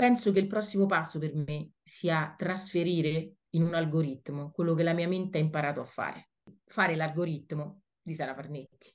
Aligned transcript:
penso 0.00 0.32
che 0.32 0.38
il 0.38 0.46
prossimo 0.46 0.86
passo 0.86 1.18
per 1.18 1.34
me 1.34 1.72
sia 1.82 2.34
trasferire 2.34 3.34
in 3.50 3.64
un 3.64 3.74
algoritmo 3.74 4.50
quello 4.50 4.72
che 4.72 4.82
la 4.82 4.94
mia 4.94 5.06
mente 5.06 5.36
ha 5.36 5.42
imparato 5.42 5.80
a 5.80 5.84
fare. 5.84 6.30
Fare 6.64 6.96
l'algoritmo 6.96 7.82
di 8.00 8.14
Sara 8.14 8.34
Farnetti, 8.34 8.94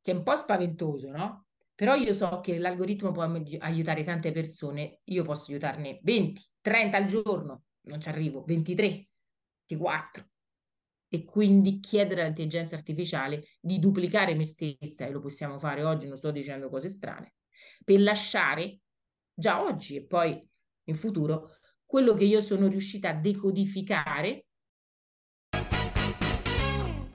che 0.00 0.12
è 0.12 0.14
un 0.14 0.22
po' 0.22 0.36
spaventoso, 0.36 1.10
no? 1.10 1.46
Però 1.74 1.96
io 1.96 2.14
so 2.14 2.38
che 2.38 2.56
l'algoritmo 2.56 3.10
può 3.10 3.24
aiutare 3.24 4.04
tante 4.04 4.30
persone, 4.30 5.00
io 5.06 5.24
posso 5.24 5.50
aiutarne 5.50 5.98
20, 6.04 6.50
30 6.60 6.96
al 6.96 7.06
giorno, 7.06 7.64
non 7.86 8.00
ci 8.00 8.08
arrivo, 8.08 8.44
23, 8.46 9.08
24. 9.66 10.28
E 11.08 11.24
quindi 11.24 11.80
chiedere 11.80 12.20
all'intelligenza 12.20 12.76
artificiale 12.76 13.42
di 13.60 13.80
duplicare 13.80 14.34
me 14.36 14.44
stessa, 14.44 15.04
e 15.04 15.10
lo 15.10 15.18
possiamo 15.18 15.58
fare 15.58 15.82
oggi, 15.82 16.06
non 16.06 16.16
sto 16.16 16.30
dicendo 16.30 16.68
cose 16.68 16.88
strane, 16.88 17.34
per 17.84 18.00
lasciare 18.00 18.82
già 19.38 19.62
oggi 19.62 19.94
e 19.94 20.04
poi 20.04 20.44
in 20.84 20.96
futuro 20.96 21.58
quello 21.86 22.14
che 22.14 22.24
io 22.24 22.40
sono 22.40 22.66
riuscita 22.66 23.10
a 23.10 23.14
decodificare. 23.14 24.46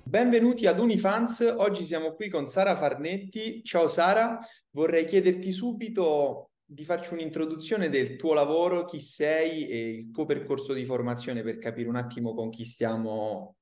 Benvenuti 0.01 0.65
ad 0.65 0.79
Unifans, 0.79 1.53
oggi 1.57 1.83
siamo 1.83 2.13
qui 2.13 2.29
con 2.29 2.47
Sara 2.47 2.77
Farnetti. 2.77 3.61
Ciao 3.63 3.89
Sara, 3.89 4.39
vorrei 4.69 5.05
chiederti 5.05 5.51
subito 5.51 6.51
di 6.63 6.85
farci 6.85 7.13
un'introduzione 7.13 7.89
del 7.89 8.15
tuo 8.15 8.33
lavoro, 8.33 8.85
chi 8.85 9.01
sei 9.01 9.67
e 9.67 9.89
il 9.89 10.11
tuo 10.11 10.25
percorso 10.25 10.71
di 10.71 10.85
formazione 10.85 11.43
per 11.43 11.57
capire 11.57 11.89
un 11.89 11.97
attimo 11.97 12.33
con 12.33 12.49
chi 12.49 12.63
stiamo 12.63 13.57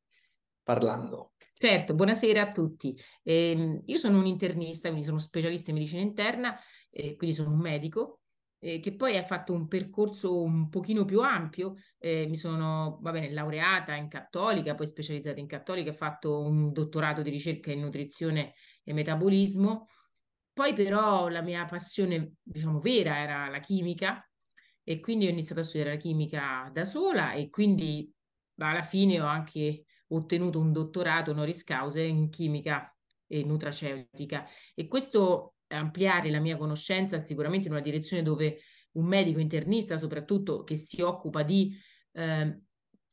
parlando. 0.62 1.32
Certo, 1.54 1.96
buonasera 1.96 2.42
a 2.42 2.52
tutti. 2.52 2.96
Eh, 3.24 3.82
io 3.84 3.98
sono 3.98 4.20
un 4.20 4.26
internista, 4.28 4.90
quindi 4.90 5.08
sono 5.08 5.20
specialista 5.20 5.72
in 5.72 5.78
medicina 5.78 6.02
interna, 6.02 6.56
eh, 6.92 7.16
quindi 7.16 7.36
sono 7.36 7.52
un 7.52 7.60
medico 7.60 8.21
eh, 8.64 8.80
che 8.80 8.96
poi 8.96 9.18
ha 9.18 9.24
fatto 9.24 9.54
un 9.54 9.68
percorso 9.68 10.42
un 10.44 10.70
pochino 10.70 11.04
più 11.04 11.22
ampio. 11.22 11.76
Eh, 11.98 12.28
mi 12.30 12.38
sono, 12.38 13.00
va 13.02 13.12
bene, 13.12 13.32
laureata 13.32 13.96
in 13.96 14.08
cattolica, 14.08 14.76
poi 14.76 14.86
specializzata 14.86 15.40
in 15.40 15.48
cattolica, 15.48 15.90
ho 15.90 15.94
fatto 15.94 16.42
un 16.42 16.72
dottorato 16.72 17.24
di 17.24 17.32
ricerca 17.32 17.72
in 17.72 17.82
nutrizione 17.82 18.54
e 18.84 18.94
metabolismo. 18.94 19.88
Poi 20.54 20.74
però 20.74 21.28
la 21.28 21.42
mia 21.42 21.66
passione, 21.66 22.34
diciamo, 22.44 22.80
vera 22.80 23.18
era 23.18 23.50
la 23.50 23.60
chimica 23.60 24.24
e 24.84 25.00
quindi 25.00 25.26
ho 25.26 25.30
iniziato 25.30 25.62
a 25.62 25.64
studiare 25.64 25.96
la 25.96 26.00
chimica 26.00 26.70
da 26.72 26.86
sola 26.86 27.34
e 27.34 27.50
quindi 27.50 28.14
alla 28.58 28.84
fine 28.84 29.20
ho 29.20 29.26
anche 29.26 29.86
ottenuto 30.10 30.60
un 30.60 30.72
dottorato 30.72 31.32
honoris 31.32 31.64
causa 31.64 32.00
in 32.02 32.30
chimica 32.30 32.96
e 33.26 33.44
nutraceutica 33.44 34.46
e 34.76 34.88
questo 34.88 35.56
ampliare 35.78 36.30
la 36.30 36.40
mia 36.40 36.58
conoscenza 36.58 37.20
sicuramente 37.20 37.68
in 37.68 37.74
una 37.74 37.82
direzione 37.82 38.24
dove 38.24 38.60
un 38.94 39.06
medico 39.06 39.40
internista, 39.40 39.98
soprattutto 39.98 40.64
che 40.64 40.76
si 40.76 41.02
occupa 41.02 41.44
di 41.44 41.76
eh, 42.14 42.60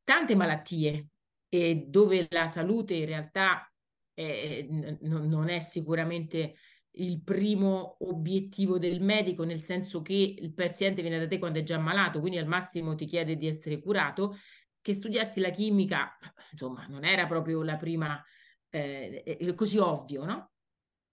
tante 0.03 0.34
malattie 0.34 1.09
e 1.48 1.84
dove 1.89 2.27
la 2.31 2.47
salute 2.47 2.95
in 2.95 3.06
realtà 3.06 3.70
è, 4.12 4.67
n- 4.69 4.98
non 5.00 5.48
è 5.48 5.61
sicuramente 5.61 6.55
il 6.92 7.23
primo 7.23 7.97
obiettivo 8.00 8.78
del 8.78 9.00
medico, 9.00 9.45
nel 9.45 9.62
senso 9.62 10.03
che 10.03 10.37
il 10.39 10.53
paziente 10.53 11.00
viene 11.03 11.19
da 11.19 11.28
te 11.28 11.39
quando 11.39 11.61
è 11.61 11.62
già 11.62 11.78
malato, 11.78 12.19
quindi 12.20 12.39
al 12.39 12.47
massimo 12.47 12.95
ti 12.95 13.06
chiede 13.06 13.37
di 13.37 13.47
essere 13.47 13.81
curato, 13.81 14.37
che 14.81 14.95
studiassi 14.95 15.41
la 15.41 15.50
chimica, 15.50 16.17
insomma, 16.50 16.87
non 16.87 17.05
era 17.05 17.27
proprio 17.27 17.62
la 17.62 17.77
prima, 17.77 18.22
eh, 18.70 19.53
così 19.55 19.78
ovvio, 19.78 20.25
no? 20.25 20.50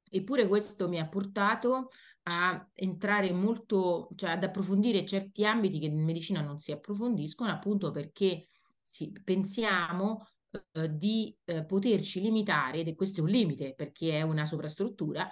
Eppure 0.10 0.48
questo 0.48 0.88
mi 0.88 1.00
ha 1.00 1.08
portato 1.08 1.90
a 2.24 2.70
entrare 2.74 3.32
molto, 3.32 4.10
cioè 4.16 4.32
ad 4.32 4.44
approfondire 4.44 5.06
certi 5.06 5.46
ambiti 5.46 5.80
che 5.80 5.86
in 5.86 6.04
medicina 6.04 6.42
non 6.42 6.60
si 6.60 6.72
approfondiscono, 6.72 7.52
appunto 7.52 7.92
perché 7.92 8.48
sì, 8.82 9.12
pensiamo 9.24 10.28
eh, 10.74 10.96
di 10.96 11.36
eh, 11.46 11.66
poterci 11.66 12.22
limitare, 12.22 12.80
ed 12.80 12.88
è 12.88 12.96
questo 12.96 13.20
è 13.20 13.24
un 13.24 13.30
limite 13.30 13.74
perché 13.76 14.20
è 14.20 14.22
una 14.22 14.46
sovrastruttura, 14.46 15.28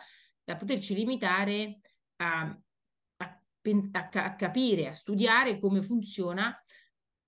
a 0.45 0.57
poterci 0.57 0.93
limitare 0.93 1.79
a, 2.17 2.41
a, 3.17 3.41
a, 3.91 4.09
a 4.11 4.35
capire, 4.35 4.87
a 4.87 4.93
studiare 4.93 5.59
come 5.59 5.81
funziona 5.81 6.55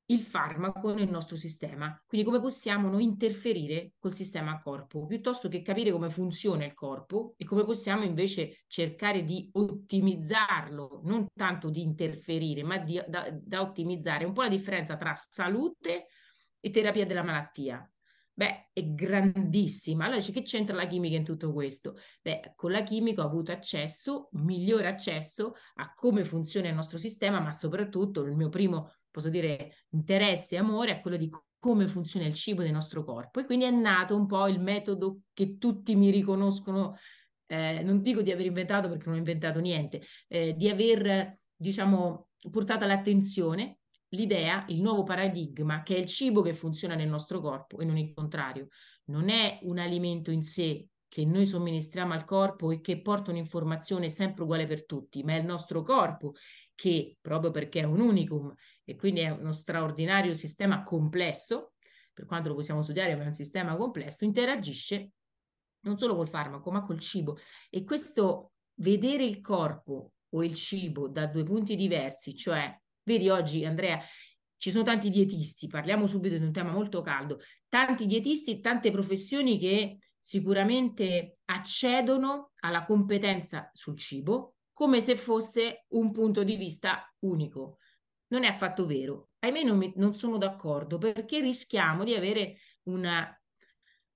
il 0.08 0.22
farmaco 0.22 0.94
nel 0.94 1.10
nostro 1.10 1.36
sistema, 1.36 2.00
quindi 2.06 2.28
come 2.28 2.40
possiamo 2.40 2.90
noi 2.90 3.04
interferire 3.04 3.94
col 3.98 4.14
sistema 4.14 4.62
corpo, 4.62 5.06
piuttosto 5.06 5.48
che 5.50 5.62
capire 5.62 5.92
come 5.92 6.10
funziona 6.10 6.66
il 6.66 6.74
corpo 6.74 7.34
e 7.38 7.46
come 7.46 7.64
possiamo 7.64 8.04
invece 8.04 8.64
cercare 8.68 9.24
di 9.24 9.50
ottimizzarlo, 9.52 11.02
non 11.06 11.26
tanto 11.34 11.70
di 11.70 11.82
interferire, 11.82 12.64
ma 12.64 12.78
di, 12.78 13.02
da, 13.08 13.30
da 13.32 13.62
ottimizzare. 13.62 14.26
Un 14.26 14.34
po' 14.34 14.44
la 14.44 14.50
differenza 14.50 14.96
tra 14.96 15.16
salute 15.16 16.08
e 16.60 16.70
terapia 16.70 17.06
della 17.06 17.24
malattia. 17.24 17.90
Beh, 18.38 18.70
è 18.74 18.84
grandissima. 18.84 20.06
Allora, 20.06 20.20
che 20.20 20.42
c'entra 20.42 20.76
la 20.76 20.88
chimica 20.88 21.16
in 21.16 21.24
tutto 21.24 21.54
questo? 21.54 21.96
Beh, 22.22 22.52
con 22.56 22.70
la 22.70 22.84
chimica 22.84 23.24
ho 23.24 23.28
avuto 23.28 23.54
accesso, 23.54 24.28
migliore 24.34 24.88
accesso 24.88 25.54
a 25.76 25.94
come 25.94 26.26
funziona 26.26 26.68
il 26.68 26.76
nostro 26.76 26.98
sistema, 26.98 27.40
ma 27.40 27.54
soprattutto 27.54 28.24
il 28.24 28.36
mio 28.36 28.50
primo, 28.50 28.92
posso 29.16 29.30
dire, 29.30 29.86
interesse 29.92 30.56
e 30.56 30.58
amore 30.58 30.92
è 30.92 31.00
quello 31.00 31.16
di 31.16 31.30
come 31.58 31.88
funziona 31.88 32.26
il 32.26 32.34
cibo 32.34 32.64
del 32.64 32.74
nostro 32.74 33.06
corpo. 33.06 33.40
E 33.40 33.46
quindi 33.46 33.64
è 33.64 33.72
nato 33.72 34.14
un 34.14 34.26
po' 34.26 34.46
il 34.48 34.60
metodo 34.60 35.22
che 35.32 35.58
tutti 35.58 35.96
mi 35.96 36.10
riconoscono, 36.10 36.98
eh, 37.46 37.82
non 37.82 38.02
dico 38.02 38.22
di 38.22 38.34
aver 38.34 38.48
inventato 38.48 38.90
perché 38.90 39.06
non 39.06 39.16
ho 39.16 39.20
inventato 39.20 39.62
niente, 39.62 40.02
eh, 40.28 40.54
di 40.54 40.68
aver, 40.68 41.32
diciamo, 41.56 42.28
portato 42.52 42.84
all'attenzione 42.84 43.78
l'idea, 44.10 44.66
il 44.68 44.82
nuovo 44.82 45.04
paradigma, 45.04 45.82
che 45.82 45.96
è 45.96 46.00
il 46.00 46.08
cibo 46.08 46.42
che 46.42 46.54
funziona 46.54 46.94
nel 46.94 47.08
nostro 47.08 47.40
corpo 47.40 47.80
e 47.80 47.86
non 47.86 47.98
il 47.98 48.14
contrario. 48.14 48.68
Non 49.06 49.30
è 49.30 49.60
un 49.62 49.78
alimento 49.78 50.32
in 50.32 50.44
sé 50.44 50.90
che 51.08 51.24
noi 51.24 51.46
somministriamo 51.46 52.12
al 52.12 52.26
corpo 52.26 52.72
e 52.72 52.82
che 52.82 53.02
porta 53.02 53.32
un'informazione 53.32 54.10
sempre 54.10 54.44
uguale 54.44 54.66
per 54.66 54.86
tutti, 54.86 55.24
ma 55.24 55.36
è 55.36 55.40
il 55.40 55.46
nostro 55.46 55.84
corpo 55.84 56.34
che, 56.76 57.18
proprio 57.22 57.52
perché 57.52 57.80
è 57.80 57.84
un 57.84 58.00
unicum 58.00 58.54
e 58.84 58.96
quindi 58.96 59.22
è 59.22 59.30
uno 59.30 59.52
straordinario 59.52 60.34
sistema 60.34 60.84
complesso, 60.84 61.74
per 62.14 62.26
quanto 62.26 62.50
lo 62.50 62.56
possiamo 62.56 62.82
studiare, 62.82 63.16
ma 63.16 63.24
è 63.24 63.28
un 63.28 63.34
sistema 63.34 63.76
complesso, 63.76 64.26
interagisce 64.26 65.12
non 65.86 65.98
solo 65.98 66.16
col 66.16 66.28
farmaco, 66.28 66.72
ma 66.72 66.82
col 66.82 67.00
cibo. 67.00 67.38
E 67.70 67.84
questo 67.84 68.52
vedere 68.76 69.24
il 69.24 69.42
corpo 69.42 70.14
o 70.30 70.44
il 70.44 70.56
cibo 70.56 71.08
da 71.08 71.28
due 71.28 71.44
punti 71.44 71.76
diversi, 71.76 72.36
cioè 72.36 72.78
Vedi 73.08 73.30
oggi, 73.30 73.64
Andrea, 73.64 74.02
ci 74.58 74.72
sono 74.72 74.84
tanti 74.84 75.12
dietisti, 75.12 75.68
parliamo 75.68 76.08
subito 76.08 76.40
di 76.40 76.44
un 76.44 76.52
tema 76.52 76.72
molto 76.72 77.04
caldo, 77.04 77.40
tanti 77.70 78.08
dietisti 78.08 78.50
e 78.50 78.60
tante 78.62 78.90
professioni 78.90 79.60
che 79.60 80.00
sicuramente 80.18 81.38
accedono 81.46 82.54
alla 82.62 82.84
competenza 82.84 83.70
sul 83.74 83.96
cibo 83.96 84.55
come 84.76 85.00
se 85.00 85.16
fosse 85.16 85.86
un 85.92 86.12
punto 86.12 86.44
di 86.44 86.58
vista 86.58 87.10
unico. 87.20 87.78
Non 88.28 88.44
è 88.44 88.48
affatto 88.48 88.86
vero. 88.86 89.30
Ahimè 89.40 89.64
non, 89.64 89.78
mi, 89.78 89.94
non 89.96 90.16
sono 90.16 90.38
d'accordo 90.38 90.98
perché 90.98 91.40
rischiamo 91.40 92.04
di 92.04 92.14
avere 92.14 92.58
una, 92.84 93.26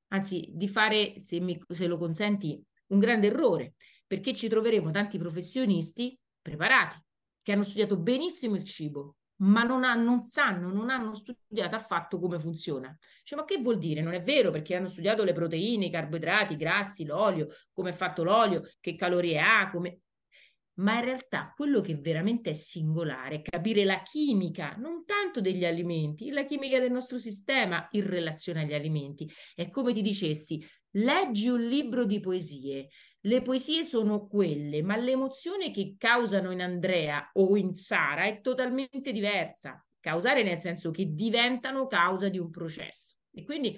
anzi 0.09 0.52
di 0.53 0.68
fare, 0.68 1.18
se, 1.18 1.40
mi, 1.40 1.58
se 1.66 1.88
lo 1.88 1.98
consenti, 1.98 2.62
un 2.88 3.00
grande 3.00 3.28
errore, 3.28 3.75
perché 4.06 4.34
ci 4.34 4.50
troveremo 4.50 4.92
tanti 4.92 5.18
professionisti 5.18 6.19
preparati, 6.42 7.02
che 7.42 7.53
hanno 7.53 7.64
studiato 7.64 7.98
benissimo 7.98 8.56
il 8.56 8.66
cibo, 8.66 9.16
ma 9.38 9.64
non, 9.64 9.86
ha, 9.86 9.94
non, 9.94 10.25
sanno, 10.25 10.74
non 10.74 10.90
hanno 10.90 11.16
studiato 11.16 11.78
affatto 11.78 12.19
come 12.19 12.38
funziona. 12.38 12.94
Cioè, 13.24 13.40
ma 13.40 13.46
che 13.46 13.62
vuol 13.62 13.78
dire? 13.78 14.02
Non 14.02 14.14
è 14.14 14.22
vero 14.22 14.52
perché 14.52 14.75
hanno 14.75 14.90
studiato 14.90 15.24
le 15.24 15.31
proteine, 15.31 15.86
i 15.86 15.92
carboidrati, 15.92 16.53
i 16.53 16.58
grassi, 16.58 17.06
l'olio, 17.06 17.48
come 17.72 17.92
è 17.92 17.94
fatto 17.94 18.24
l'olio, 18.24 18.68
che 18.81 18.96
calorie 18.96 19.40
ha, 19.40 19.69
come... 19.69 20.02
Ma 20.80 20.98
in 20.98 21.06
realtà 21.06 21.54
quello 21.56 21.82
che 21.82 21.96
veramente 21.96 22.52
è 22.52 22.54
singolare 22.54 23.36
è 23.36 23.42
capire 23.42 23.84
la 23.84 24.02
chimica, 24.02 24.76
non 24.78 25.04
tanto 25.06 25.42
degli 25.42 25.66
alimenti, 25.66 26.30
la 26.30 26.46
chimica 26.46 26.80
del 26.80 26.92
nostro 26.92 27.18
sistema 27.18 27.88
in 27.92 28.08
relazione 28.08 28.62
agli 28.62 28.74
alimenti. 28.74 29.30
È 29.54 29.70
come 29.70 29.92
ti 29.92 30.02
dicessi, 30.02 30.66
leggi 30.92 31.50
un 31.50 31.68
libro 31.68 32.06
di 32.06 32.22
poesie, 32.22 32.88
le 33.22 33.42
poesie 33.42 33.84
sono 33.84 34.26
quelle, 34.28 34.81
ma 34.81 34.96
l'emozione 34.96 35.72
che 35.72 35.96
causano 35.98 36.52
in 36.52 36.62
Andrea 36.62 37.30
o 37.34 37.58
in 37.58 37.75
Sara 37.75 38.24
è 38.24 38.40
totalmente 38.40 39.12
diversa. 39.12 39.86
Causare 40.00 40.44
nel 40.44 40.60
senso 40.60 40.92
che 40.92 41.08
diventano 41.14 41.88
causa 41.88 42.30
di 42.30 42.40
un 42.40 42.50
processo. 42.50 43.16
E 43.34 43.44
quindi 43.44 43.78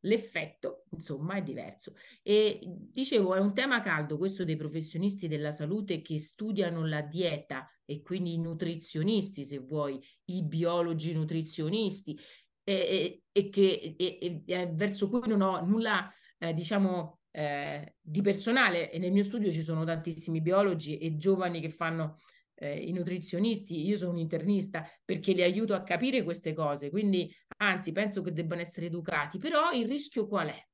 l'effetto, 0.00 0.84
insomma, 0.90 1.34
è 1.34 1.42
diverso. 1.42 1.94
E 2.22 2.60
dicevo, 2.62 3.34
è 3.34 3.40
un 3.40 3.54
tema 3.54 3.80
caldo 3.80 4.16
questo 4.16 4.44
dei 4.44 4.56
professionisti 4.56 5.28
della 5.28 5.52
salute 5.52 6.00
che 6.02 6.20
studiano 6.20 6.86
la 6.86 7.02
dieta 7.02 7.68
e 7.84 8.02
quindi 8.02 8.34
i 8.34 8.38
nutrizionisti, 8.38 9.44
se 9.44 9.58
vuoi, 9.58 10.00
i 10.26 10.44
biologi 10.44 11.12
nutrizionisti, 11.12 12.18
e, 12.62 12.72
e, 12.72 13.22
e 13.32 13.48
che 13.48 13.96
e, 13.96 14.70
verso 14.72 15.08
cui 15.08 15.28
non 15.28 15.40
ho 15.40 15.60
nulla, 15.64 16.08
eh, 16.38 16.54
diciamo, 16.54 17.20
eh, 17.30 17.96
di 18.00 18.22
personale. 18.22 18.90
E 18.90 18.98
nel 18.98 19.12
mio 19.12 19.24
studio 19.24 19.50
ci 19.50 19.62
sono 19.62 19.84
tantissimi 19.84 20.40
biologi 20.40 20.98
e 20.98 21.16
giovani 21.16 21.60
che 21.60 21.70
fanno 21.70 22.16
eh, 22.54 22.76
i 22.76 22.92
nutrizionisti, 22.92 23.86
io 23.86 23.96
sono 23.96 24.12
un 24.12 24.18
internista 24.18 24.86
perché 25.04 25.32
li 25.32 25.42
aiuto 25.42 25.74
a 25.74 25.82
capire 25.82 26.22
queste 26.22 26.52
cose, 26.52 26.90
quindi 26.90 27.34
anzi 27.60 27.92
penso 27.92 28.22
che 28.22 28.32
debbano 28.32 28.60
essere 28.60 28.86
educati, 28.86 29.38
però 29.38 29.70
il 29.72 29.86
rischio 29.86 30.26
qual 30.26 30.48
è? 30.48 30.68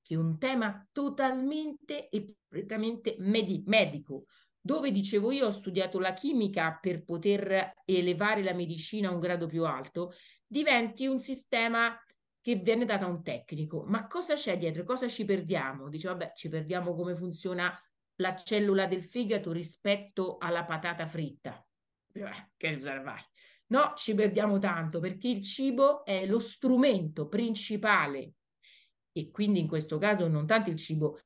Che 0.00 0.16
un 0.16 0.38
tema 0.38 0.86
totalmente 0.90 2.08
e 2.08 2.24
completamente 2.24 3.16
medi- 3.18 3.62
medico, 3.66 4.24
dove 4.60 4.90
dicevo 4.90 5.30
io 5.32 5.46
ho 5.46 5.50
studiato 5.50 5.98
la 5.98 6.12
chimica 6.12 6.78
per 6.80 7.04
poter 7.04 7.72
elevare 7.84 8.42
la 8.42 8.54
medicina 8.54 9.08
a 9.08 9.12
un 9.12 9.20
grado 9.20 9.46
più 9.46 9.64
alto, 9.64 10.12
diventi 10.46 11.06
un 11.06 11.20
sistema 11.20 11.96
che 12.40 12.56
viene 12.56 12.84
dato 12.84 13.04
a 13.04 13.08
un 13.08 13.22
tecnico. 13.22 13.84
Ma 13.86 14.06
cosa 14.08 14.34
c'è 14.34 14.56
dietro? 14.56 14.84
Cosa 14.84 15.08
ci 15.08 15.24
perdiamo? 15.24 15.88
Dice, 15.88 16.08
vabbè, 16.08 16.32
ci 16.34 16.48
perdiamo 16.48 16.94
come 16.94 17.14
funziona 17.14 17.72
la 18.16 18.36
cellula 18.36 18.86
del 18.86 19.04
fegato 19.04 19.52
rispetto 19.52 20.38
alla 20.38 20.64
patata 20.64 21.06
fritta. 21.06 21.64
Eh, 22.12 22.50
che 22.56 22.76
vai. 22.78 23.20
No, 23.72 23.94
ci 23.96 24.14
perdiamo 24.14 24.58
tanto 24.58 25.00
perché 25.00 25.28
il 25.28 25.42
cibo 25.42 26.04
è 26.04 26.26
lo 26.26 26.38
strumento 26.38 27.26
principale 27.26 28.34
e 29.12 29.30
quindi 29.30 29.60
in 29.60 29.66
questo 29.66 29.96
caso 29.96 30.28
non 30.28 30.46
tanto 30.46 30.68
il 30.68 30.76
cibo, 30.76 31.20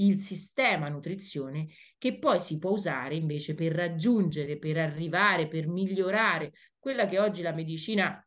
il 0.00 0.18
sistema 0.18 0.88
nutrizione 0.88 1.68
che 1.98 2.18
poi 2.18 2.40
si 2.40 2.58
può 2.58 2.70
usare 2.70 3.14
invece 3.14 3.54
per 3.54 3.72
raggiungere, 3.72 4.58
per 4.58 4.78
arrivare, 4.78 5.46
per 5.46 5.68
migliorare 5.68 6.52
quella 6.76 7.06
che 7.06 7.20
oggi 7.20 7.40
la 7.40 7.52
medicina 7.52 8.20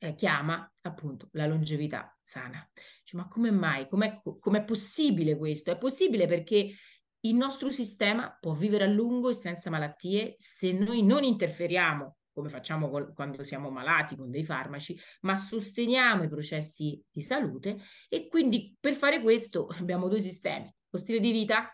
eh, 0.00 0.14
chiama 0.14 0.70
appunto 0.82 1.30
la 1.32 1.46
longevità 1.46 2.14
sana. 2.20 2.70
Cioè, 3.02 3.18
ma 3.18 3.28
come 3.28 3.50
mai? 3.50 3.88
Com'è, 3.88 4.20
com'è 4.38 4.62
possibile 4.62 5.38
questo? 5.38 5.70
È 5.70 5.78
possibile 5.78 6.26
perché 6.26 6.74
il 7.20 7.34
nostro 7.34 7.70
sistema 7.70 8.36
può 8.38 8.52
vivere 8.52 8.84
a 8.84 8.88
lungo 8.88 9.30
e 9.30 9.34
senza 9.34 9.70
malattie 9.70 10.34
se 10.36 10.72
noi 10.72 11.02
non 11.02 11.24
interferiamo, 11.24 12.18
come 12.34 12.48
facciamo 12.48 12.90
col, 12.90 13.14
quando 13.14 13.42
siamo 13.44 13.70
malati 13.70 14.16
con 14.16 14.30
dei 14.30 14.44
farmaci, 14.44 14.98
ma 15.20 15.36
sosteniamo 15.36 16.24
i 16.24 16.28
processi 16.28 17.00
di 17.10 17.22
salute 17.22 17.78
e 18.08 18.28
quindi 18.28 18.76
per 18.78 18.94
fare 18.94 19.22
questo 19.22 19.68
abbiamo 19.78 20.08
due 20.08 20.20
sistemi, 20.20 20.70
lo 20.90 20.98
stile 20.98 21.20
di 21.20 21.30
vita, 21.32 21.72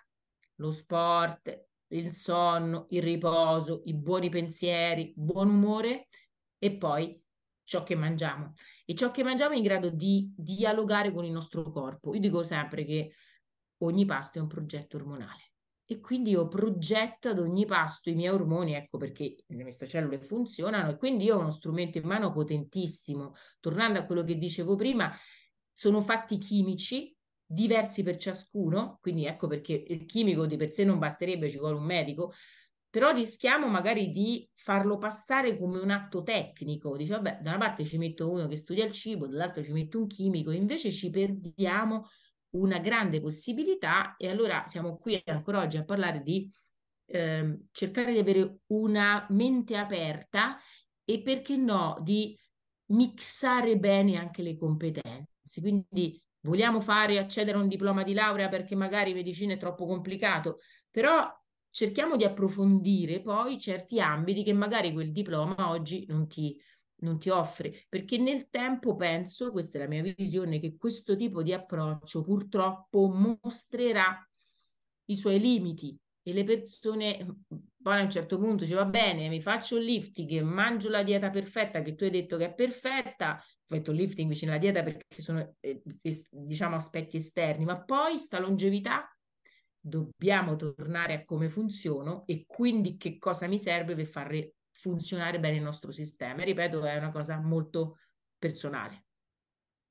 lo 0.57 0.71
sport, 0.71 1.69
il 1.89 2.13
sonno, 2.15 2.87
il 2.91 3.03
riposo, 3.03 3.81
i 3.87 3.95
buoni 3.95 4.29
pensieri, 4.29 5.13
buon 5.17 5.49
umore 5.49 6.09
e 6.59 6.77
poi 6.77 7.21
ciò 7.65 7.83
che 7.83 7.95
mangiamo. 7.95 8.53
E 8.85 8.95
ciò 8.95 9.11
che 9.11 9.23
mangiamo 9.23 9.55
è 9.55 9.57
in 9.57 9.63
grado 9.63 9.91
di 9.91 10.33
dialogare 10.37 11.13
con 11.13 11.25
il 11.25 11.33
nostro 11.33 11.71
corpo. 11.71 12.13
Io 12.15 12.21
dico 12.21 12.43
sempre 12.43 12.85
che 12.85 13.13
ogni 13.79 14.05
pasto 14.05 14.39
è 14.39 14.43
un 14.43 14.49
progetto 14.49 14.97
ormonale. 14.97 15.50
E 15.91 15.99
quindi 15.99 16.31
io 16.31 16.47
progetto 16.47 17.31
ad 17.31 17.41
ogni 17.41 17.67
pasto 17.67 18.11
i 18.11 18.15
miei 18.15 18.33
ormoni, 18.33 18.75
ecco 18.75 18.97
perché 18.97 19.35
le 19.45 19.65
mie 19.65 19.73
cellule 19.73 20.21
funzionano 20.21 20.93
e 20.93 20.97
quindi 20.97 21.25
io 21.25 21.35
ho 21.35 21.41
uno 21.41 21.51
strumento 21.51 21.99
in 21.99 22.05
mano 22.05 22.31
potentissimo. 22.31 23.33
Tornando 23.59 23.99
a 23.99 24.05
quello 24.05 24.23
che 24.23 24.39
dicevo 24.39 24.77
prima, 24.77 25.13
sono 25.73 26.01
fatti 26.01 26.39
chimici 26.39 27.13
diversi 27.45 28.05
per 28.05 28.19
ciascuno, 28.19 28.99
quindi 29.01 29.27
ecco 29.27 29.49
perché 29.49 29.83
il 29.89 30.07
chimico 30.07 30.47
di 30.47 30.57
per 30.57 30.71
sé 30.71 30.85
non 30.85 31.01
basterebbe, 31.01 31.51
ci 31.51 31.59
vuole 31.59 31.75
un 31.75 31.85
medico, 31.85 32.35
però 32.89 33.11
rischiamo 33.11 33.67
magari 33.67 34.13
di 34.13 34.49
farlo 34.55 34.97
passare 34.97 35.59
come 35.59 35.81
un 35.81 35.91
atto 35.91 36.23
tecnico. 36.23 36.97
Dice, 36.97 37.15
vabbè, 37.15 37.41
da 37.43 37.51
una 37.51 37.59
parte 37.59 37.85
ci 37.85 37.99
metto 37.99 38.31
uno 38.31 38.47
che 38.47 38.57
studia 38.57 38.85
il 38.85 38.93
cibo, 38.93 39.27
dall'altra 39.27 39.61
ci 39.61 39.73
metto 39.73 39.99
un 39.99 40.07
chimico, 40.07 40.53
invece 40.53 40.93
ci 40.93 41.11
perdiamo 41.11 42.07
una 42.51 42.79
grande 42.79 43.21
possibilità 43.21 44.17
e 44.17 44.29
allora 44.29 44.65
siamo 44.67 44.97
qui 44.97 45.21
ancora 45.27 45.61
oggi 45.61 45.77
a 45.77 45.85
parlare 45.85 46.23
di 46.23 46.51
eh, 47.07 47.59
cercare 47.73 48.13
di 48.13 48.19
avere 48.19 48.61
una 48.69 49.27
mente 49.31 49.77
aperta 49.77 50.59
e 51.05 51.23
perché 51.23 51.57
no 51.57 51.99
di 52.03 52.37
mixare 52.87 53.77
bene 53.79 54.17
anche 54.17 54.43
le 54.43 54.57
competenze. 54.57 55.61
Quindi 55.61 56.21
vogliamo 56.43 56.81
fare 56.81 57.19
accedere 57.19 57.59
a 57.59 57.61
un 57.61 57.69
diploma 57.69 58.03
di 58.03 58.13
laurea 58.13 58.49
perché 58.49 58.75
magari 58.75 59.13
medicina 59.13 59.55
è 59.55 59.59
troppo 59.59 59.87
complicato, 59.87 60.59
però 60.91 61.29
cerchiamo 61.71 62.17
di 62.17 62.25
approfondire 62.25 63.21
poi 63.21 63.59
certi 63.61 64.01
ambiti 64.01 64.43
che 64.43 64.53
magari 64.53 64.93
quel 64.93 65.13
diploma 65.13 65.71
oggi 65.71 66.05
non 66.07 66.27
ti, 66.29 66.61
non 67.01 67.19
ti 67.19 67.29
offre, 67.29 67.87
perché 67.89 68.19
nel 68.19 68.49
tempo 68.49 68.97
penso, 68.97 69.51
questa 69.51 69.79
è 69.79 69.83
la 69.83 69.89
mia 69.89 70.03
visione, 70.03 70.61
che 70.61 70.77
questo 70.77 71.17
tipo 71.17 71.43
di 71.43 71.53
approccio 71.53 72.23
purtroppo 72.23 73.09
mostrerà 73.09 74.27
i 75.07 75.17
suoi 75.17 75.41
limiti 75.41 75.99
e 76.23 76.33
le 76.33 76.45
persone 76.45 77.27
poi 77.83 77.99
a 77.99 78.03
un 78.03 78.11
certo 78.11 78.39
punto 78.39 78.67
ci 78.67 78.75
va 78.75 78.85
bene, 78.85 79.29
mi 79.29 79.41
faccio 79.41 79.79
il 79.79 79.85
lifting, 79.85 80.43
mangio 80.43 80.91
la 80.91 81.03
dieta 81.03 81.31
perfetta 81.31 81.83
che 81.83 81.95
tu 81.95 82.05
hai 82.05 82.11
detto 82.11 82.37
che 82.37 82.47
è 82.47 82.55
perfetta, 82.55 83.37
ho 83.37 83.43
fatto 83.65 83.91
il 83.91 83.97
lifting 83.97 84.29
vicino 84.29 84.51
alla 84.51 84.61
dieta 84.61 84.83
perché 84.83 85.23
sono 85.23 85.57
eh, 85.61 85.83
diciamo 86.31 86.77
aspetti 86.77 87.17
esterni, 87.17 87.65
ma 87.65 87.83
poi 87.83 88.19
sta 88.19 88.39
longevità 88.39 89.09
dobbiamo 89.83 90.57
tornare 90.57 91.15
a 91.15 91.25
come 91.25 91.49
funziono 91.49 92.25
e 92.27 92.45
quindi 92.47 92.99
che 92.99 93.19
cosa 93.19 93.47
mi 93.47 93.59
serve 93.59 93.95
per 93.95 94.07
fare 94.07 94.55
funzionare 94.81 95.39
bene 95.39 95.57
il 95.57 95.63
nostro 95.63 95.93
sistema. 95.93 96.43
E 96.43 96.47
ripeto, 96.47 96.85
è 96.85 96.97
una 96.97 97.13
cosa 97.13 97.39
molto 97.39 97.99
personale. 98.39 99.05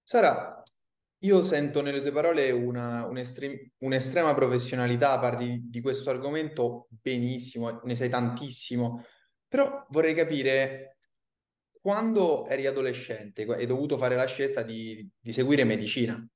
Sara, 0.02 0.64
io 1.20 1.44
sento 1.44 1.82
nelle 1.82 2.02
tue 2.02 2.12
parole 2.12 2.50
una, 2.52 3.06
un'estre- 3.06 3.74
un'estrema 3.80 4.34
professionalità, 4.34 5.20
parli 5.20 5.70
di 5.70 5.82
questo 5.82 6.10
argomento 6.10 6.88
benissimo, 6.90 7.82
ne 7.84 7.96
sai 7.96 8.10
tantissimo, 8.10 9.06
però 9.48 9.86
vorrei 9.90 10.16
capire 10.16 10.98
quando 11.82 12.48
eri 12.48 12.66
adolescente 12.66 13.44
e 13.44 13.54
hai 13.54 13.66
dovuto 13.66 13.98
fare 13.98 14.16
la 14.16 14.26
scelta 14.26 14.64
di, 14.64 15.08
di 15.20 15.32
seguire 15.32 15.64
medicina, 15.64 16.28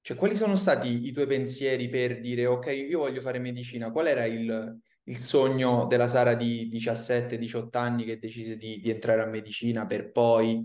cioè 0.00 0.16
quali 0.16 0.34
sono 0.34 0.56
stati 0.56 1.06
i 1.06 1.12
tuoi 1.12 1.26
pensieri 1.26 1.88
per 1.88 2.18
dire 2.18 2.46
ok, 2.46 2.66
io 2.66 2.98
voglio 2.98 3.20
fare 3.20 3.38
medicina? 3.38 3.92
Qual 3.92 4.06
era 4.08 4.24
il, 4.24 4.80
il 5.04 5.16
sogno 5.18 5.86
della 5.86 6.08
Sara 6.08 6.34
di 6.34 6.68
17-18 6.72 7.68
anni 7.78 8.04
che 8.04 8.18
decise 8.18 8.56
di, 8.56 8.80
di, 8.80 8.90
entrare 8.90 9.22
a 9.22 9.26
medicina 9.26 9.86
per 9.86 10.12
poi 10.12 10.64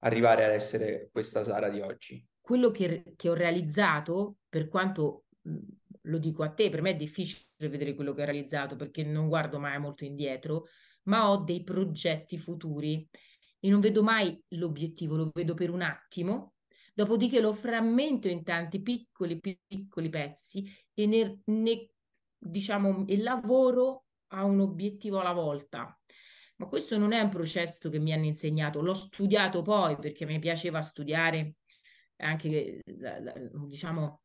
arrivare 0.00 0.44
ad 0.44 0.52
essere 0.52 1.08
questa 1.12 1.44
Sara 1.44 1.68
di 1.68 1.80
oggi? 1.80 2.24
Quello 2.40 2.70
che, 2.70 3.12
che 3.16 3.28
ho 3.28 3.34
realizzato, 3.34 4.38
per 4.48 4.68
quanto 4.68 5.26
lo 6.02 6.18
dico 6.18 6.42
a 6.42 6.50
te, 6.50 6.70
per 6.70 6.82
me 6.82 6.90
è 6.90 6.96
difficile 6.96 7.68
vedere 7.68 7.94
quello 7.94 8.12
che 8.12 8.22
ho 8.22 8.24
realizzato 8.24 8.76
perché 8.76 9.04
non 9.04 9.28
guardo 9.28 9.58
mai 9.58 9.78
molto 9.78 10.04
indietro, 10.04 10.66
ma 11.04 11.30
ho 11.30 11.38
dei 11.44 11.62
progetti 11.62 12.38
futuri 12.38 13.08
e 13.60 13.68
non 13.68 13.80
vedo 13.80 14.02
mai 14.02 14.42
l'obiettivo, 14.48 15.16
lo 15.16 15.30
vedo 15.32 15.54
per 15.54 15.70
un 15.70 15.82
attimo, 15.82 16.54
dopodiché 16.94 17.40
lo 17.40 17.52
frammento 17.52 18.26
in 18.26 18.42
tanti 18.42 18.80
piccoli, 18.80 19.38
piccoli 19.38 20.08
pezzi 20.08 20.70
e 20.92 21.06
ne, 21.06 21.40
ne 21.44 21.90
diciamo, 22.40 23.04
il 23.08 23.22
lavoro 23.22 24.06
a 24.28 24.44
un 24.44 24.60
obiettivo 24.60 25.20
alla 25.20 25.32
volta. 25.32 25.94
Ma 26.56 26.66
questo 26.66 26.98
non 26.98 27.12
è 27.12 27.20
un 27.20 27.30
processo 27.30 27.88
che 27.88 27.98
mi 27.98 28.12
hanno 28.12 28.26
insegnato, 28.26 28.82
l'ho 28.82 28.94
studiato 28.94 29.62
poi 29.62 29.96
perché 29.96 30.26
mi 30.26 30.38
piaceva 30.38 30.82
studiare 30.82 31.54
anche, 32.16 32.82
diciamo, 33.66 34.20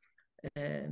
eh, 0.53 0.89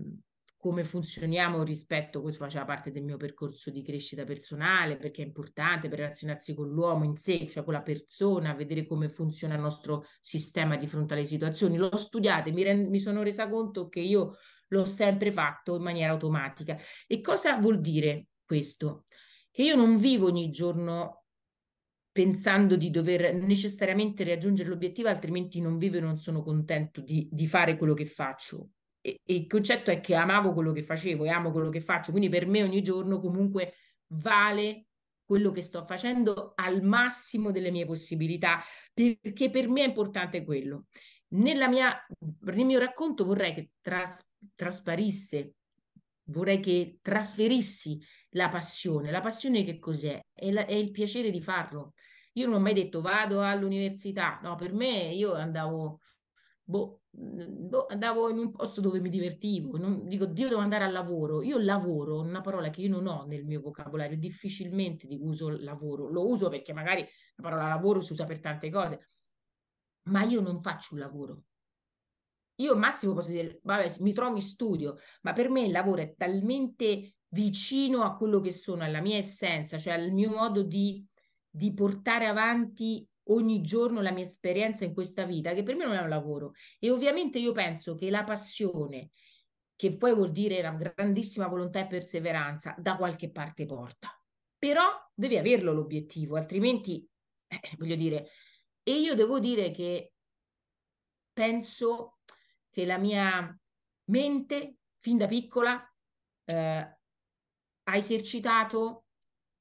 come 0.64 0.86
funzioniamo 0.86 1.62
rispetto, 1.62 2.22
questo 2.22 2.46
faceva 2.46 2.64
parte 2.64 2.90
del 2.90 3.04
mio 3.04 3.18
percorso 3.18 3.70
di 3.70 3.84
crescita 3.84 4.24
personale, 4.24 4.96
perché 4.96 5.22
è 5.22 5.26
importante 5.26 5.90
per 5.90 5.98
relazionarsi 6.00 6.54
con 6.54 6.70
l'uomo 6.70 7.04
in 7.04 7.18
sé, 7.18 7.46
cioè 7.48 7.66
con 7.66 7.74
la 7.74 7.82
persona, 7.82 8.54
vedere 8.54 8.88
come 8.88 9.10
funziona 9.10 9.56
il 9.56 9.60
nostro 9.60 10.06
sistema 10.22 10.78
di 10.78 10.88
fronte 10.88 11.16
alle 11.16 11.26
situazioni. 11.26 11.76
L'ho 11.76 11.98
studiato 11.98 12.48
e 12.48 12.54
mi, 12.54 12.64
re- 12.64 12.76
mi 12.76 13.02
sono 13.02 13.24
resa 13.24 13.50
conto 13.50 13.90
che 13.90 14.00
io 14.00 14.38
l'ho 14.74 14.86
sempre 14.86 15.32
fatto 15.32 15.76
in 15.76 15.84
maniera 15.84 16.12
automatica. 16.12 16.78
E 17.08 17.22
cosa 17.22 17.58
vuol 17.58 17.80
dire 17.80 18.28
questo? 18.44 19.06
Che 19.52 19.64
io 19.64 19.76
non 19.76 19.98
vivo 19.98 20.28
ogni 20.28 20.50
giorno 20.50 21.26
pensando 22.12 22.76
di 22.76 22.92
dover 22.92 23.36
necessariamente 23.36 24.24
raggiungere 24.24 24.70
l'obiettivo, 24.70 25.10
altrimenti 25.10 25.62
non 25.62 25.78
vivo 25.78 25.98
e 25.98 26.02
non 26.02 26.18
sono 26.18 26.44
contento 26.44 27.02
di, 27.02 27.28
di 27.32 27.48
fare 27.48 27.78
quello 27.78 27.94
che 27.94 28.06
faccio. 28.06 28.70
E, 29.02 29.20
e, 29.24 29.34
il 29.34 29.48
concetto 29.48 29.92
è 29.92 30.00
che 30.00 30.16
amavo 30.16 30.54
quello 30.54 30.72
che 30.72 30.84
facevo 30.84 31.26
e 31.26 31.30
amo 31.30 31.52
quello 31.52 31.70
che 31.70 31.82
faccio, 31.82 32.12
quindi 32.12 32.30
per 32.30 32.46
me 32.46 32.64
ogni 32.64 32.82
giorno 32.82 33.20
comunque 33.20 33.74
vale 34.14 34.88
quello 35.26 35.52
che 35.52 35.62
sto 35.62 35.86
facendo 35.86 36.54
al 36.56 36.84
massimo 36.84 37.52
delle 37.52 37.72
mie 37.72 37.86
possibilità, 37.86 38.62
perché 38.94 39.50
per 39.50 39.68
me 39.68 39.82
è 39.82 39.88
importante 39.88 40.44
quello. 40.44 40.86
Mia, 41.30 42.06
nel 42.42 42.66
mio 42.66 42.80
racconto 42.80 43.26
vorrei 43.26 43.56
che 43.56 43.72
tras, 43.82 44.24
trasparisse, 44.56 45.56
vorrei 46.26 46.60
che 46.60 47.00
trasferissi 47.02 48.00
la 48.32 48.50
passione. 48.50 49.12
La 49.12 49.22
passione 49.22 49.64
che 49.64 49.80
cos'è? 49.80 50.20
È, 50.32 50.52
la, 50.52 50.66
è 50.66 50.74
il 50.74 50.92
piacere 50.92 51.32
di 51.32 51.42
farlo. 51.42 51.94
Io 52.34 52.46
non 52.48 52.56
ho 52.56 52.60
mai 52.60 52.74
detto 52.74 53.02
vado 53.02 53.42
all'università, 53.42 54.40
no, 54.42 54.56
per 54.56 54.74
me 54.74 55.14
io 55.14 55.34
andavo 55.34 56.00
boh, 56.64 57.02
boh, 57.10 57.86
andavo 57.88 58.30
in 58.30 58.38
un 58.38 58.52
posto 58.52 58.82
dove 58.82 59.00
mi 59.00 59.10
divertivo, 59.10 59.78
non, 59.78 60.08
dico 60.08 60.26
Dio 60.26 60.48
devo 60.48 60.62
andare 60.62 60.86
al 60.86 60.92
lavoro, 60.92 61.42
io 61.42 61.58
lavoro, 61.60 62.22
una 62.22 62.42
parola 62.42 62.70
che 62.70 62.82
io 62.82 62.90
non 62.90 63.08
ho 63.08 63.26
nel 63.26 63.44
mio 63.46 63.62
vocabolario, 63.62 64.18
difficilmente 64.18 65.08
uso 65.20 65.50
lavoro, 65.50 66.10
lo 66.10 66.28
uso 66.28 66.50
perché 66.50 66.74
magari 66.74 67.02
la 67.36 67.44
parola 67.44 67.68
lavoro 67.68 68.02
si 68.02 68.14
usa 68.14 68.26
per 68.26 68.40
tante 68.40 68.70
cose, 68.70 69.08
ma 70.04 70.24
io 70.24 70.42
non 70.42 70.62
faccio 70.62 70.94
un 70.94 71.02
lavoro. 71.02 71.44
Io 72.58 72.76
massimo 72.76 73.14
posso 73.14 73.30
dire, 73.30 73.60
vabbè, 73.64 73.96
mi 74.00 74.14
trovo 74.14 74.36
in 74.36 74.42
studio, 74.42 74.98
ma 75.22 75.34
per 75.34 75.50
me 75.50 75.62
il 75.62 75.72
lavoro 75.72 76.02
è 76.02 76.14
talmente 76.16 77.16
vicino 77.30 78.04
a 78.04 78.16
quello 78.16 78.40
che 78.40 78.52
sono, 78.52 78.84
alla 78.84 79.02
mia 79.02 79.18
essenza, 79.18 79.78
cioè 79.78 79.94
al 79.94 80.12
mio 80.12 80.30
modo 80.30 80.62
di, 80.62 81.04
di 81.50 81.74
portare 81.74 82.28
avanti 82.28 83.08
ogni 83.28 83.62
giorno 83.62 84.02
la 84.02 84.12
mia 84.12 84.24
esperienza 84.24 84.86
in 84.86 84.94
questa 84.94 85.26
vita, 85.26 85.54
che 85.54 85.64
per 85.64 85.76
me 85.76 85.86
non 85.86 85.96
è 85.96 86.02
un 86.02 86.10
lavoro. 86.10 86.52
E 86.80 86.92
ovviamente 86.92 87.40
io 87.40 87.52
penso 87.54 87.96
che 87.96 88.10
la 88.10 88.24
passione, 88.24 89.10
che 89.76 89.96
poi 89.98 90.14
vuol 90.14 90.32
dire 90.32 90.60
una 90.60 90.76
grandissima 90.76 91.48
volontà 91.48 91.80
e 91.80 91.88
perseveranza, 91.88 92.76
da 92.78 92.96
qualche 92.98 93.32
parte 93.32 93.66
porta. 93.66 94.10
Però 94.58 94.84
devi 95.14 95.38
averlo 95.38 95.74
l'obiettivo, 95.74 96.36
altrimenti, 96.36 97.06
eh, 97.48 97.76
voglio 97.78 97.96
dire, 97.96 98.30
e 98.84 99.00
io 99.00 99.16
devo 99.16 99.40
dire 99.40 99.72
che 99.72 100.14
penso 101.34 102.13
che 102.74 102.86
la 102.88 102.98
mia 102.98 103.56
mente, 104.06 104.78
fin 104.98 105.18
da 105.18 105.28
piccola, 105.28 105.80
eh, 106.46 106.98
ha 107.84 107.96
esercitato 107.96 109.06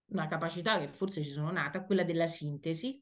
una 0.06 0.26
capacità 0.26 0.78
che 0.78 0.88
forse 0.88 1.22
ci 1.22 1.30
sono 1.30 1.50
nata, 1.50 1.84
quella 1.84 2.04
della 2.04 2.26
sintesi, 2.26 3.00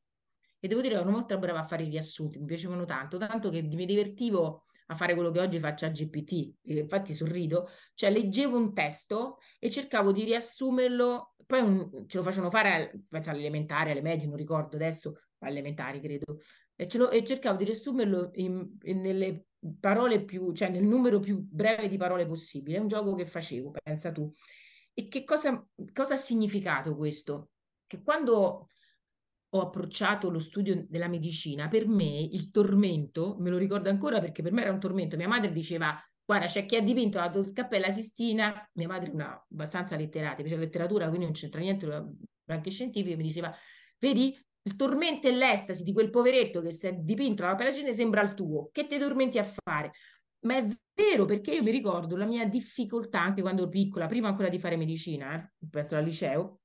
e 0.59 0.69
devo 0.69 0.81
dire 0.81 0.95
che 0.95 1.01
ero 1.01 1.11
molto 1.11 1.39
brava 1.39 1.61
a 1.61 1.65
fare 1.65 1.85
i 1.85 1.89
riassunti, 1.89 2.41
mi 2.41 2.45
piacevano 2.45 2.85
tanto, 2.85 3.19
tanto 3.19 3.51
che 3.51 3.63
mi 3.63 3.87
divertivo 3.87 4.65
a 4.89 4.97
fare 4.97 5.15
quello 5.15 5.31
che 5.31 5.39
oggi 5.39 5.61
faccio 5.61 5.87
a 5.87 5.91
GPT, 5.91 6.55
infatti 6.63 7.15
sorrido, 7.15 7.69
cioè 7.95 8.11
leggevo 8.11 8.57
un 8.57 8.75
testo 8.75 9.39
e 9.61 9.71
cercavo 9.71 10.11
di 10.11 10.25
riassumerlo, 10.25 11.37
poi 11.47 11.61
un, 11.61 12.05
ce 12.09 12.19
lo 12.19 12.25
facevano 12.25 12.51
fare 12.51 13.05
all'elementare, 13.11 13.93
alle 13.93 14.03
medie, 14.03 14.27
non 14.27 14.37
ricordo 14.37 14.75
adesso, 14.75 15.21
elementari 15.39 16.01
credo, 16.01 16.41
e, 16.75 16.89
lo, 16.99 17.11
e 17.11 17.25
cercavo 17.25 17.57
di 17.57 17.65
riassumerlo 17.65 18.31
in, 18.35 18.77
in, 18.83 19.01
nelle 19.01 19.45
parole 19.79 20.25
più, 20.25 20.53
cioè 20.53 20.69
nel 20.71 20.85
numero 20.85 21.21
più 21.21 21.39
breve 21.39 21.89
di 21.89 21.97
parole 21.97 22.27
possibile, 22.27 22.79
è 22.79 22.81
un 22.81 22.89
gioco 22.89 23.15
che 23.15 23.27
facevo, 23.27 23.73
pensa 23.83 24.13
tu. 24.13 24.31
E 24.93 25.09
che 25.09 25.25
cosa, 25.25 25.65
cosa 25.93 26.15
ha 26.15 26.19
significato 26.19 26.97
questo? 26.97 27.51
Che 27.87 28.03
quando 28.03 28.67
ho 29.53 29.61
approcciato 29.61 30.31
lo 30.31 30.39
studio 30.39 30.87
della 30.89 31.09
medicina, 31.09 31.69
per 31.69 31.87
me 31.89 32.21
il 32.21 32.51
tormento, 32.51 33.37
me 33.41 33.51
lo 33.51 33.59
ricordo 33.59 33.89
ancora 33.89 34.21
perché 34.21 34.43
per 34.43 34.53
me 34.53 34.63
era 34.63 34.73
un 34.73 34.81
tormento, 34.81 35.17
mia 35.17 35.29
madre 35.29 35.53
diceva 35.53 35.99
guarda 36.25 36.47
c'è 36.47 36.65
chi 36.65 36.77
ha 36.77 36.83
dipinto 36.83 37.19
la 37.19 37.33
Cappella 37.53 37.91
Sistina, 37.91 38.69
mia 38.75 38.87
madre 38.87 39.11
è 39.11 39.13
una 39.13 39.45
abbastanza 39.51 39.97
letterata, 39.97 40.37
piace 40.37 40.55
la 40.55 40.61
letteratura 40.61 41.09
quindi 41.09 41.25
non 41.25 41.35
c'entra 41.35 41.61
niente 41.61 41.87
anche 42.47 42.71
scientifico, 42.71 43.17
mi 43.17 43.25
diceva 43.25 43.53
vedi 43.99 44.39
il 44.63 44.77
tormento 44.77 45.27
e 45.27 45.33
l'estasi 45.33 45.83
di 45.83 45.93
quel 45.93 46.11
poveretto 46.11 46.61
che 46.61 46.73
si 46.73 46.87
è 46.87 46.93
dipinto 46.93 47.43
la 47.43 47.51
Cappella 47.51 47.71
Sistina 47.71 47.93
sembra 47.93 48.21
il 48.23 48.35
tuo, 48.35 48.69
che 48.73 48.87
ti 48.87 48.99
tormenti 48.99 49.39
a 49.39 49.45
fare? 49.45 49.93
Ma 50.41 50.57
è 50.57 50.67
vero 50.95 51.25
perché 51.25 51.53
io 51.53 51.63
mi 51.63 51.71
ricordo 51.71 52.17
la 52.17 52.25
mia 52.25 52.47
difficoltà 52.47 53.21
anche 53.21 53.43
quando 53.43 53.63
ero 53.63 53.71
piccola, 53.71 54.07
prima 54.07 54.29
ancora 54.29 54.49
di 54.49 54.59
fare 54.59 54.77
medicina, 54.77 55.35
eh, 55.35 55.67
penso 55.69 55.97
al 55.97 56.05
liceo, 56.05 56.61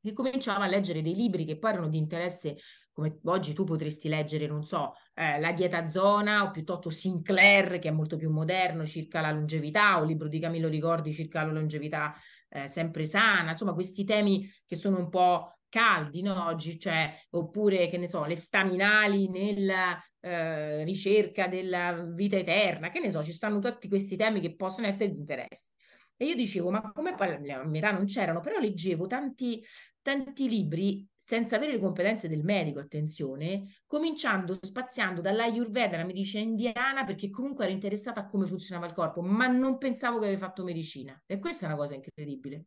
che 0.00 0.12
cominciava 0.12 0.64
a 0.64 0.68
leggere 0.68 1.00
dei 1.02 1.14
libri 1.14 1.44
che 1.44 1.58
poi 1.58 1.72
erano 1.72 1.88
di 1.88 1.96
interesse, 1.96 2.56
come 2.92 3.18
oggi 3.24 3.54
tu 3.54 3.64
potresti 3.64 4.08
leggere, 4.08 4.46
non 4.46 4.64
so, 4.64 4.92
eh, 5.14 5.40
La 5.40 5.52
dieta 5.52 5.88
zona 5.88 6.44
o 6.44 6.50
piuttosto 6.50 6.90
Sinclair, 6.90 7.78
che 7.78 7.88
è 7.88 7.92
molto 7.92 8.16
più 8.16 8.30
moderno, 8.30 8.86
circa 8.86 9.20
la 9.20 9.32
longevità, 9.32 9.98
o 9.98 10.02
il 10.02 10.08
libro 10.08 10.28
di 10.28 10.38
Camillo 10.38 10.68
Ricordi 10.68 11.12
circa 11.12 11.44
la 11.44 11.52
longevità 11.52 12.14
eh, 12.50 12.68
sempre 12.68 13.04
sana, 13.06 13.50
insomma 13.50 13.72
questi 13.72 14.04
temi 14.04 14.48
che 14.64 14.76
sono 14.76 14.98
un 14.98 15.08
po' 15.08 15.53
caldi 15.74 16.22
no? 16.22 16.46
oggi, 16.46 16.78
cioè, 16.78 17.12
oppure 17.30 17.88
che 17.88 17.98
ne 17.98 18.06
so, 18.06 18.24
le 18.26 18.36
staminali 18.36 19.28
nella 19.28 20.00
eh, 20.20 20.84
ricerca 20.84 21.48
della 21.48 22.04
vita 22.14 22.36
eterna, 22.36 22.90
che 22.90 23.00
ne 23.00 23.10
so, 23.10 23.24
ci 23.24 23.32
stanno 23.32 23.58
tutti 23.58 23.88
questi 23.88 24.14
temi 24.14 24.40
che 24.40 24.54
possono 24.54 24.86
essere 24.86 25.10
di 25.10 25.18
interesse. 25.18 25.72
E 26.16 26.26
io 26.26 26.36
dicevo, 26.36 26.70
ma 26.70 26.92
come 26.92 27.10
a 27.10 27.64
metà 27.64 27.90
non 27.90 28.06
c'erano, 28.06 28.38
però 28.38 28.60
leggevo 28.60 29.08
tanti, 29.08 29.64
tanti 30.00 30.48
libri 30.48 31.04
senza 31.16 31.56
avere 31.56 31.72
le 31.72 31.80
competenze 31.80 32.28
del 32.28 32.44
medico, 32.44 32.78
attenzione, 32.78 33.64
cominciando, 33.84 34.56
spaziando 34.60 35.20
dall'Ayurveda 35.20 35.96
alla 35.96 36.06
medicina 36.06 36.44
indiana, 36.44 37.04
perché 37.04 37.30
comunque 37.30 37.64
ero 37.64 37.72
interessata 37.72 38.20
a 38.20 38.26
come 38.26 38.46
funzionava 38.46 38.86
il 38.86 38.92
corpo, 38.92 39.22
ma 39.22 39.48
non 39.48 39.76
pensavo 39.78 40.20
che 40.20 40.26
avevo 40.26 40.40
fatto 40.40 40.62
medicina. 40.62 41.20
E 41.26 41.40
questa 41.40 41.64
è 41.64 41.68
una 41.68 41.78
cosa 41.78 41.94
incredibile. 41.94 42.66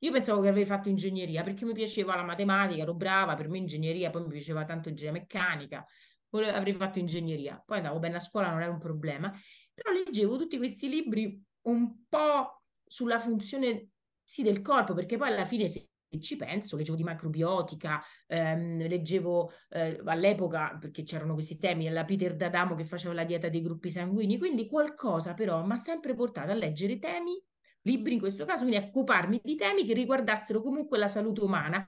Io 0.00 0.12
pensavo 0.12 0.40
che 0.40 0.48
avevo 0.48 0.66
fatto 0.66 0.88
ingegneria 0.88 1.42
perché 1.42 1.64
mi 1.64 1.72
piaceva 1.72 2.14
la 2.16 2.22
matematica, 2.22 2.82
ero 2.82 2.94
brava, 2.94 3.34
per 3.34 3.48
me 3.48 3.58
ingegneria, 3.58 4.10
poi 4.10 4.22
mi 4.22 4.28
piaceva 4.28 4.64
tanto 4.64 4.88
ingegneria 4.88 5.20
meccanica, 5.20 5.84
avrei 6.30 6.74
fatto 6.74 6.98
ingegneria. 6.98 7.62
Poi 7.64 7.78
andavo 7.78 7.98
bene 7.98 8.16
a 8.16 8.20
scuola, 8.20 8.50
non 8.50 8.60
era 8.60 8.70
un 8.70 8.78
problema, 8.78 9.32
però 9.72 9.90
leggevo 9.92 10.36
tutti 10.36 10.58
questi 10.58 10.88
libri 10.88 11.42
un 11.62 12.04
po' 12.08 12.62
sulla 12.84 13.18
funzione 13.18 13.88
sì, 14.22 14.42
del 14.42 14.60
corpo, 14.60 14.94
perché 14.94 15.16
poi 15.16 15.28
alla 15.28 15.44
fine 15.44 15.68
se 15.68 15.88
ci 16.20 16.36
penso, 16.36 16.76
leggevo 16.76 16.96
di 16.96 17.02
macrobiotica, 17.02 18.02
ehm, 18.26 18.86
leggevo 18.86 19.52
eh, 19.70 20.00
all'epoca, 20.04 20.76
perché 20.80 21.02
c'erano 21.02 21.34
questi 21.34 21.58
temi, 21.58 21.88
la 21.88 22.04
Peter 22.04 22.34
D'Adamo 22.36 22.74
che 22.74 22.84
faceva 22.84 23.14
la 23.14 23.24
dieta 23.24 23.48
dei 23.48 23.60
gruppi 23.60 23.90
sanguigni, 23.90 24.38
quindi 24.38 24.66
qualcosa 24.66 25.34
però 25.34 25.64
mi 25.64 25.72
ha 25.72 25.76
sempre 25.76 26.14
portato 26.14 26.50
a 26.52 26.54
leggere 26.54 26.98
temi, 26.98 27.42
libri 27.86 28.14
in 28.14 28.20
questo 28.20 28.44
caso, 28.44 28.64
quindi 28.64 28.84
occuparmi 28.84 29.40
di 29.42 29.54
temi 29.54 29.84
che 29.84 29.94
riguardassero 29.94 30.60
comunque 30.60 30.98
la 30.98 31.08
salute 31.08 31.40
umana, 31.40 31.86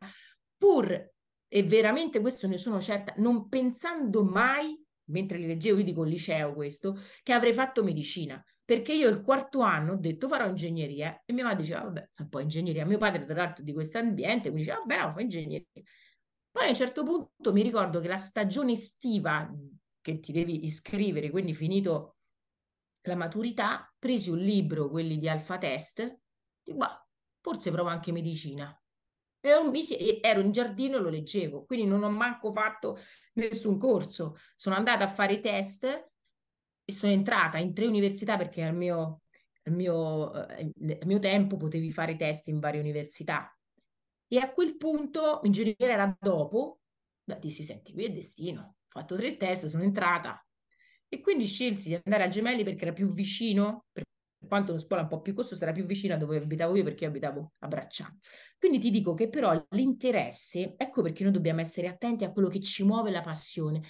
pur, 0.57 1.13
e 1.49 1.63
veramente 1.63 2.21
questo 2.21 2.47
ne 2.47 2.57
sono 2.57 2.81
certa, 2.81 3.13
non 3.17 3.49
pensando 3.49 4.25
mai, 4.25 4.81
mentre 5.11 5.39
li 5.39 5.47
leggevo, 5.47 5.79
io 5.79 5.85
dico 5.85 6.03
liceo 6.03 6.55
questo, 6.55 6.99
che 7.23 7.33
avrei 7.33 7.53
fatto 7.53 7.83
medicina 7.83 8.43
perché 8.69 8.93
io 8.93 9.09
il 9.09 9.23
quarto 9.23 9.61
anno 9.61 9.93
ho 9.93 9.97
detto 9.97 10.29
farò 10.29 10.47
ingegneria 10.47 11.23
e 11.25 11.33
mia 11.33 11.45
madre 11.45 11.63
diceva 11.63 11.85
vabbè, 11.85 12.11
poi 12.29 12.43
ingegneria. 12.43 12.85
Mio 12.85 12.99
padre 12.99 13.25
tra 13.25 13.35
l'altro 13.35 13.65
di 13.65 13.73
questo 13.73 13.97
ambiente 13.97 14.51
mi 14.51 14.59
diceva 14.59 14.81
vabbè, 14.81 15.07
no, 15.07 15.13
fai 15.15 15.23
ingegneria. 15.23 15.83
Poi 16.51 16.67
a 16.67 16.69
un 16.69 16.75
certo 16.75 17.03
punto 17.03 17.53
mi 17.55 17.63
ricordo 17.63 17.99
che 18.01 18.09
la 18.09 18.19
stagione 18.19 18.73
estiva 18.73 19.51
che 20.03 20.19
ti 20.21 20.33
devi 20.33 20.67
iscrivere, 20.67 21.31
quindi 21.31 21.55
finito 21.55 22.18
la 23.09 23.17
maturità, 23.17 23.93
presi 23.99 24.31
un 24.31 24.39
libro, 24.39 24.89
quelli 24.89 25.19
di 25.19 25.29
Alfa 25.29 25.59
Test, 25.59 26.21
bah, 26.65 27.05
forse 27.41 27.71
provo 27.71 27.89
anche 27.89 28.13
medicina. 28.13 28.73
E 29.41 30.21
ero 30.23 30.41
in 30.41 30.53
giardino 30.53 30.97
e 30.97 31.01
lo 31.01 31.09
leggevo, 31.09 31.65
quindi 31.65 31.87
non 31.87 32.03
ho 32.03 32.11
manco 32.11 32.53
fatto 32.53 32.99
nessun 33.35 33.79
corso. 33.79 34.37
Sono 34.57 34.75
andata 34.75 35.05
a 35.05 35.09
fare 35.09 35.35
i 35.35 35.41
test 35.41 35.85
e 36.85 36.93
sono 36.93 37.13
entrata 37.13 37.59
in 37.59 37.73
tre 37.73 37.87
università 37.87 38.37
perché 38.37 38.63
al 38.65 38.75
mio, 38.75 39.23
al 39.63 39.73
mio, 39.73 40.35
eh, 40.47 40.73
al 41.01 41.07
mio 41.07 41.19
tempo 41.19 41.57
potevi 41.57 41.91
fare 41.93 42.17
test 42.17 42.49
in 42.49 42.59
varie 42.59 42.81
università. 42.81 43.53
E 44.27 44.39
a 44.39 44.53
quel 44.53 44.77
punto, 44.77 45.41
ingegneria 45.45 45.95
era 45.95 46.17
dopo, 46.21 46.81
beh, 47.25 47.39
dissi, 47.39 47.63
senti, 47.63 47.93
qui 47.93 48.05
è 48.05 48.11
destino. 48.11 48.61
Ho 48.61 49.01
fatto 49.01 49.17
tre 49.17 49.37
test, 49.37 49.67
sono 49.67 49.85
entrata. 49.85 50.43
E 51.09 51.21
quindi 51.21 51.47
scelsi 51.47 51.89
di 51.89 52.01
andare 52.05 52.25
a 52.25 52.29
Gemelli 52.29 52.65
perché 52.65 52.83
era 52.83 52.93
più 52.93 53.09
vicino, 53.09 53.87
per 53.93 54.05
quanto 54.47 54.73
una 54.73 54.81
scuola 54.81 55.03
un 55.03 55.09
po' 55.09 55.21
più 55.21 55.35
costosa, 55.35 55.65
era 55.65 55.73
più 55.73 55.85
vicina 55.85 56.17
dove 56.17 56.37
abitavo 56.37 56.77
io 56.77 56.85
perché 56.85 57.05
io 57.05 57.11
abitavo 57.11 57.53
a 57.59 57.69
Bracciano. 57.69 58.19
Quindi 58.59 58.79
ti 58.79 58.91
dico 58.91 59.15
che 59.15 59.29
però 59.29 59.67
l'interesse, 59.71 60.75
ecco 60.77 61.03
perché 61.03 61.23
noi 61.23 61.33
dobbiamo 61.33 61.61
essere 61.61 61.89
attenti 61.89 62.25
a 62.25 62.33
quello 62.33 62.49
che 62.49 62.61
ci 62.61 62.85
muove 62.85 63.11
la 63.11 63.23
passione 63.23 63.83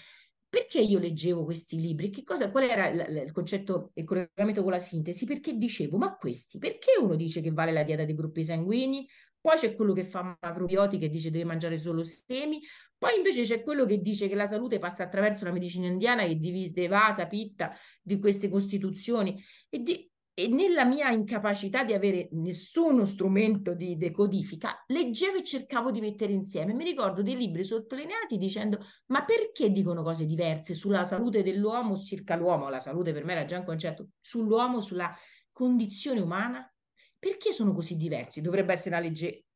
perché 0.49 0.81
io 0.81 0.99
leggevo 0.99 1.45
questi 1.45 1.79
libri? 1.79 2.11
Che 2.11 2.25
cosa, 2.25 2.51
qual 2.51 2.65
era 2.65 2.89
il, 2.89 3.25
il 3.27 3.33
concetto, 3.33 3.91
il 3.95 4.05
collegamento 4.05 4.63
con 4.63 4.73
la 4.73 4.79
sintesi? 4.79 5.27
Perché 5.27 5.57
dicevo, 5.57 5.99
ma 5.99 6.17
questi, 6.17 6.59
perché 6.59 6.93
uno 7.01 7.17
dice 7.17 7.41
che 7.41 7.51
vale 7.51 7.73
la 7.73 7.83
dieta 7.83 8.05
dei 8.05 8.15
gruppi 8.15 8.45
sanguigni? 8.45 9.07
Poi 9.41 9.57
c'è 9.57 9.75
quello 9.75 9.93
che 9.93 10.05
fa 10.05 10.37
macrobiotica 10.41 11.05
e 11.05 11.11
dice 11.11 11.31
deve 11.31 11.45
mangiare 11.45 11.79
solo 11.79 12.03
semi, 12.03 12.61
poi 12.97 13.17
invece 13.17 13.43
c'è 13.43 13.63
quello 13.63 13.87
che 13.87 14.01
dice 14.01 14.27
che 14.27 14.35
la 14.35 14.47
salute 14.47 14.79
passa 14.79 15.05
attraverso 15.05 15.45
la 15.45 15.53
medicina 15.53 15.87
indiana 15.87 16.27
che 16.27 16.37
divide 16.37 16.89
vasa, 16.89 17.27
pitta 17.27 17.73
di 18.03 18.19
queste 18.19 18.49
costituzioni 18.49 19.41
e, 19.69 19.79
di, 19.83 20.11
e 20.39 20.47
nella 20.47 20.85
mia 20.85 21.11
incapacità 21.11 21.83
di 21.83 21.95
avere 21.95 22.29
nessuno 22.31 23.07
strumento 23.07 23.75
di 23.75 23.97
decodifica, 23.97 24.85
leggevo 24.87 25.39
e 25.39 25.43
cercavo 25.43 25.91
di 25.91 26.01
mettere 26.01 26.33
insieme. 26.33 26.75
Mi 26.75 26.85
ricordo 26.85 27.25
dei 27.25 27.37
libri 27.37 27.65
sottolineati 27.65 28.39
dicendo: 28.39 28.79
Ma 29.07 29.25
perché 29.25 29.73
dicono 29.73 30.05
cose 30.05 30.27
diverse 30.27 30.77
sulla 30.77 31.03
salute 31.03 31.43
dell'uomo, 31.43 31.99
circa 31.99 32.37
l'uomo? 32.37 32.69
La 32.69 32.79
salute 32.79 33.13
per 33.13 33.25
me 33.25 33.33
era 33.33 33.47
già 33.47 33.59
un 33.59 33.65
concetto 33.65 34.11
sull'uomo, 34.21 34.81
sulla 34.81 35.13
condizione 35.51 36.21
umana. 36.21 36.73
Perché 37.19 37.51
sono 37.51 37.75
così 37.75 37.97
diversi? 37.97 38.41
Dovrebbe 38.41 38.75
essere 38.75 38.95
una 38.95 39.05
legge 39.05 39.47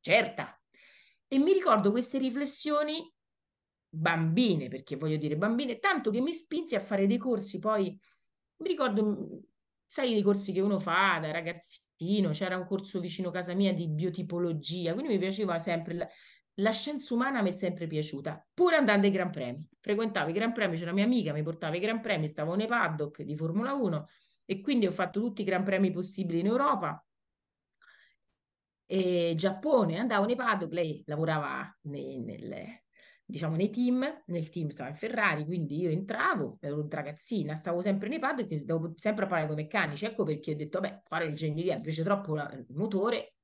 certa. 0.00 0.58
E 1.28 1.38
mi 1.38 1.52
ricordo 1.52 1.90
queste 1.90 2.16
riflessioni 2.16 3.12
bambine, 3.90 4.68
perché 4.68 4.96
voglio 4.96 5.18
dire 5.18 5.36
bambine, 5.36 5.78
tanto 5.78 6.10
che 6.10 6.22
mi 6.22 6.32
spinsi 6.32 6.76
a 6.76 6.80
fare 6.80 7.06
dei 7.06 7.18
corsi, 7.18 7.58
poi 7.58 7.94
mi 8.60 8.68
ricordo, 8.68 9.42
sai, 9.90 10.16
i 10.16 10.22
corsi 10.22 10.52
che 10.52 10.60
uno 10.60 10.78
fa 10.78 11.18
da 11.20 11.32
ragazzino, 11.32 12.30
c'era 12.30 12.56
un 12.56 12.64
corso 12.64 13.00
vicino 13.00 13.32
casa 13.32 13.54
mia 13.54 13.74
di 13.74 13.88
biotipologia, 13.88 14.92
quindi 14.92 15.14
mi 15.14 15.18
piaceva 15.18 15.58
sempre, 15.58 15.94
la, 15.94 16.08
la 16.54 16.70
scienza 16.70 17.12
umana 17.12 17.42
mi 17.42 17.48
è 17.48 17.52
sempre 17.52 17.88
piaciuta, 17.88 18.46
pur 18.54 18.74
andando 18.74 19.06
ai 19.06 19.12
Gran 19.12 19.32
Premi. 19.32 19.66
Frequentavo 19.80 20.30
i 20.30 20.32
Gran 20.32 20.52
Premi, 20.52 20.76
c'era 20.76 20.92
mia 20.92 21.02
amica, 21.02 21.32
mi 21.32 21.42
portava 21.42 21.74
i 21.74 21.80
Gran 21.80 22.00
Premi, 22.00 22.28
stavo 22.28 22.54
nei 22.54 22.68
paddock 22.68 23.22
di 23.22 23.36
Formula 23.36 23.74
1 23.74 24.06
e 24.44 24.60
quindi 24.60 24.86
ho 24.86 24.92
fatto 24.92 25.20
tutti 25.20 25.40
i 25.40 25.44
Gran 25.44 25.64
Premi 25.64 25.90
possibili 25.90 26.38
in 26.38 26.46
Europa. 26.46 27.04
E 28.86 29.34
Giappone, 29.36 29.98
andavo 29.98 30.24
nei 30.24 30.36
paddock, 30.36 30.72
lei 30.72 31.02
lavorava 31.06 31.68
nei, 31.82 32.20
nelle, 32.20 32.84
diciamo, 33.30 33.56
nei 33.56 33.70
team, 33.70 34.22
nel 34.26 34.48
team 34.50 34.68
stava 34.68 34.90
in 34.90 34.96
Ferrari, 34.96 35.44
quindi 35.44 35.78
io 35.80 35.90
entravo, 35.90 36.58
ero 36.60 36.86
ragazzina, 36.88 37.54
stavo 37.54 37.80
sempre 37.80 38.08
nei 38.08 38.18
paddock 38.18 38.60
stavo 38.60 38.92
sempre 38.96 39.26
parlare 39.26 39.48
con 39.48 39.58
i 39.58 39.62
meccanici, 39.62 40.04
ecco 40.04 40.24
perché 40.24 40.52
ho 40.52 40.56
detto, 40.56 40.80
beh, 40.80 41.02
fare 41.06 41.26
ingegneria, 41.26 41.76
mi 41.76 41.82
piace 41.82 42.02
troppo 42.02 42.34
la, 42.34 42.50
il 42.52 42.66
motore, 42.74 43.34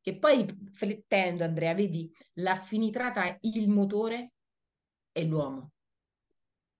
che 0.00 0.18
poi 0.18 0.44
riflettendo, 0.44 1.44
Andrea, 1.44 1.74
vedi, 1.74 2.12
l'affinità 2.34 3.10
tra 3.10 3.38
il 3.40 3.68
motore 3.68 4.32
e 5.12 5.24
l'uomo. 5.24 5.72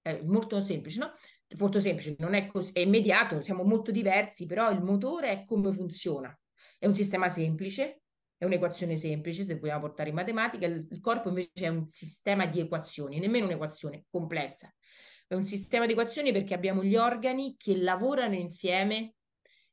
È 0.01 0.21
molto 0.23 0.61
semplice, 0.61 0.99
no? 0.99 1.13
Molto 1.59 1.79
semplice, 1.79 2.17
non 2.19 2.35
è 2.35 2.47
così, 2.47 2.73
è 2.73 2.81
immediato, 2.81 3.41
siamo 3.41 3.63
molto 3.63 3.91
diversi, 3.91 4.47
però 4.47 4.71
il 4.71 4.83
motore 4.83 5.31
è 5.31 5.45
come 5.45 5.71
funziona. 5.73 6.37
È 6.79 6.87
un 6.87 6.95
sistema 6.95 7.29
semplice, 7.29 8.02
è 8.43 8.45
un'equazione 8.45 8.97
semplice, 8.97 9.45
se 9.45 9.57
vogliamo 9.57 9.83
portare 9.83 10.09
in 10.09 10.17
matematica, 10.17 10.67
il 10.67 10.99
corpo 11.01 11.29
invece 11.29 11.53
è 11.55 11.69
un 11.69 11.87
sistema 11.87 12.45
di 12.45 12.59
equazioni, 12.59 13.21
nemmeno 13.21 13.47
un'equazione 13.47 14.07
complessa. 14.11 14.75
È 15.29 15.35
un 15.35 15.45
sistema 15.45 15.87
di 15.87 15.93
equazioni 15.93 16.33
perché 16.33 16.53
abbiamo 16.53 16.83
gli 16.83 16.97
organi 16.97 17.55
che 17.57 17.77
lavorano 17.77 18.35
insieme 18.35 19.15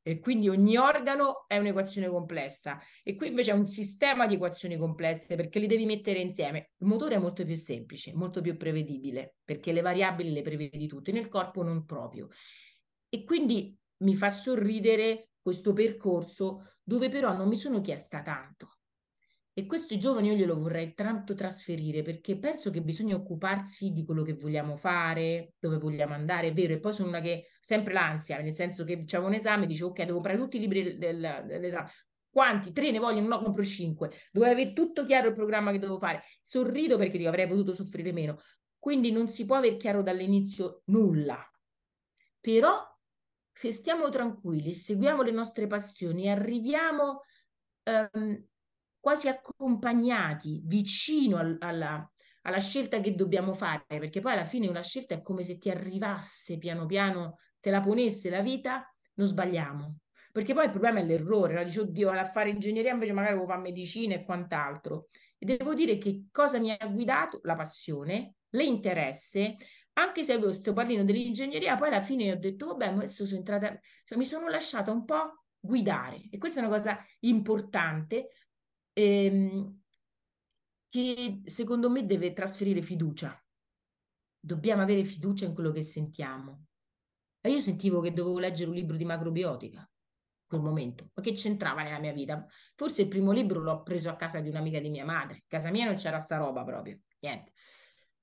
e 0.03 0.19
quindi 0.19 0.49
ogni 0.49 0.77
organo 0.77 1.45
è 1.47 1.57
un'equazione 1.57 2.09
complessa 2.09 2.79
e 3.01 3.15
qui 3.15 3.29
invece 3.29 3.49
è 3.49 3.55
un 3.55 3.65
sistema 3.65 4.27
di 4.27 4.35
equazioni 4.35 4.77
complesse 4.77 5.35
perché 5.35 5.57
li 5.57 5.65
devi 5.65 5.87
mettere 5.87 6.19
insieme. 6.19 6.69
Il 6.77 6.85
motore 6.85 7.15
è 7.15 7.17
molto 7.17 7.43
più 7.43 7.55
semplice, 7.55 8.13
molto 8.13 8.39
più 8.39 8.55
prevedibile 8.55 9.37
perché 9.43 9.71
le 9.71 9.81
variabili 9.81 10.31
le 10.31 10.43
prevedi 10.43 10.85
tutte, 10.85 11.11
nel 11.11 11.27
corpo 11.27 11.63
non 11.63 11.85
proprio. 11.85 12.27
E 13.09 13.23
quindi 13.23 13.75
mi 14.03 14.15
fa 14.15 14.29
sorridere 14.29 15.28
questo 15.41 15.73
percorso 15.73 16.65
dove 16.83 17.09
però 17.09 17.35
non 17.35 17.47
mi 17.47 17.57
sono 17.57 17.81
chiesta 17.81 18.21
tanto. 18.21 18.79
E 19.59 19.65
questo 19.65 19.93
i 19.93 19.99
giovani 19.99 20.29
io 20.29 20.35
glielo 20.35 20.57
vorrei 20.57 20.93
tanto 20.93 21.33
trasferire 21.33 22.01
perché 22.01 22.37
penso 22.37 22.69
che 22.69 22.81
bisogna 22.81 23.15
occuparsi 23.15 23.91
di 23.91 24.05
quello 24.05 24.23
che 24.23 24.33
vogliamo 24.33 24.77
fare, 24.77 25.55
dove 25.59 25.77
vogliamo 25.77 26.13
andare, 26.13 26.47
è 26.47 26.53
vero, 26.53 26.71
e 26.71 26.79
poi 26.79 26.93
sono 26.93 27.09
una 27.09 27.19
che 27.19 27.47
sempre 27.59 27.91
l'ansia, 27.91 28.39
nel 28.39 28.55
senso 28.55 28.85
che 28.85 29.03
c'è 29.03 29.17
un 29.17 29.33
esame, 29.33 29.65
dice 29.65 29.83
ok, 29.83 30.03
devo 30.03 30.21
prendere 30.21 30.45
tutti 30.45 30.57
i 30.57 30.61
libri 30.61 30.97
del, 30.97 31.43
dell'esame. 31.45 31.91
Quanti? 32.29 32.71
Tre 32.71 32.91
ne 32.91 32.99
vogliono? 32.99 33.27
No, 33.27 33.41
compro 33.41 33.63
cinque. 33.63 34.11
Dovevo 34.31 34.53
avere 34.53 34.71
tutto 34.71 35.03
chiaro 35.03 35.27
il 35.27 35.33
programma 35.33 35.71
che 35.71 35.79
devo 35.79 35.97
fare. 35.97 36.21
Sorrido 36.41 36.95
perché 36.97 37.17
dico 37.17 37.29
avrei 37.29 37.47
potuto 37.47 37.73
soffrire 37.73 38.13
meno. 38.13 38.39
Quindi 38.77 39.11
non 39.11 39.27
si 39.27 39.45
può 39.45 39.57
aver 39.57 39.75
chiaro 39.75 40.01
dall'inizio 40.01 40.83
nulla. 40.85 41.43
Però 42.39 42.88
stiamo 43.67 44.09
tranquilli, 44.09 44.73
seguiamo 44.73 45.21
le 45.21 45.31
nostre 45.31 45.67
passioni, 45.67 46.29
arriviamo 46.29 47.23
um, 47.83 48.45
quasi 48.99 49.27
accompagnati, 49.27 50.61
vicino 50.63 51.37
al, 51.37 51.57
alla, 51.59 52.09
alla 52.43 52.59
scelta 52.59 52.99
che 52.99 53.15
dobbiamo 53.15 53.53
fare, 53.53 53.83
perché 53.87 54.21
poi 54.21 54.33
alla 54.33 54.45
fine 54.45 54.67
una 54.67 54.81
scelta 54.81 55.15
è 55.15 55.21
come 55.21 55.43
se 55.43 55.57
ti 55.57 55.69
arrivasse 55.69 56.57
piano 56.57 56.85
piano, 56.85 57.39
te 57.59 57.69
la 57.69 57.81
ponesse 57.81 58.29
la 58.29 58.41
vita, 58.41 58.89
non 59.15 59.27
sbagliamo. 59.27 59.99
Perché 60.31 60.53
poi 60.53 60.65
il 60.65 60.71
problema 60.71 60.99
è 60.99 61.03
l'errore, 61.03 61.53
no? 61.55 61.63
dici, 61.63 61.79
oddio, 61.79 62.09
vado 62.09 62.19
a 62.19 62.25
fare 62.25 62.49
ingegneria, 62.49 62.93
invece 62.93 63.13
magari 63.13 63.33
devo 63.33 63.47
fare 63.47 63.61
medicina 63.61 64.13
e 64.13 64.23
quant'altro. 64.23 65.07
E 65.37 65.45
devo 65.45 65.73
dire 65.73 65.97
che 65.97 66.27
cosa 66.31 66.59
mi 66.59 66.71
ha 66.71 66.87
guidato? 66.87 67.39
La 67.43 67.55
passione, 67.55 68.35
l'interesse, 68.49 69.55
anche 69.93 70.23
se 70.23 70.33
avevo 70.33 70.47
questo 70.47 70.73
pallino 70.73 71.03
dell'ingegneria, 71.03 71.75
poi 71.75 71.87
alla 71.89 72.01
fine 72.01 72.31
ho 72.31 72.37
detto, 72.37 72.67
vabbè, 72.67 72.87
adesso 72.87 73.25
sono 73.25 73.37
entrata, 73.37 73.79
cioè 74.05 74.17
mi 74.17 74.25
sono 74.25 74.47
lasciata 74.47 74.91
un 74.91 75.03
po' 75.05 75.43
guidare. 75.59 76.27
E 76.29 76.37
questa 76.37 76.61
è 76.61 76.65
una 76.65 76.75
cosa 76.75 76.97
importante 77.19 78.29
ehm, 78.93 79.81
che 80.89 81.41
secondo 81.45 81.89
me 81.89 82.05
deve 82.05 82.33
trasferire 82.33 82.81
fiducia. 82.81 83.41
Dobbiamo 84.39 84.81
avere 84.81 85.03
fiducia 85.03 85.45
in 85.45 85.53
quello 85.53 85.71
che 85.71 85.83
sentiamo. 85.83 86.65
E 87.41 87.49
io 87.51 87.59
sentivo 87.59 88.01
che 88.01 88.13
dovevo 88.13 88.39
leggere 88.39 88.69
un 88.69 88.75
libro 88.75 88.97
di 88.97 89.05
macrobiotica 89.05 89.79
in 89.79 90.47
quel 90.47 90.61
momento, 90.61 91.11
ma 91.13 91.21
che 91.21 91.33
c'entrava 91.33 91.83
nella 91.83 91.99
mia 91.99 92.11
vita? 92.11 92.45
Forse 92.75 93.03
il 93.03 93.07
primo 93.07 93.31
libro 93.31 93.59
l'ho 93.59 93.83
preso 93.83 94.09
a 94.09 94.15
casa 94.15 94.39
di 94.39 94.49
un'amica 94.49 94.79
di 94.79 94.89
mia 94.89 95.05
madre. 95.05 95.37
A 95.37 95.43
casa 95.47 95.69
mia 95.69 95.85
non 95.85 95.95
c'era 95.95 96.19
sta 96.19 96.37
roba 96.37 96.63
proprio, 96.63 96.99
niente. 97.19 97.53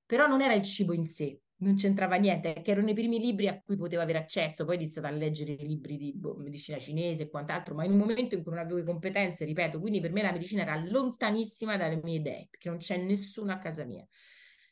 Però 0.04 0.26
non 0.26 0.42
era 0.42 0.54
il 0.54 0.62
cibo 0.64 0.92
in 0.92 1.06
sé, 1.06 1.40
non 1.58 1.76
c'entrava 1.76 2.16
niente, 2.16 2.60
che 2.62 2.70
erano 2.70 2.90
i 2.90 2.94
primi 2.94 3.18
libri 3.18 3.48
a 3.48 3.60
cui 3.60 3.76
potevo 3.76 4.02
avere 4.02 4.18
accesso, 4.18 4.64
poi 4.64 4.76
ho 4.76 4.78
iniziato 4.78 5.06
a 5.06 5.10
leggere 5.10 5.54
libri 5.54 5.96
di 5.96 6.12
boh, 6.14 6.36
medicina 6.36 6.78
cinese 6.78 7.24
e 7.24 7.30
quant'altro, 7.30 7.74
ma 7.74 7.84
in 7.84 7.92
un 7.92 7.98
momento 7.98 8.34
in 8.34 8.42
cui 8.42 8.52
non 8.52 8.60
avevo 8.60 8.82
competenze, 8.84 9.44
ripeto, 9.44 9.80
quindi 9.80 10.00
per 10.00 10.12
me 10.12 10.22
la 10.22 10.32
medicina 10.32 10.62
era 10.62 10.76
lontanissima 10.76 11.76
dalle 11.76 12.00
mie 12.02 12.16
idee, 12.16 12.48
perché 12.50 12.68
non 12.68 12.78
c'è 12.78 12.98
nessuno 12.98 13.52
a 13.52 13.58
casa 13.58 13.84
mia. 13.84 14.06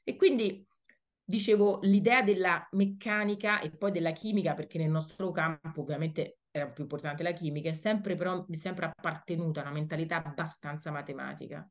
E 0.03 0.17
quindi 0.17 0.67
dicevo, 1.25 1.79
l'idea 1.83 2.23
della 2.23 2.69
meccanica 2.73 3.61
e 3.61 3.71
poi 3.71 3.91
della 3.91 4.13
chimica, 4.13 4.55
perché 4.55 4.77
nel 4.77 4.91
nostro 4.91 5.31
campo 5.31 5.81
ovviamente 5.81 6.41
era 6.51 6.69
più 6.69 6.83
importante 6.83 7.23
la 7.23 7.33
chimica, 7.33 7.71
è 7.71 7.73
sempre 7.73 8.15
però 8.15 8.45
mi 8.47 8.57
è 8.57 8.59
sempre 8.59 8.85
appartenuta 8.87 9.63
una 9.63 9.73
mentalità 9.73 10.23
abbastanza 10.23 10.91
matematica. 10.91 11.67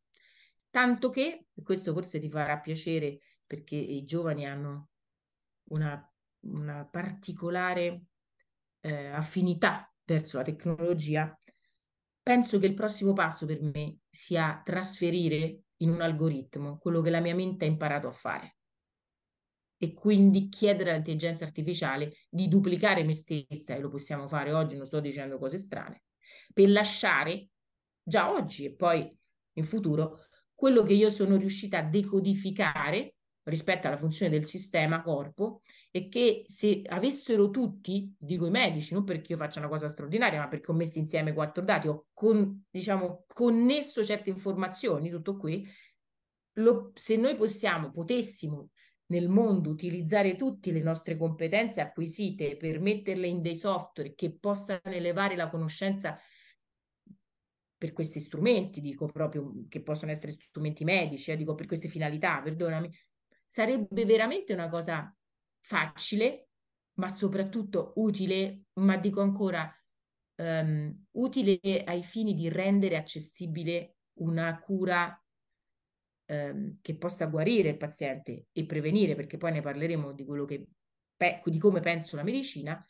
Tanto 0.71 1.11
che, 1.11 1.45
questo 1.63 1.93
forse 1.93 2.19
ti 2.19 2.29
farà 2.29 2.59
piacere 2.59 3.19
perché 3.45 3.75
i 3.75 4.03
giovani 4.03 4.47
hanno 4.47 4.89
una, 5.69 6.13
una 6.41 6.85
particolare 6.85 8.03
eh, 8.81 9.07
affinità 9.07 9.91
verso 10.05 10.37
la 10.37 10.43
tecnologia, 10.43 11.37
penso 12.21 12.59
che 12.59 12.65
il 12.65 12.73
prossimo 12.73 13.13
passo 13.13 13.45
per 13.45 13.61
me 13.61 13.99
sia 14.09 14.61
trasferire 14.63 15.61
in 15.77 15.89
un 15.89 16.01
algoritmo 16.01 16.77
quello 16.77 17.01
che 17.01 17.09
la 17.09 17.19
mia 17.19 17.35
mente 17.35 17.65
ha 17.65 17.67
imparato 17.67 18.07
a 18.07 18.11
fare. 18.11 18.57
E 19.77 19.93
quindi 19.93 20.47
chiedere 20.47 20.91
all'intelligenza 20.91 21.43
artificiale 21.43 22.13
di 22.29 22.47
duplicare 22.47 23.03
me 23.03 23.13
stessa, 23.13 23.75
e 23.75 23.79
lo 23.79 23.89
possiamo 23.89 24.27
fare 24.27 24.53
oggi, 24.53 24.77
non 24.77 24.85
sto 24.85 25.01
dicendo 25.01 25.37
cose 25.37 25.57
strane, 25.57 26.03
per 26.53 26.69
lasciare 26.69 27.49
già 28.01 28.31
oggi 28.31 28.65
e 28.65 28.73
poi 28.73 29.17
in 29.53 29.65
futuro 29.65 30.27
quello 30.53 30.83
che 30.83 30.93
io 30.93 31.09
sono 31.09 31.35
riuscita 31.35 31.79
a 31.79 31.83
decodificare 31.83 33.12
rispetto 33.43 33.87
alla 33.87 33.97
funzione 33.97 34.31
del 34.31 34.45
sistema 34.45 35.01
corpo 35.01 35.61
e 35.91 36.07
che 36.07 36.43
se 36.47 36.81
avessero 36.85 37.49
tutti, 37.49 38.13
dico 38.17 38.45
i 38.45 38.51
medici, 38.51 38.93
non 38.93 39.03
perché 39.03 39.33
io 39.33 39.37
faccia 39.37 39.59
una 39.59 39.67
cosa 39.67 39.89
straordinaria, 39.89 40.39
ma 40.39 40.47
perché 40.47 40.71
ho 40.71 40.75
messo 40.75 40.99
insieme 40.99 41.33
quattro 41.33 41.63
dati, 41.63 41.87
ho 41.87 42.07
con, 42.13 42.63
diciamo, 42.69 43.25
connesso 43.27 44.03
certe 44.03 44.29
informazioni, 44.29 45.09
tutto 45.09 45.37
qui, 45.37 45.67
lo, 46.57 46.91
se 46.93 47.15
noi 47.15 47.35
possiamo, 47.35 47.89
potessimo 47.89 48.69
nel 49.07 49.27
mondo 49.27 49.69
utilizzare 49.69 50.35
tutte 50.35 50.71
le 50.71 50.81
nostre 50.81 51.17
competenze 51.17 51.81
acquisite 51.81 52.55
per 52.55 52.79
metterle 52.79 53.27
in 53.27 53.41
dei 53.41 53.55
software 53.55 54.15
che 54.15 54.33
possano 54.33 54.81
elevare 54.85 55.35
la 55.35 55.49
conoscenza 55.49 56.17
per 57.77 57.91
questi 57.91 58.21
strumenti, 58.21 58.79
dico 58.79 59.07
proprio 59.07 59.65
che 59.67 59.81
possono 59.81 60.11
essere 60.11 60.31
strumenti 60.31 60.85
medici, 60.85 61.31
eh, 61.31 61.35
dico 61.35 61.53
per 61.53 61.65
queste 61.65 61.89
finalità, 61.89 62.41
perdonami, 62.41 62.89
sarebbe 63.53 64.03
veramente 64.03 64.51
una 64.51 64.67
cosa 64.67 65.15
facile, 65.61 66.47
ma 66.93 67.07
soprattutto 67.07 67.93
utile, 67.97 68.63
ma 68.79 68.97
dico 68.97 69.21
ancora 69.21 69.71
um, 70.37 71.05
utile 71.11 71.59
ai 71.85 72.01
fini 72.01 72.33
di 72.33 72.49
rendere 72.49 72.97
accessibile 72.97 73.97
una 74.21 74.59
cura 74.59 75.23
um, 76.31 76.79
che 76.81 76.97
possa 76.97 77.27
guarire 77.27 77.69
il 77.69 77.77
paziente 77.77 78.47
e 78.51 78.65
prevenire, 78.65 79.13
perché 79.13 79.37
poi 79.37 79.51
ne 79.51 79.61
parleremo 79.61 80.13
di 80.13 80.25
quello 80.25 80.45
che 80.45 80.65
di 81.45 81.59
come 81.59 81.79
penso 81.79 82.15
la 82.15 82.23
medicina, 82.23 82.83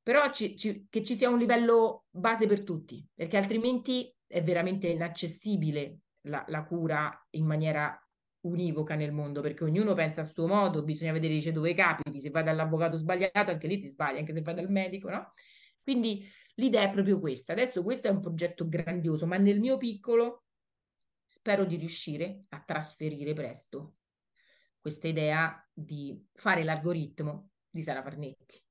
però 0.00 0.30
ci, 0.30 0.56
ci, 0.56 0.86
che 0.88 1.02
ci 1.02 1.16
sia 1.16 1.28
un 1.28 1.38
livello 1.38 2.04
base 2.08 2.46
per 2.46 2.62
tutti, 2.62 3.04
perché 3.12 3.36
altrimenti 3.36 4.14
è 4.28 4.44
veramente 4.44 4.86
inaccessibile 4.86 5.98
la, 6.28 6.44
la 6.46 6.64
cura 6.64 7.26
in 7.30 7.44
maniera 7.44 7.98
univoca 8.44 8.94
nel 8.94 9.12
mondo 9.12 9.40
perché 9.40 9.64
ognuno 9.64 9.94
pensa 9.94 10.22
a 10.22 10.24
suo 10.24 10.46
modo, 10.46 10.82
bisogna 10.82 11.12
vedere 11.12 11.34
dice, 11.34 11.52
dove 11.52 11.74
capiti, 11.74 12.20
se 12.20 12.30
vai 12.30 12.42
dall'avvocato 12.42 12.96
sbagliato 12.96 13.50
anche 13.50 13.66
lì 13.66 13.78
ti 13.78 13.88
sbagli, 13.88 14.18
anche 14.18 14.32
se 14.32 14.42
vai 14.42 14.54
dal 14.54 14.70
medico, 14.70 15.10
no? 15.10 15.32
Quindi 15.82 16.26
l'idea 16.54 16.82
è 16.82 16.90
proprio 16.90 17.20
questa. 17.20 17.52
Adesso 17.52 17.82
questo 17.82 18.08
è 18.08 18.10
un 18.10 18.20
progetto 18.20 18.68
grandioso, 18.68 19.26
ma 19.26 19.36
nel 19.36 19.60
mio 19.60 19.76
piccolo 19.76 20.44
spero 21.26 21.64
di 21.64 21.76
riuscire 21.76 22.44
a 22.50 22.62
trasferire 22.64 23.32
presto 23.32 23.96
questa 24.80 25.08
idea 25.08 25.66
di 25.72 26.22
fare 26.34 26.62
l'algoritmo 26.62 27.50
di 27.70 27.82
Sara 27.82 28.02
Farnetti, 28.02 28.62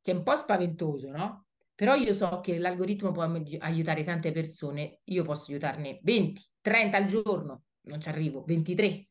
che 0.00 0.10
è 0.10 0.14
un 0.14 0.22
po' 0.22 0.36
spaventoso, 0.36 1.10
no? 1.10 1.46
Però 1.76 1.94
io 1.94 2.12
so 2.12 2.40
che 2.40 2.58
l'algoritmo 2.58 3.10
può 3.10 3.22
aiutare 3.22 4.04
tante 4.04 4.32
persone, 4.32 5.00
io 5.04 5.24
posso 5.24 5.50
aiutarne 5.50 6.00
20, 6.02 6.50
30 6.60 6.96
al 6.96 7.04
giorno, 7.06 7.64
non 7.84 8.00
ci 8.00 8.08
arrivo, 8.08 8.44
23, 8.46 9.08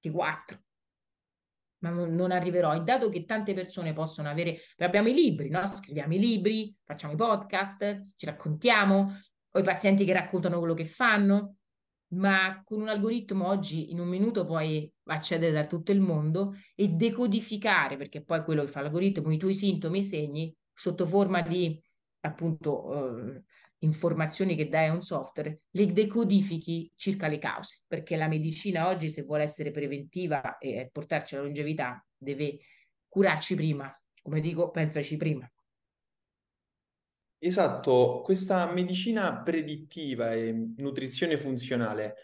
24, 0.00 0.62
ma 1.80 1.90
non 1.90 2.30
arriverò. 2.30 2.74
E 2.74 2.80
dato 2.80 3.08
che 3.08 3.24
tante 3.24 3.54
persone 3.54 3.92
possono 3.92 4.28
avere, 4.28 4.58
abbiamo 4.78 5.08
i 5.08 5.14
libri, 5.14 5.48
no? 5.48 5.66
Scriviamo 5.66 6.14
i 6.14 6.18
libri, 6.18 6.74
facciamo 6.84 7.12
i 7.12 7.16
podcast, 7.16 8.14
ci 8.16 8.26
raccontiamo, 8.26 9.12
o 9.50 9.58
i 9.58 9.62
pazienti 9.62 10.04
che 10.04 10.12
raccontano 10.12 10.58
quello 10.58 10.74
che 10.74 10.84
fanno, 10.84 11.56
ma 12.08 12.62
con 12.64 12.80
un 12.80 12.88
algoritmo 12.88 13.46
oggi 13.46 13.90
in 13.90 14.00
un 14.00 14.08
minuto 14.08 14.44
puoi 14.44 14.90
accedere 15.04 15.52
da 15.52 15.66
tutto 15.66 15.92
il 15.92 16.00
mondo 16.00 16.54
e 16.74 16.88
decodificare, 16.88 17.96
perché 17.96 18.22
poi 18.22 18.42
quello 18.44 18.64
che 18.64 18.70
fa 18.70 18.80
l'algoritmo, 18.80 19.30
i 19.30 19.38
tuoi 19.38 19.54
sintomi, 19.54 19.98
i 19.98 20.04
segni, 20.04 20.54
sotto 20.72 21.06
forma 21.06 21.42
di 21.42 21.80
appunto 22.20 23.34
eh, 23.34 23.42
informazioni 23.80 24.56
che 24.56 24.68
dai 24.68 24.88
a 24.88 24.92
un 24.92 25.02
software, 25.02 25.58
le 25.70 25.92
decodifichi 25.92 26.90
circa 26.96 27.28
le 27.28 27.38
cause, 27.38 27.82
perché 27.86 28.16
la 28.16 28.28
medicina 28.28 28.88
oggi 28.88 29.10
se 29.10 29.22
vuole 29.22 29.44
essere 29.44 29.70
preventiva 29.70 30.58
e 30.58 30.88
portarci 30.92 31.34
alla 31.34 31.44
longevità 31.44 32.04
deve 32.16 32.58
curarci 33.06 33.54
prima, 33.54 33.94
come 34.22 34.40
dico, 34.40 34.70
pensaci 34.70 35.16
prima. 35.16 35.50
Esatto, 37.40 38.20
questa 38.24 38.70
medicina 38.72 39.42
predittiva 39.42 40.32
e 40.32 40.52
nutrizione 40.76 41.36
funzionale 41.36 42.16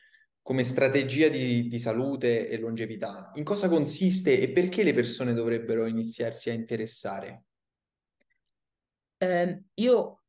come 0.43 0.65
strategia 0.65 1.29
di, 1.29 1.69
di, 1.69 1.79
salute 1.79 2.49
e 2.49 2.59
longevità, 2.59 3.31
in 3.37 3.45
cosa 3.45 3.69
consiste 3.69 4.39
e 4.41 4.51
perché 4.51 4.83
le 4.83 4.93
persone 4.93 5.33
dovrebbero 5.33 5.87
iniziarsi 5.87 6.51
a 6.51 6.53
interessare? 6.53 7.45
Eh, 9.25 9.63
io 9.75 10.23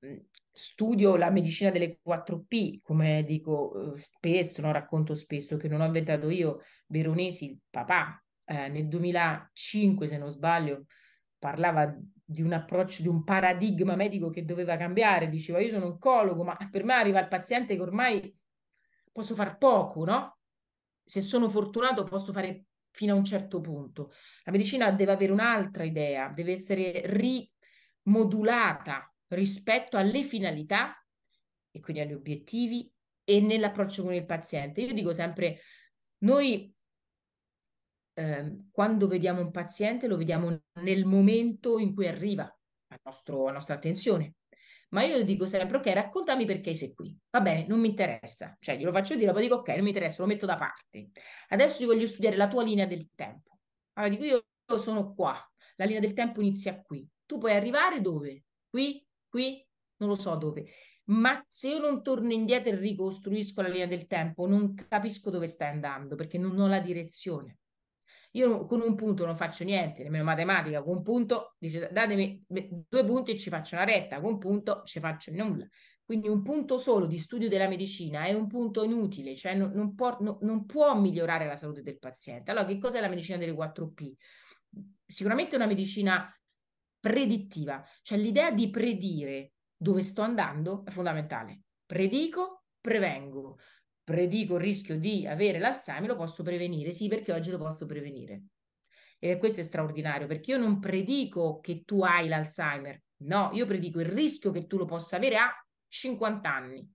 studio 0.52 1.18
la 1.18 1.30
medicina 1.32 1.70
delle 1.70 2.00
4P, 2.02 2.80
come 2.82 3.24
dico 3.26 3.96
spesso, 3.98 4.62
no? 4.62 4.72
racconto 4.72 5.14
spesso, 5.14 5.58
che 5.58 5.68
non 5.68 5.82
ho 5.82 5.86
inventato 5.86 6.30
io, 6.30 6.62
Veronesi, 6.88 7.52
il 7.52 7.60
papà, 7.70 8.24
eh, 8.46 8.70
nel 8.70 8.88
2005, 8.88 10.08
se 10.08 10.18
non 10.18 10.32
sbaglio, 10.32 10.86
parlava 11.38 11.94
di 12.24 12.42
un 12.42 12.54
approccio, 12.54 13.02
di 13.02 13.08
un 13.08 13.24
paradigma 13.24 13.96
medico 13.96 14.30
che 14.30 14.46
doveva 14.46 14.78
cambiare. 14.78 15.30
Diceva, 15.30 15.60
io 15.60 15.70
sono 15.70 15.86
oncologo, 15.88 16.44
ma 16.44 16.58
per 16.72 16.84
me 16.84 16.94
arriva 16.94 17.20
il 17.20 17.28
paziente 17.28 17.76
che 17.76 17.82
ormai 17.82 18.36
posso 19.12 19.36
fare 19.36 19.58
poco, 19.58 20.06
no? 20.06 20.38
Se 21.04 21.22
sono 21.22 21.50
fortunato 21.50 22.04
posso 22.04 22.32
fare 22.32 22.66
fino 22.92 23.14
a 23.14 23.18
un 23.18 23.26
certo 23.26 23.60
punto. 23.60 24.12
La 24.46 24.52
medicina 24.52 24.90
deve 24.92 25.12
avere 25.12 25.32
un'altra 25.32 25.84
idea, 25.84 26.30
deve 26.30 26.54
essere 26.54 27.02
rimodulata 28.06 29.12
rispetto 29.30 29.98
alle 29.98 30.24
finalità 30.24 30.96
e 31.72 31.80
quindi 31.80 32.02
agli 32.02 32.14
obiettivi 32.14 32.90
e 33.24 33.42
nell'approccio 33.42 34.04
con 34.04 34.14
il 34.14 34.26
paziente. 34.26 34.82
Io 34.82 34.94
dico 34.94 35.12
sempre, 35.12 35.60
noi 36.20 36.74
eh, 38.14 38.58
quando 38.72 39.08
vediamo 39.08 39.42
un 39.42 39.52
paziente 39.52 40.08
lo 40.08 40.16
vediamo 40.16 40.62
nel 40.82 41.06
momento 41.06 41.80
in 41.80 41.94
cui 41.94 42.08
arriva 42.08 42.44
al 42.44 43.00
nostro, 43.04 43.44
alla 43.44 43.54
nostra 43.54 43.76
attenzione. 43.76 44.36
Ma 44.90 45.04
io 45.04 45.26
dico 45.26 45.46
sempre, 45.46 45.78
ok, 45.78 45.88
raccontami 45.88 46.46
perché 46.46 46.74
sei 46.74 46.94
qui. 46.94 47.14
Va 47.32 47.42
bene, 47.42 47.66
non 47.68 47.80
mi 47.80 47.90
interessa. 47.90 48.56
Cioè, 48.60 48.78
glielo 48.78 48.94
faccio 48.94 49.16
dire, 49.16 49.34
poi 49.34 49.42
dico, 49.42 49.56
ok, 49.56 49.70
non 49.70 49.82
mi 49.82 49.90
interessa, 49.90 50.22
lo 50.22 50.28
metto 50.28 50.46
da 50.46 50.56
parte. 50.56 51.10
Adesso 51.50 51.82
io 51.82 51.88
voglio 51.90 52.08
studiare 52.08 52.38
la 52.38 52.48
tua 52.48 52.64
linea 52.64 52.86
del 52.86 53.10
tempo. 53.14 53.58
Allora 53.94 54.16
dico, 54.16 54.24
io 54.24 54.78
sono 54.78 55.14
qua. 55.14 55.38
La 55.76 55.86
linea 55.86 56.00
del 56.00 56.14
tempo 56.14 56.40
inizia 56.40 56.80
qui. 56.82 57.06
Tu 57.26 57.38
puoi 57.38 57.54
arrivare 57.54 58.02
dove? 58.02 58.44
Qui, 58.70 59.06
qui, 59.28 59.66
non 59.98 60.10
lo 60.10 60.16
so 60.16 60.36
dove. 60.36 60.66
Ma 61.06 61.44
se 61.48 61.70
io 61.70 61.80
non 61.80 62.02
torno 62.02 62.32
indietro 62.32 62.72
e 62.72 62.78
ricostruisco 62.78 63.62
la 63.62 63.68
linea 63.68 63.88
del 63.88 64.08
tempo, 64.08 64.48
non 64.48 64.74
capisco 64.74 65.30
dove 65.30 65.48
stai 65.48 65.70
andando, 65.70 66.16
perché 66.16 66.38
non 66.38 66.60
ho 66.60 66.68
la 66.68 66.80
direzione. 66.80 67.60
Io 68.32 68.66
con 68.66 68.82
un 68.82 68.96
punto 68.96 69.26
non 69.26 69.36
faccio 69.36 69.64
niente, 69.64 70.04
nemmeno 70.04 70.26
matematica, 70.26 70.84
con 70.84 70.98
un 70.98 71.04
punto 71.04 71.56
dice 71.58 71.90
datemi 71.92 72.44
due 72.46 73.06
punti 73.06 73.32
e 73.32 73.38
ci 73.38 73.50
faccio 73.50 73.76
una 73.76 73.86
retta, 73.86 74.20
con 74.20 74.34
un 74.34 74.38
punto 74.40 74.82
ci 74.84 75.00
faccio 75.00 75.32
nulla. 75.32 75.68
Quindi 76.04 76.28
un 76.28 76.44
punto 76.44 76.78
solo 76.78 77.08
di 77.08 77.18
studio 77.18 77.50
della 77.50 77.68
medicina 77.68 78.26
è 78.26 78.34
un 78.34 78.48
punto 78.48 78.84
inutile, 78.84 79.36
cioè 79.36 79.56
non, 79.56 79.72
non, 79.72 79.96
può, 79.96 80.18
no, 80.20 80.38
non 80.42 80.66
può 80.66 80.94
migliorare 81.00 81.48
la 81.48 81.56
salute 81.56 81.82
del 81.82 81.98
paziente. 81.98 82.52
Allora, 82.52 82.66
che 82.66 82.78
cos'è 82.78 83.00
la 83.00 83.08
medicina 83.08 83.38
delle 83.38 83.54
4P? 83.54 84.12
Sicuramente 85.04 85.56
una 85.56 85.66
medicina 85.66 86.32
predittiva, 87.06 87.86
cioè 88.02 88.18
l'idea 88.18 88.50
di 88.50 88.72
predire 88.72 89.52
dove 89.78 90.02
sto 90.02 90.24
andando 90.24 90.84
è 90.86 90.90
fondamentale. 90.90 91.62
Predico, 91.86 92.64
prevengo 92.82 93.60
predico 94.04 94.56
il 94.56 94.62
rischio 94.62 94.98
di 94.98 95.28
avere 95.28 95.60
l'Alzheimer, 95.60 96.10
lo 96.10 96.16
posso 96.16 96.44
prevenire, 96.44 96.92
sì, 96.92 97.08
perché 97.08 97.32
oggi 97.32 97.52
lo 97.52 97.58
posso 97.58 97.86
prevenire. 97.86 98.44
E 99.20 99.38
questo 99.38 99.62
è 99.62 99.64
straordinario, 99.64 100.28
perché 100.28 100.52
io 100.52 100.58
non 100.58 100.80
predico 100.80 101.60
che 101.60 101.84
tu 101.84 102.02
hai 102.04 102.28
l'Alzheimer, 102.28 103.02
no, 103.18 103.50
io 103.54 103.66
predico 103.66 104.00
il 104.00 104.06
rischio 104.06 104.52
che 104.52 104.68
tu 104.68 104.78
lo 104.78 104.86
possa 104.86 105.18
avere 105.18 105.38
a 105.38 105.52
50 105.88 106.54
anni. 106.54 106.88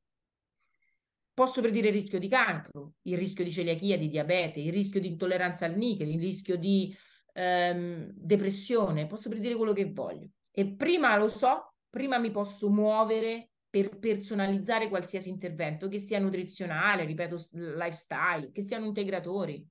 Posso 1.35 1.61
predire 1.61 1.88
il 1.88 1.94
rischio 1.94 2.18
di 2.18 2.29
cancro, 2.29 2.94
il 3.03 3.18
rischio 3.18 3.44
di 3.44 3.51
celiachia, 3.53 3.99
di 3.99 4.09
diabete, 4.09 4.61
il 4.61 4.73
rischio 4.73 5.01
di 5.01 5.09
intolleranza 5.09 5.66
al 5.66 5.77
nichel, 5.77 6.09
il 6.09 6.20
rischio 6.20 6.57
di 6.57 6.96
ehm, 7.33 8.11
depressione, 8.14 9.07
posso 9.07 9.29
predire 9.29 9.57
quello 9.57 9.73
che 9.73 9.90
voglio. 9.90 10.31
E 10.51 10.75
prima 10.75 11.16
lo 11.16 11.29
so, 11.29 11.75
prima 11.88 12.19
mi 12.19 12.31
posso 12.31 12.69
muovere 12.71 13.51
per 13.71 13.99
personalizzare 13.99 14.88
qualsiasi 14.88 15.31
intervento, 15.31 15.88
che 15.88 16.01
sia 16.01 16.19
nutrizionale, 16.19 17.05
ripeto, 17.05 17.37
lifestyle, 17.53 18.51
che 18.51 18.62
siano 18.62 18.85
integratori. 18.87 19.64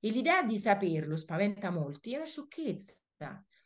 E 0.00 0.10
l'idea 0.10 0.42
di 0.42 0.56
saperlo 0.56 1.16
spaventa 1.16 1.70
molti, 1.70 2.12
è 2.12 2.16
una 2.16 2.24
sciocchezza. 2.24 2.94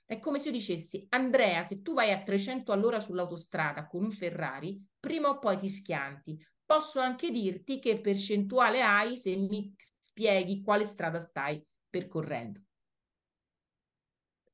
È 0.07 0.19
come 0.19 0.39
se 0.39 0.49
io 0.49 0.55
dicessi, 0.55 1.07
Andrea, 1.11 1.63
se 1.63 1.83
tu 1.83 1.93
vai 1.93 2.13
a 2.13 2.23
300 2.23 2.73
all'ora 2.73 2.99
sull'autostrada 2.99 3.87
con 3.87 4.05
un 4.05 4.11
Ferrari, 4.11 4.83
prima 4.99 5.29
o 5.29 5.39
poi 5.39 5.59
ti 5.59 5.69
schianti. 5.69 6.39
Posso 6.65 7.01
anche 7.01 7.31
dirti 7.31 7.79
che 7.79 8.01
percentuale 8.01 8.83
hai 8.83 9.17
se 9.17 9.37
mi 9.37 9.75
spieghi 9.77 10.63
quale 10.63 10.87
strada 10.87 11.19
stai 11.19 11.63
percorrendo. 11.89 12.61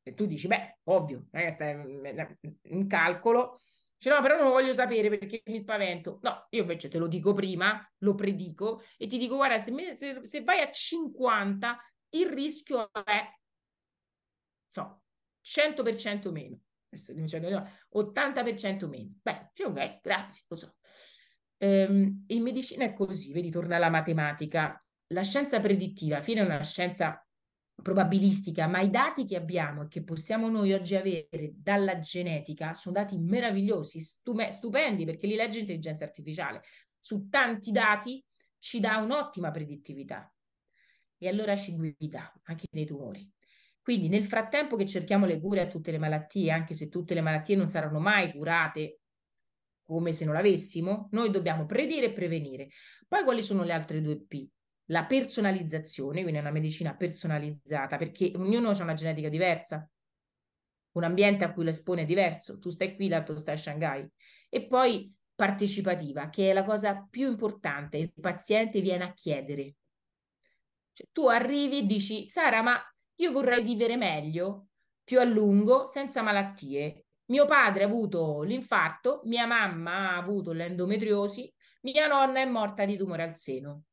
E 0.09 0.15
tu 0.15 0.27
dici, 0.27 0.47
beh, 0.47 0.79
ovvio, 0.85 1.27
eh, 1.33 1.57
in 2.63 2.87
calcolo 2.87 3.59
Dice, 3.99 4.15
no, 4.15 4.23
però 4.23 4.37
non 4.37 4.45
lo 4.45 4.51
voglio 4.53 4.73
sapere 4.73 5.09
perché 5.09 5.43
mi 5.47 5.59
spavento. 5.59 6.21
No, 6.23 6.47
io 6.51 6.61
invece 6.63 6.89
te 6.89 6.99
lo 6.99 7.09
dico 7.09 7.35
prima, 7.35 7.85
lo 7.99 8.15
predico 8.15 8.83
e 8.97 9.09
ti 9.09 9.19
dico, 9.19 9.35
guarda, 9.35 9.59
se, 9.59 9.73
me, 9.73 9.97
se, 9.97 10.21
se 10.25 10.45
vai 10.45 10.61
a 10.61 10.71
50, 10.71 11.77
il 12.11 12.29
rischio 12.29 12.91
è, 12.93 13.29
so, 14.69 15.03
100% 15.43 16.31
meno. 16.31 16.61
80% 16.91 18.89
meno. 18.89 19.15
Beh, 19.21 19.51
ok, 19.65 20.01
grazie, 20.01 20.45
lo 20.47 20.57
so. 20.57 20.77
Ehm, 21.57 22.25
in 22.29 22.43
medicina 22.43 22.85
è 22.85 22.93
così, 22.93 23.33
vedi, 23.33 23.51
torna 23.51 23.77
alla 23.77 23.91
matematica. 23.91 24.81
La 25.09 25.23
scienza 25.23 25.59
predittiva, 25.59 26.23
fine 26.23 26.43
è 26.43 26.45
una 26.45 26.63
scienza 26.63 27.28
probabilistica, 27.83 28.67
ma 28.67 28.81
i 28.81 28.91
dati 28.91 29.25
che 29.25 29.37
abbiamo 29.37 29.83
e 29.83 29.89
che 29.89 30.03
possiamo 30.03 30.49
noi 30.49 30.73
oggi 30.73 30.97
avere 30.97 31.53
dalla 31.55 32.01
genetica 32.01 32.75
sono 32.75 32.95
dati 32.95 33.19
meravigliosi, 33.19 34.01
stupendi, 34.01 35.05
perché 35.05 35.27
li 35.27 35.37
legge 35.37 35.59
l'intelligenza 35.59 36.05
artificiale. 36.05 36.63
Su 37.01 37.29
tanti 37.29 37.71
dati 37.71 38.23
ci 38.59 38.81
dà 38.81 38.97
un'ottima 38.97 39.51
predittività 39.51 40.33
e 41.17 41.29
allora 41.29 41.57
ci 41.57 41.75
guida 41.75 42.33
anche 42.45 42.67
nei 42.73 42.87
tumori. 42.87 43.31
Quindi 43.81 44.09
nel 44.09 44.25
frattempo 44.25 44.77
che 44.77 44.85
cerchiamo 44.85 45.25
le 45.25 45.41
cure 45.41 45.61
a 45.61 45.67
tutte 45.67 45.91
le 45.91 45.99
malattie, 45.99 46.51
anche 46.51 46.75
se 46.75 46.89
tutte 46.89 47.15
le 47.15 47.23
malattie 47.23 47.57
non 47.57 47.69
saranno 47.69 48.01
mai 48.01 48.33
curate 48.33 49.01
come 49.83 50.13
se 50.13 50.27
non 50.27 50.35
l'avessimo, 50.35 51.09
noi 51.13 51.31
dobbiamo 51.31 51.65
predire 51.65 52.07
e 52.07 52.13
prevenire. 52.13 52.69
Poi 53.07 53.25
quali 53.25 53.43
sono 53.43 53.63
le 53.63 53.73
altre 53.73 54.03
due 54.03 54.21
P? 54.21 54.47
La 54.91 55.05
personalizzazione, 55.05 56.21
quindi 56.23 56.39
è 56.39 56.43
una 56.43 56.51
medicina 56.51 56.95
personalizzata, 56.95 57.97
perché 57.97 58.33
ognuno 58.37 58.71
ha 58.71 58.83
una 58.83 58.95
genetica 58.95 59.29
diversa, 59.29 59.89
un 60.93 61.05
ambiente 61.05 61.45
a 61.45 61.53
cui 61.53 61.65
lo 61.65 61.71
espone 61.71 62.03
è 62.03 62.07
diverso, 62.07 62.59
tu 62.59 62.71
stai 62.71 62.95
qui, 62.95 63.09
l'altro 63.09 63.39
sta 63.39 63.53
a 63.53 63.57
Shanghai. 63.57 64.09
E 64.49 64.67
poi 64.67 65.15
partecipativa, 65.35 66.31
che 66.31 66.51
è 66.51 66.53
la 66.53 66.65
cosa 66.65 67.07
più 67.09 67.29
importante, 67.29 67.99
il 67.99 68.13
paziente 68.19 68.81
viene 68.81 69.05
a 69.05 69.13
chiedere. 69.13 69.75
Cioè, 70.93 71.07
tu 71.13 71.29
arrivi 71.29 71.79
e 71.79 71.87
dici, 71.87 72.29
Sara, 72.29 72.63
ma 72.63 72.77
io 73.17 73.31
vorrei 73.31 73.63
vivere 73.63 73.97
meglio, 73.97 74.69
più 75.05 75.21
a 75.21 75.25
lungo, 75.25 75.87
senza 75.87 76.23
malattie. 76.23 77.05
Mio 77.27 77.45
padre 77.45 77.85
ha 77.85 77.87
avuto 77.87 78.43
l'infarto, 78.43 79.21
mia 79.25 79.47
mamma 79.47 80.13
ha 80.13 80.17
avuto 80.17 80.53
l'endometriosi, 80.53 81.53
mia 81.83 82.07
nonna 82.07 82.41
è 82.41 82.47
morta 82.47 82.85
di 82.85 82.97
tumore 82.97 83.23
al 83.23 83.37
seno. 83.37 83.85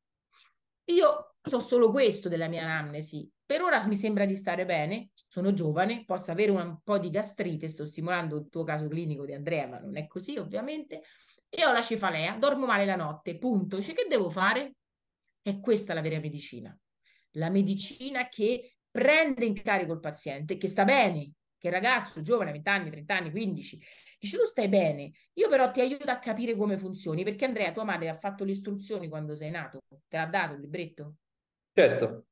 Io 0.86 1.36
So 1.48 1.60
solo 1.60 1.92
questo 1.92 2.28
della 2.28 2.48
mia 2.48 2.64
anamnesi. 2.64 3.30
Per 3.46 3.62
ora 3.62 3.86
mi 3.86 3.94
sembra 3.94 4.24
di 4.24 4.34
stare 4.34 4.64
bene, 4.64 5.10
sono 5.28 5.52
giovane, 5.52 6.02
posso 6.04 6.32
avere 6.32 6.50
un 6.50 6.80
po' 6.82 6.98
di 6.98 7.08
gastrite, 7.08 7.68
sto 7.68 7.86
stimolando 7.86 8.36
il 8.36 8.48
tuo 8.50 8.64
caso 8.64 8.88
clinico 8.88 9.24
di 9.24 9.32
Andrea, 9.32 9.68
ma 9.68 9.78
non 9.78 9.96
è 9.96 10.08
così 10.08 10.36
ovviamente, 10.38 11.02
e 11.48 11.64
ho 11.64 11.70
la 11.70 11.82
cefalea, 11.82 12.36
dormo 12.36 12.66
male 12.66 12.84
la 12.84 12.96
notte, 12.96 13.38
punto. 13.38 13.80
Cioè, 13.80 13.94
che 13.94 14.06
devo 14.08 14.28
fare? 14.28 14.74
È 15.40 15.60
questa 15.60 15.94
la 15.94 16.00
vera 16.00 16.18
medicina. 16.18 16.76
La 17.34 17.48
medicina 17.48 18.28
che 18.28 18.78
prende 18.90 19.44
in 19.44 19.54
carico 19.62 19.92
il 19.92 20.00
paziente, 20.00 20.56
che 20.56 20.66
sta 20.66 20.82
bene, 20.82 21.34
che 21.58 21.70
ragazzo, 21.70 22.22
giovane, 22.22 22.50
20 22.50 22.68
anni, 22.68 22.90
30 22.90 23.16
anni, 23.16 23.30
15, 23.30 23.80
dice 24.18 24.38
tu 24.38 24.44
stai 24.44 24.68
bene, 24.68 25.12
io 25.34 25.48
però 25.48 25.70
ti 25.70 25.80
aiuto 25.80 26.04
a 26.10 26.18
capire 26.18 26.56
come 26.56 26.76
funzioni, 26.76 27.24
perché 27.24 27.44
Andrea, 27.44 27.72
tua 27.72 27.84
madre 27.84 28.08
ha 28.08 28.18
fatto 28.18 28.44
le 28.44 28.52
istruzioni 28.52 29.08
quando 29.08 29.34
sei 29.36 29.50
nato, 29.50 29.82
te 30.08 30.16
l'ha 30.16 30.26
dato 30.26 30.54
il 30.54 30.60
libretto? 30.60 31.16
Certo, 31.72 32.26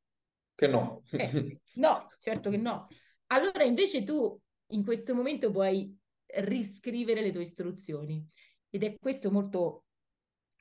che 0.54 0.66
no. 0.66 1.02
Eh, 1.10 1.60
no, 1.74 2.08
certo 2.18 2.50
che 2.50 2.56
no. 2.56 2.86
Allora 3.26 3.64
invece 3.64 4.02
tu 4.02 4.38
in 4.68 4.84
questo 4.84 5.14
momento 5.14 5.50
puoi 5.50 5.96
riscrivere 6.26 7.20
le 7.20 7.32
tue 7.32 7.42
istruzioni 7.42 8.26
ed 8.70 8.82
è 8.82 8.96
questo 8.98 9.30
molto, 9.30 9.84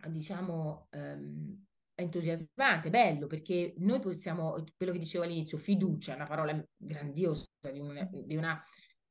diciamo, 0.08 0.88
ehm, 0.92 1.66
entusiasmante, 1.96 2.90
bello, 2.90 3.28
perché 3.28 3.74
noi 3.78 4.00
possiamo, 4.00 4.64
quello 4.76 4.92
che 4.92 5.00
dicevo 5.00 5.24
all'inizio, 5.24 5.58
fiducia, 5.58 6.16
una 6.16 6.26
parola 6.26 6.64
grandiosa, 6.76 7.48
di 7.72 7.80
una, 7.80 8.10
di 8.12 8.36
una, 8.36 8.64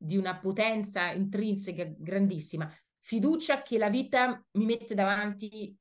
di 0.02 0.16
una 0.16 0.38
potenza 0.38 1.12
intrinseca 1.12 1.84
grandissima, 1.96 2.68
fiducia 2.98 3.62
che 3.62 3.78
la 3.78 3.88
vita 3.88 4.44
mi 4.52 4.64
mette 4.64 4.94
davanti 4.94 5.76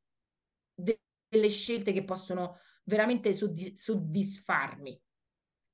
delle 0.74 1.50
scelte 1.50 1.92
che 1.92 2.04
possono 2.04 2.58
veramente 2.84 3.34
soddisfarmi 3.34 5.02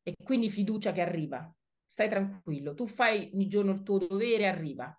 e 0.04 0.14
quindi 0.24 0.50
fiducia 0.50 0.94
che 0.94 1.02
arriva. 1.02 1.54
Stai 1.86 2.08
tranquillo, 2.08 2.74
tu 2.74 2.88
fai 2.88 3.30
ogni 3.34 3.48
giorno 3.48 3.72
il 3.72 3.84
tuo 3.84 3.98
dovere, 3.98 4.48
arriva. 4.48 4.98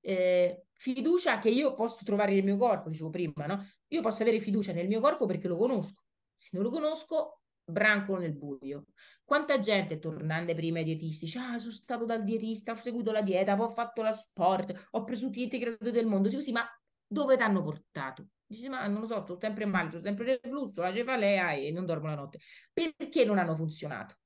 Eh, 0.00 0.66
fiducia 0.72 1.38
che 1.38 1.50
io 1.50 1.74
posso 1.74 2.04
trovare 2.04 2.32
nel 2.32 2.44
mio 2.44 2.56
corpo, 2.56 2.88
dicevo 2.88 3.10
prima, 3.10 3.46
no? 3.46 3.66
Io 3.88 4.00
posso 4.00 4.22
avere 4.22 4.40
fiducia 4.40 4.72
nel 4.72 4.86
mio 4.86 5.00
corpo 5.00 5.26
perché 5.26 5.48
lo 5.48 5.56
conosco. 5.56 6.02
Se 6.36 6.50
non 6.52 6.62
lo 6.62 6.70
conosco, 6.70 7.40
brancolo 7.68 8.20
nel 8.20 8.34
buio. 8.34 8.86
Quanta 9.24 9.58
gente 9.58 9.98
tornando 9.98 10.54
prima 10.54 10.78
ai 10.78 10.84
dietisti 10.84 11.26
dice, 11.26 11.38
ah, 11.38 11.58
sono 11.58 11.72
stato 11.72 12.04
dal 12.04 12.24
dietista, 12.24 12.72
ho 12.72 12.76
seguito 12.76 13.12
la 13.12 13.22
dieta, 13.22 13.60
ho 13.60 13.68
fatto 13.68 14.02
la 14.02 14.12
sport, 14.12 14.88
ho 14.92 15.04
preso 15.04 15.26
tutti 15.26 15.40
i 15.40 15.44
integratori 15.44 15.90
del 15.90 16.06
mondo. 16.06 16.28
Dico, 16.28 16.40
sì, 16.40 16.52
ma 16.52 16.66
dove 17.06 17.36
ti 17.36 17.42
hanno 17.42 17.62
portato? 17.62 18.28
Dici, 18.46 18.68
ma 18.68 18.86
non 18.86 19.00
lo 19.00 19.06
so, 19.06 19.22
sto 19.22 19.38
sempre 19.38 19.66
male, 19.66 19.94
ho 19.94 20.00
sempre 20.00 20.40
reflusso, 20.42 20.80
la 20.80 20.92
cefalea 20.92 21.52
e 21.52 21.70
non 21.70 21.84
dormo 21.84 22.06
la 22.06 22.14
notte. 22.14 22.38
Perché 22.72 23.24
non 23.24 23.38
hanno 23.38 23.54
funzionato? 23.54 24.16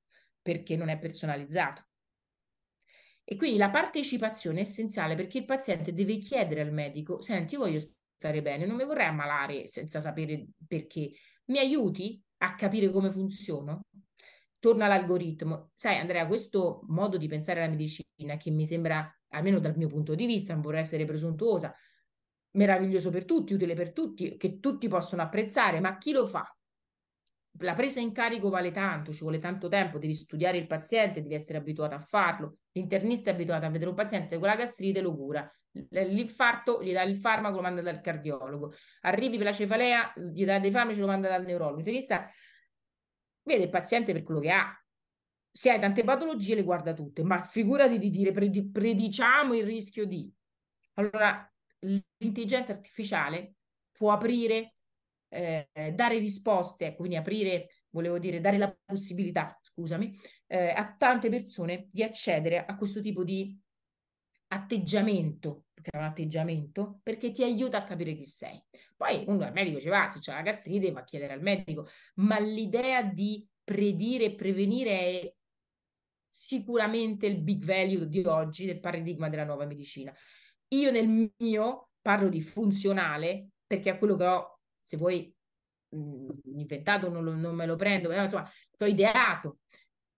Perché 0.41 0.77
non 0.77 0.89
è 0.89 0.99
personalizzato. 0.99 1.87
E 3.25 3.37
quindi 3.37 3.57
la 3.59 3.71
partecipazione 3.71 4.59
è 4.59 4.63
essenziale 4.63 5.15
perché 5.15 5.39
il 5.39 5.45
paziente 5.45 5.93
deve 5.93 6.19
chiedere 6.19 6.61
al 6.61 6.73
medico, 6.73 7.21
senti, 7.21 7.55
io 7.55 7.61
voglio 7.61 7.81
stare 7.81 8.43
bene, 8.43 8.67
non 8.67 8.77
mi 8.77 8.85
vorrei 8.85 9.07
ammalare 9.07 9.67
senza 9.67 10.01
sapere 10.01 10.47
perché. 10.67 11.11
Mi 11.47 11.59
aiuti 11.59 12.23
a 12.43 12.55
capire 12.55 12.91
come 12.91 13.11
funziono? 13.11 13.83
Torna 14.59 14.85
all'algoritmo. 14.87 15.71
Sai, 15.75 15.99
Andrea, 15.99 16.27
questo 16.27 16.83
modo 16.89 17.17
di 17.17 17.29
pensare 17.29 17.63
alla 17.63 17.71
medicina 17.71 18.37
che 18.37 18.51
mi 18.51 18.67
sembra, 18.67 19.09
almeno 19.29 19.59
dal 19.59 19.77
mio 19.77 19.89
punto 19.89 20.15
di 20.15 20.27
vista, 20.27 20.53
non 20.53 20.63
vorrei 20.63 20.81
essere 20.81 21.05
presuntuosa, 21.05 21.75
meraviglioso 22.53 23.11
per 23.11 23.25
tutti, 23.25 23.55
utile 23.55 23.75
per 23.75 23.93
tutti, 23.93 24.37
che 24.37 24.59
tutti 24.61 24.89
possono 24.89 25.23
apprezzare, 25.23 25.81
ma 25.81 25.99
chi 25.99 26.13
lo 26.13 26.27
fa? 26.27 26.45
La 27.59 27.75
presa 27.75 28.01
in 28.01 28.13
carico 28.13 28.49
vale 28.49 28.71
tanto, 28.71 29.13
ci 29.13 29.21
vuole 29.21 29.39
tanto 29.39 29.69
tempo, 29.69 29.99
devi 29.99 30.15
studiare 30.15 30.59
il 30.59 30.67
paziente, 30.67 31.23
devi 31.23 31.35
essere 31.35 31.59
abituato 31.59 31.95
a 31.95 32.01
farlo. 32.01 32.59
L'internista 32.73 33.31
è 33.31 33.35
abituato 33.35 33.67
a 33.67 33.71
vedere 33.71 33.91
un 33.91 33.97
paziente 33.97 34.39
con 34.39 34.49
la 34.49 34.57
gastrite, 34.57 35.01
lo 35.01 35.15
cura. 35.15 35.51
L'infarto, 35.73 36.83
gli 36.83 36.93
dà 36.93 37.03
il 37.03 37.17
farmaco, 37.17 37.57
lo 37.57 37.63
manda 37.63 37.81
dal 37.81 38.01
cardiologo. 38.01 38.75
Arrivi 39.03 39.37
per 39.37 39.47
la 39.47 39.53
cefalea, 39.53 40.13
gli 40.17 40.45
dà 40.45 40.59
dei 40.59 40.71
farmaci, 40.71 41.01
lo 41.01 41.07
manda 41.07 41.29
dal 41.29 41.45
neurologo. 41.45 41.83
Vede 41.83 43.65
il 43.65 43.71
paziente 43.71 44.13
per 44.13 44.23
quello 44.23 44.41
che 44.41 44.51
ha. 44.51 44.77
Se 45.51 45.71
hai 45.71 45.81
tante 45.81 46.05
patologie, 46.05 46.55
le 46.55 46.63
guarda 46.63 46.95
tutte, 46.95 47.23
ma 47.23 47.39
figurati 47.39 47.99
di 47.99 48.11
dire 48.11 48.33
prediciamo 48.33 49.55
il 49.55 49.65
rischio 49.65 50.07
di. 50.07 50.31
Allora, 50.95 51.51
l'intelligenza 51.81 52.73
artificiale 52.73 53.55
può 53.93 54.13
aprire, 54.13 54.75
eh, 55.29 55.69
dare 55.95 56.19
risposte, 56.19 56.95
quindi 56.95 57.17
aprire, 57.17 57.69
volevo 57.91 58.19
dire, 58.19 58.41
dare 58.41 58.59
la 58.59 58.75
possibilità, 58.85 59.59
scusami, 59.61 60.15
eh, 60.47 60.69
a 60.71 60.95
tante 60.97 61.29
persone 61.29 61.89
di 61.91 62.03
accedere 62.03 62.65
a 62.65 62.77
questo 62.77 63.01
tipo 63.01 63.25
di 63.25 63.59
atteggiamento, 64.53 65.65
perché 65.73 65.91
è 65.91 65.99
un 65.99 66.05
atteggiamento, 66.05 67.01
perché 67.03 67.31
ti 67.31 67.43
aiuta 67.43 67.79
a 67.79 67.85
capire 67.85 68.15
chi 68.15 68.27
sei. 68.27 68.63
Poi 68.97 69.25
uno 69.27 69.45
al 69.45 69.53
medico 69.53 69.81
ci 69.81 69.89
va, 69.89 70.09
se 70.09 70.21
c'è 70.21 70.33
la 70.33 70.43
gastrite 70.43 70.93
va 70.93 71.01
a 71.01 71.05
chiedere 71.05 71.33
al 71.33 71.43
medico, 71.43 71.89
ma 72.17 72.39
l'idea 72.39 73.03
di 73.03 73.47
predire 73.65 74.27
e 74.27 74.35
prevenire 74.35 74.91
è 74.91 75.35
sicuramente 76.29 77.27
il 77.27 77.41
big 77.41 77.65
value 77.65 78.09
di 78.09 78.21
oggi 78.21 78.67
del 78.67 78.81
paradigma 78.81 79.29
della 79.29 79.45
nuova 79.45 79.67
medicina. 79.67 80.15
Io 80.69 80.91
nel 80.91 81.33
mio 81.39 81.91
parlo 82.01 82.29
di 82.29 82.41
funzionale 82.41 83.49
perché 83.67 83.91
è 83.91 83.99
quello 83.99 84.17
che 84.17 84.25
ho, 84.25 84.61
se 84.81 84.97
vuoi, 84.97 85.35
mm, 85.95 86.31
inventato, 86.57 87.09
non, 87.09 87.25
lo, 87.25 87.35
non, 87.35 87.55
me 87.55 87.67
lo 87.67 87.77
prendo, 87.77 88.09
però 88.09 88.25
insomma, 88.25 88.51
che 88.77 88.85
ho 88.85 88.87
ideato, 88.87 89.61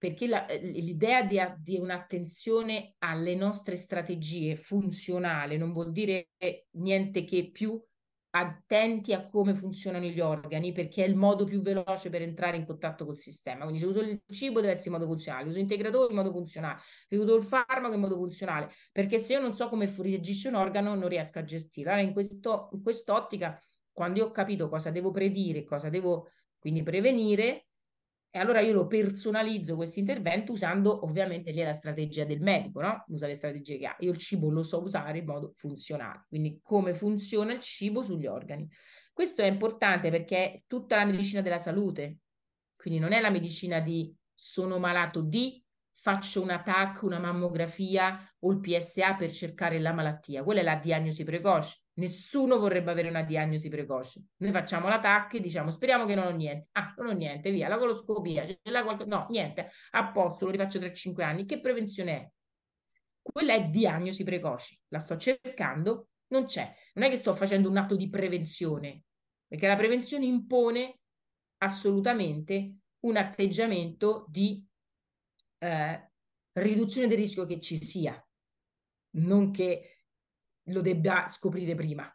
perché 0.04 0.26
la, 0.26 0.44
l'idea 0.60 1.22
di, 1.22 1.40
di, 1.62 1.78
un'attenzione 1.78 2.96
alle 2.98 3.34
nostre 3.34 3.74
strategie 3.74 4.54
funzionale 4.54 5.56
non 5.56 5.72
vuol 5.72 5.92
dire 5.92 6.32
niente 6.72 7.24
che 7.24 7.50
più 7.50 7.82
attenti 8.28 9.14
a 9.14 9.24
come 9.24 9.54
funzionano 9.54 10.04
gli 10.04 10.20
organi 10.20 10.72
perché 10.72 11.04
è 11.04 11.08
il 11.08 11.16
modo 11.16 11.44
più 11.44 11.62
veloce 11.62 12.10
per 12.10 12.20
entrare 12.20 12.58
in 12.58 12.66
contatto 12.66 13.06
col 13.06 13.16
sistema. 13.16 13.62
Quindi 13.62 13.80
se 13.80 13.86
uso 13.86 14.00
il 14.00 14.20
cibo 14.26 14.60
deve 14.60 14.72
essere 14.72 14.90
in 14.90 14.96
modo 14.96 15.06
funzionale, 15.06 15.48
uso 15.48 15.58
integratore 15.58 16.10
in 16.10 16.16
modo 16.16 16.32
funzionale, 16.32 16.80
se 17.08 17.16
uso 17.16 17.34
il 17.36 17.42
farmaco 17.42 17.94
in 17.94 18.00
modo 18.00 18.16
funzionale, 18.16 18.70
perché 18.92 19.18
se 19.18 19.32
io 19.32 19.40
non 19.40 19.54
so 19.54 19.70
come 19.70 19.90
reagisce 19.96 20.48
un 20.48 20.56
organo 20.56 20.94
non 20.94 21.08
riesco 21.08 21.38
a 21.38 21.44
gestire. 21.44 21.92
Allora 21.92 22.06
in, 22.06 22.12
questo, 22.12 22.68
in 22.72 22.82
quest'ottica, 22.82 23.58
quando 23.90 24.18
io 24.18 24.26
ho 24.26 24.30
capito 24.32 24.68
cosa 24.68 24.90
devo 24.90 25.10
predire, 25.10 25.64
cosa 25.64 25.88
devo 25.88 26.28
quindi 26.58 26.82
prevenire, 26.82 27.68
e 28.36 28.40
allora 28.40 28.58
io 28.58 28.72
lo 28.72 28.88
personalizzo 28.88 29.76
questo 29.76 30.00
intervento 30.00 30.50
usando 30.50 31.04
ovviamente 31.04 31.52
lì 31.52 31.62
la 31.62 31.72
strategia 31.72 32.24
del 32.24 32.40
medico, 32.40 32.80
no? 32.80 33.04
Usa 33.06 33.28
le 33.28 33.36
strategie 33.36 33.78
che 33.78 33.86
ha. 33.86 33.94
Io 34.00 34.10
il 34.10 34.18
cibo 34.18 34.50
lo 34.50 34.64
so 34.64 34.82
usare 34.82 35.18
in 35.18 35.24
modo 35.24 35.52
funzionale, 35.54 36.24
quindi 36.26 36.58
come 36.60 36.94
funziona 36.94 37.52
il 37.52 37.60
cibo 37.60 38.02
sugli 38.02 38.26
organi. 38.26 38.68
Questo 39.12 39.42
è 39.42 39.46
importante 39.46 40.10
perché 40.10 40.36
è 40.36 40.62
tutta 40.66 40.96
la 40.96 41.04
medicina 41.04 41.42
della 41.42 41.60
salute, 41.60 42.16
quindi 42.74 42.98
non 42.98 43.12
è 43.12 43.20
la 43.20 43.30
medicina 43.30 43.78
di 43.78 44.12
sono 44.34 44.80
malato 44.80 45.20
di, 45.20 45.63
faccio 46.04 46.42
un 46.42 46.48
TAC, 46.62 47.00
una 47.00 47.18
mammografia 47.18 48.30
o 48.40 48.52
il 48.52 48.60
PSA 48.60 49.14
per 49.14 49.32
cercare 49.32 49.78
la 49.78 49.94
malattia. 49.94 50.42
Quella 50.42 50.60
è 50.60 50.62
la 50.62 50.74
diagnosi 50.74 51.24
precoce. 51.24 51.78
Nessuno 51.94 52.58
vorrebbe 52.58 52.90
avere 52.90 53.08
una 53.08 53.22
diagnosi 53.22 53.70
precoce. 53.70 54.22
Noi 54.36 54.52
facciamo 54.52 54.86
l'attacco 54.86 55.38
e 55.38 55.40
diciamo 55.40 55.70
speriamo 55.70 56.04
che 56.04 56.14
non 56.14 56.26
ho 56.26 56.30
niente. 56.36 56.68
Ah, 56.72 56.92
non 56.98 57.06
ho 57.06 57.12
niente, 57.12 57.50
via, 57.50 57.68
la 57.68 57.78
coloscopia, 57.78 58.44
c'è 58.44 58.58
la 58.64 58.82
qualche... 58.82 59.06
no, 59.06 59.26
niente, 59.30 59.70
a 59.92 60.10
posto, 60.10 60.44
lo 60.44 60.50
rifaccio 60.50 60.78
tra 60.78 60.92
cinque 60.92 61.24
anni. 61.24 61.46
Che 61.46 61.58
prevenzione 61.58 62.12
è? 62.12 62.30
Quella 63.22 63.54
è 63.54 63.64
diagnosi 63.70 64.24
precoce. 64.24 64.80
La 64.88 64.98
sto 64.98 65.16
cercando, 65.16 66.08
non 66.34 66.44
c'è. 66.44 66.70
Non 66.96 67.06
è 67.06 67.08
che 67.08 67.16
sto 67.16 67.32
facendo 67.32 67.70
un 67.70 67.78
atto 67.78 67.96
di 67.96 68.10
prevenzione, 68.10 69.04
perché 69.46 69.66
la 69.66 69.76
prevenzione 69.76 70.26
impone 70.26 70.98
assolutamente 71.62 72.74
un 73.06 73.16
atteggiamento 73.16 74.26
di 74.28 74.62
eh, 75.58 76.10
riduzione 76.52 77.06
del 77.06 77.18
rischio 77.18 77.46
che 77.46 77.60
ci 77.60 77.82
sia, 77.82 78.22
non 79.16 79.50
che 79.50 79.98
lo 80.68 80.80
debba 80.80 81.26
scoprire 81.26 81.74
prima. 81.74 82.08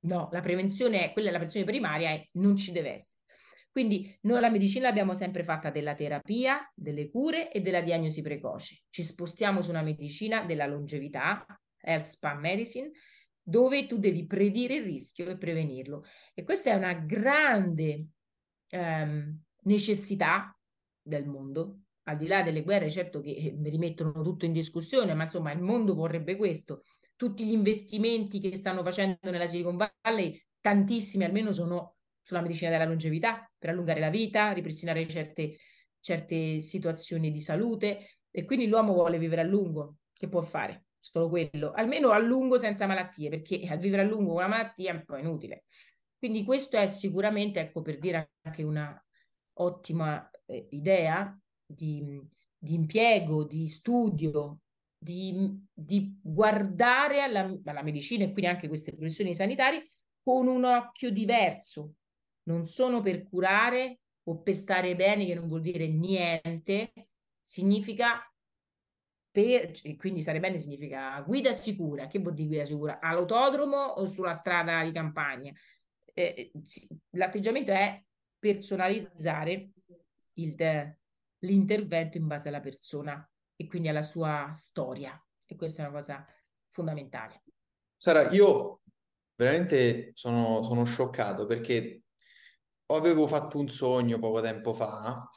No, 0.00 0.28
la 0.30 0.40
prevenzione 0.40 1.04
è 1.04 1.12
quella, 1.12 1.30
la 1.30 1.36
prevenzione 1.36 1.66
primaria 1.66 2.10
è 2.10 2.28
non 2.32 2.56
ci 2.56 2.72
deve 2.72 2.92
essere. 2.92 3.14
Quindi 3.70 4.16
noi 4.22 4.40
la 4.40 4.48
medicina 4.48 4.88
l'abbiamo 4.88 5.12
sempre 5.12 5.44
fatta 5.44 5.70
della 5.70 5.94
terapia, 5.94 6.70
delle 6.74 7.10
cure 7.10 7.52
e 7.52 7.60
della 7.60 7.82
diagnosi 7.82 8.22
precoce. 8.22 8.84
Ci 8.88 9.02
spostiamo 9.02 9.60
su 9.60 9.68
una 9.68 9.82
medicina 9.82 10.44
della 10.44 10.66
longevità, 10.66 11.44
health 11.80 12.06
span 12.06 12.40
medicine, 12.40 12.90
dove 13.42 13.86
tu 13.86 13.98
devi 13.98 14.26
predire 14.26 14.76
il 14.76 14.84
rischio 14.84 15.28
e 15.28 15.36
prevenirlo. 15.36 16.04
E 16.32 16.42
questa 16.42 16.70
è 16.70 16.74
una 16.74 16.94
grande 16.94 18.06
ehm, 18.68 19.42
necessità 19.64 20.58
del 21.02 21.26
mondo, 21.26 21.80
al 22.08 22.16
di 22.16 22.26
là 22.26 22.42
delle 22.42 22.62
guerre, 22.62 22.90
certo 22.90 23.20
che 23.20 23.30
eh, 23.30 23.56
rimettono 23.64 24.22
tutto 24.22 24.44
in 24.44 24.52
discussione, 24.52 25.14
ma 25.14 25.24
insomma 25.24 25.52
il 25.52 25.60
mondo 25.60 25.94
vorrebbe 25.94 26.36
questo, 26.36 26.82
tutti 27.16 27.44
gli 27.44 27.52
investimenti 27.52 28.40
che 28.40 28.54
stanno 28.56 28.82
facendo 28.82 29.18
nella 29.30 29.46
Silicon 29.46 29.76
Valley, 29.76 30.40
tantissimi 30.60 31.24
almeno 31.24 31.52
sono 31.52 31.96
sulla 32.22 32.40
medicina 32.40 32.70
della 32.70 32.84
longevità, 32.84 33.50
per 33.58 33.70
allungare 33.70 34.00
la 34.00 34.10
vita, 34.10 34.52
ripristinare 34.52 35.06
certe, 35.06 35.56
certe 36.00 36.60
situazioni 36.60 37.30
di 37.30 37.40
salute 37.40 38.18
e 38.30 38.44
quindi 38.44 38.66
l'uomo 38.66 38.92
vuole 38.92 39.18
vivere 39.18 39.42
a 39.42 39.44
lungo, 39.44 39.98
che 40.12 40.28
può 40.28 40.42
fare? 40.42 40.86
Solo 40.98 41.28
quello, 41.28 41.72
almeno 41.72 42.10
a 42.10 42.18
lungo 42.18 42.58
senza 42.58 42.86
malattie, 42.86 43.30
perché 43.30 43.66
a 43.68 43.76
vivere 43.76 44.02
a 44.02 44.04
lungo 44.04 44.32
con 44.32 44.36
una 44.36 44.48
malattia 44.48 44.92
è 44.92 44.94
un 44.96 45.04
po' 45.04 45.16
inutile. 45.16 45.64
Quindi 46.18 46.44
questo 46.44 46.76
è 46.76 46.86
sicuramente, 46.88 47.60
ecco, 47.60 47.82
per 47.82 47.98
dire 47.98 48.32
anche 48.42 48.62
una 48.64 49.00
ottima 49.58 50.28
eh, 50.46 50.66
idea 50.70 51.38
di, 51.66 52.20
di 52.56 52.74
impiego, 52.74 53.44
di 53.44 53.68
studio, 53.68 54.60
di, 54.96 55.66
di 55.72 56.18
guardare 56.22 57.22
alla, 57.22 57.54
alla, 57.64 57.82
medicina 57.82 58.24
e 58.24 58.32
quindi 58.32 58.46
anche 58.46 58.68
queste 58.68 58.94
professioni 58.94 59.34
sanitarie 59.34 59.88
con 60.22 60.46
un 60.46 60.64
occhio 60.64 61.10
diverso. 61.10 61.94
Non 62.44 62.66
sono 62.66 63.02
per 63.02 63.24
curare 63.24 64.00
o 64.24 64.40
per 64.40 64.54
stare 64.54 64.96
bene, 64.96 65.26
che 65.26 65.34
non 65.34 65.46
vuol 65.46 65.60
dire 65.60 65.86
niente, 65.88 66.92
significa 67.42 68.20
per, 69.30 69.72
quindi 69.98 70.22
stare 70.22 70.40
bene 70.40 70.58
significa 70.58 71.20
guida 71.20 71.52
sicura. 71.52 72.06
Che 72.06 72.18
vuol 72.18 72.34
dire 72.34 72.48
guida 72.48 72.64
sicura? 72.64 73.00
All'autodromo 73.00 73.76
o 73.76 74.06
sulla 74.06 74.32
strada 74.32 74.82
di 74.82 74.92
campagna? 74.92 75.52
Eh, 76.14 76.50
l'atteggiamento 77.10 77.70
è 77.70 78.02
personalizzare 78.38 79.70
il, 80.34 80.54
l'intervento 81.46 82.18
in 82.18 82.26
base 82.26 82.48
alla 82.48 82.60
persona 82.60 83.28
e 83.54 83.66
quindi 83.66 83.88
alla 83.88 84.02
sua 84.02 84.50
storia. 84.52 85.20
E 85.44 85.56
questa 85.56 85.82
è 85.82 85.86
una 85.86 85.96
cosa 85.98 86.26
fondamentale. 86.70 87.42
Sara, 87.96 88.30
io 88.30 88.82
veramente 89.34 90.10
sono, 90.14 90.62
sono 90.62 90.84
scioccato 90.84 91.46
perché 91.46 92.02
avevo 92.86 93.26
fatto 93.26 93.58
un 93.58 93.68
sogno 93.68 94.18
poco 94.18 94.40
tempo 94.40 94.72
fa 94.72 95.28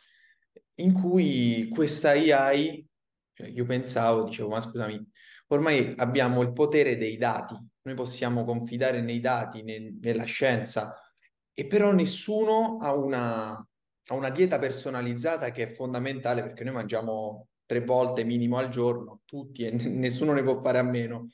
in 0.80 0.94
cui 0.94 1.68
questa 1.70 2.12
AI, 2.12 2.86
cioè 3.34 3.48
io 3.48 3.66
pensavo, 3.66 4.24
dicevo, 4.24 4.50
ma 4.50 4.62
scusami, 4.62 5.12
ormai 5.48 5.94
abbiamo 5.98 6.42
il 6.42 6.54
potere 6.54 6.98
dei 6.98 7.18
dati, 7.18 7.56
noi 7.82 7.96
possiamo 7.96 8.46
confidare 8.46 9.02
nei 9.02 9.20
dati, 9.20 9.62
ne, 9.62 9.98
nella 10.00 10.24
scienza, 10.24 10.96
e 11.54 11.68
però 11.68 11.92
nessuno 11.92 12.78
ha 12.78 12.94
una, 12.94 13.69
ha 14.12 14.16
una 14.16 14.30
dieta 14.30 14.58
personalizzata 14.58 15.52
che 15.52 15.64
è 15.64 15.72
fondamentale 15.72 16.42
perché 16.42 16.64
noi 16.64 16.74
mangiamo 16.74 17.48
tre 17.66 17.82
volte 17.82 18.24
minimo 18.24 18.58
al 18.58 18.70
giorno, 18.70 19.22
tutti, 19.26 19.64
e 19.64 19.72
nessuno 19.72 20.34
ne 20.34 20.42
può 20.42 20.60
fare 20.62 20.80
a 20.80 20.84
meno. 20.84 21.30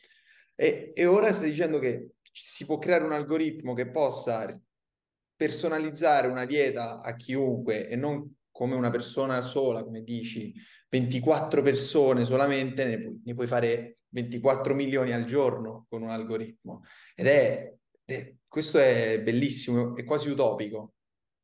E, 0.54 0.92
e 0.94 1.06
ora 1.06 1.32
stai 1.32 1.50
dicendo 1.52 1.80
che 1.80 2.16
si 2.32 2.66
può 2.66 2.78
creare 2.78 3.06
un 3.06 3.14
algoritmo 3.14 3.74
che 3.74 3.90
possa 3.90 4.48
personalizzare 5.36 6.28
una 6.28 6.46
dieta 6.46 7.02
a 7.02 7.16
chiunque 7.16 7.88
e 7.88 7.96
non 7.96 8.36
come 8.52 8.76
una 8.76 8.90
persona 8.90 9.40
sola, 9.42 9.84
come 9.84 10.02
dici, 10.02 10.54
24 10.90 11.62
persone 11.62 12.26
solamente, 12.26 12.84
ne 12.84 13.00
puoi, 13.00 13.22
ne 13.24 13.34
puoi 13.34 13.48
fare 13.48 14.00
24 14.10 14.74
milioni 14.74 15.14
al 15.14 15.26
giorno 15.26 15.86
con 15.90 16.02
un 16.02 16.10
algoritmo. 16.10 16.84
Ed 17.16 17.28
è, 17.28 17.74
è 18.04 18.34
questo 18.48 18.80
è 18.80 19.22
bellissimo, 19.22 19.96
è 19.96 20.04
quasi 20.04 20.30
utopico. 20.30 20.95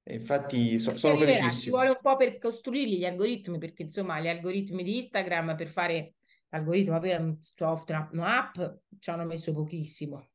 Infatti 0.03 0.79
so, 0.79 0.97
sono 0.97 1.13
arriverà, 1.13 1.37
felicissimo. 1.37 1.61
Ci 1.61 1.69
vuole 1.69 1.89
un 1.89 1.99
po' 2.01 2.17
per 2.17 2.37
costruirli 2.37 2.97
gli 2.97 3.05
algoritmi, 3.05 3.57
perché 3.57 3.83
insomma 3.83 4.19
gli 4.19 4.27
algoritmi 4.27 4.83
di 4.83 4.97
Instagram 4.97 5.55
per 5.55 5.67
fare 5.67 6.15
l'algoritmo 6.49 6.99
per 6.99 7.19
un 7.19 7.37
software, 7.41 8.09
un'app, 8.13 8.59
ci 8.99 9.09
hanno 9.09 9.25
messo 9.25 9.53
pochissimo. 9.53 10.31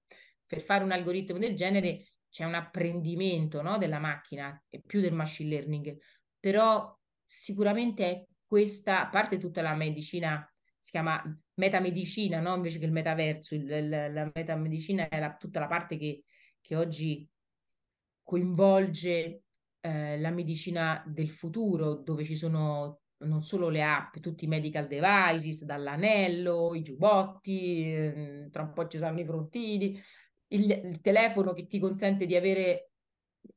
Per 0.46 0.62
fare 0.62 0.84
un 0.84 0.92
algoritmo 0.92 1.38
del 1.38 1.54
genere 1.54 2.04
c'è 2.30 2.44
un 2.44 2.54
apprendimento 2.54 3.60
no, 3.62 3.78
della 3.78 3.98
macchina, 3.98 4.62
e 4.68 4.80
più 4.84 5.00
del 5.00 5.12
machine 5.12 5.50
learning, 5.50 5.96
però 6.38 6.96
sicuramente 7.24 8.04
è 8.04 8.26
questa, 8.46 9.06
a 9.06 9.08
parte 9.08 9.38
tutta 9.38 9.62
la 9.62 9.74
medicina, 9.74 10.48
si 10.78 10.90
chiama 10.92 11.20
metamedicina, 11.54 12.40
no? 12.40 12.54
invece 12.54 12.78
che 12.78 12.84
il 12.84 12.92
metaverso, 12.92 13.54
il, 13.54 13.88
la, 13.88 14.08
la 14.08 14.30
metamedicina 14.32 15.08
è 15.08 15.18
la, 15.18 15.34
tutta 15.34 15.58
la 15.58 15.66
parte 15.66 15.96
che, 15.96 16.24
che 16.60 16.76
oggi 16.76 17.28
coinvolge 18.22 19.45
eh, 19.86 20.18
la 20.18 20.30
medicina 20.30 21.02
del 21.06 21.30
futuro, 21.30 21.94
dove 21.94 22.24
ci 22.24 22.34
sono 22.34 23.02
non 23.18 23.42
solo 23.42 23.68
le 23.68 23.82
app, 23.82 24.18
tutti 24.18 24.44
i 24.44 24.48
medical 24.48 24.88
devices, 24.88 25.64
dall'anello, 25.64 26.74
i 26.74 26.82
giubbotti, 26.82 27.92
eh, 27.92 28.48
tra 28.50 28.62
un 28.62 28.72
po' 28.72 28.88
ci 28.88 28.98
saranno 28.98 29.20
i 29.20 29.24
frontini, 29.24 29.98
il, 30.48 30.70
il 30.70 31.00
telefono 31.00 31.52
che 31.52 31.66
ti 31.66 31.78
consente 31.78 32.26
di 32.26 32.34
avere 32.34 32.90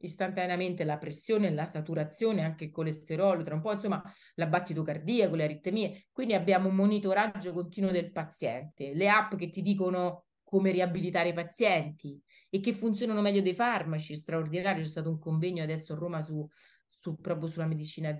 istantaneamente 0.01 0.83
la 0.83 0.97
pressione, 0.97 1.49
la 1.49 1.65
saturazione, 1.65 2.43
anche 2.43 2.65
il 2.65 2.71
colesterolo, 2.71 3.43
tra 3.43 3.55
un 3.55 3.61
po', 3.61 3.73
insomma, 3.73 4.01
la 4.35 4.45
battito 4.45 4.83
cardiaco, 4.83 5.35
le 5.35 5.43
aritmie. 5.45 6.05
Quindi 6.11 6.35
abbiamo 6.35 6.69
un 6.69 6.75
monitoraggio 6.75 7.51
continuo 7.53 7.89
del 7.89 8.11
paziente, 8.11 8.93
le 8.93 9.09
app 9.09 9.35
che 9.35 9.49
ti 9.49 9.63
dicono 9.63 10.25
come 10.43 10.71
riabilitare 10.71 11.29
i 11.29 11.33
pazienti, 11.33 12.21
e 12.49 12.59
che 12.59 12.73
funzionano 12.73 13.21
meglio 13.21 13.41
dei 13.41 13.53
farmaci, 13.53 14.15
straordinario, 14.15 14.83
c'è 14.83 14.89
stato 14.89 15.09
un 15.09 15.19
convegno 15.19 15.63
adesso 15.63 15.93
a 15.93 15.97
Roma 15.97 16.21
su, 16.21 16.47
su 16.89 17.15
proprio 17.19 17.47
sulla 17.47 17.65
medicina, 17.65 18.17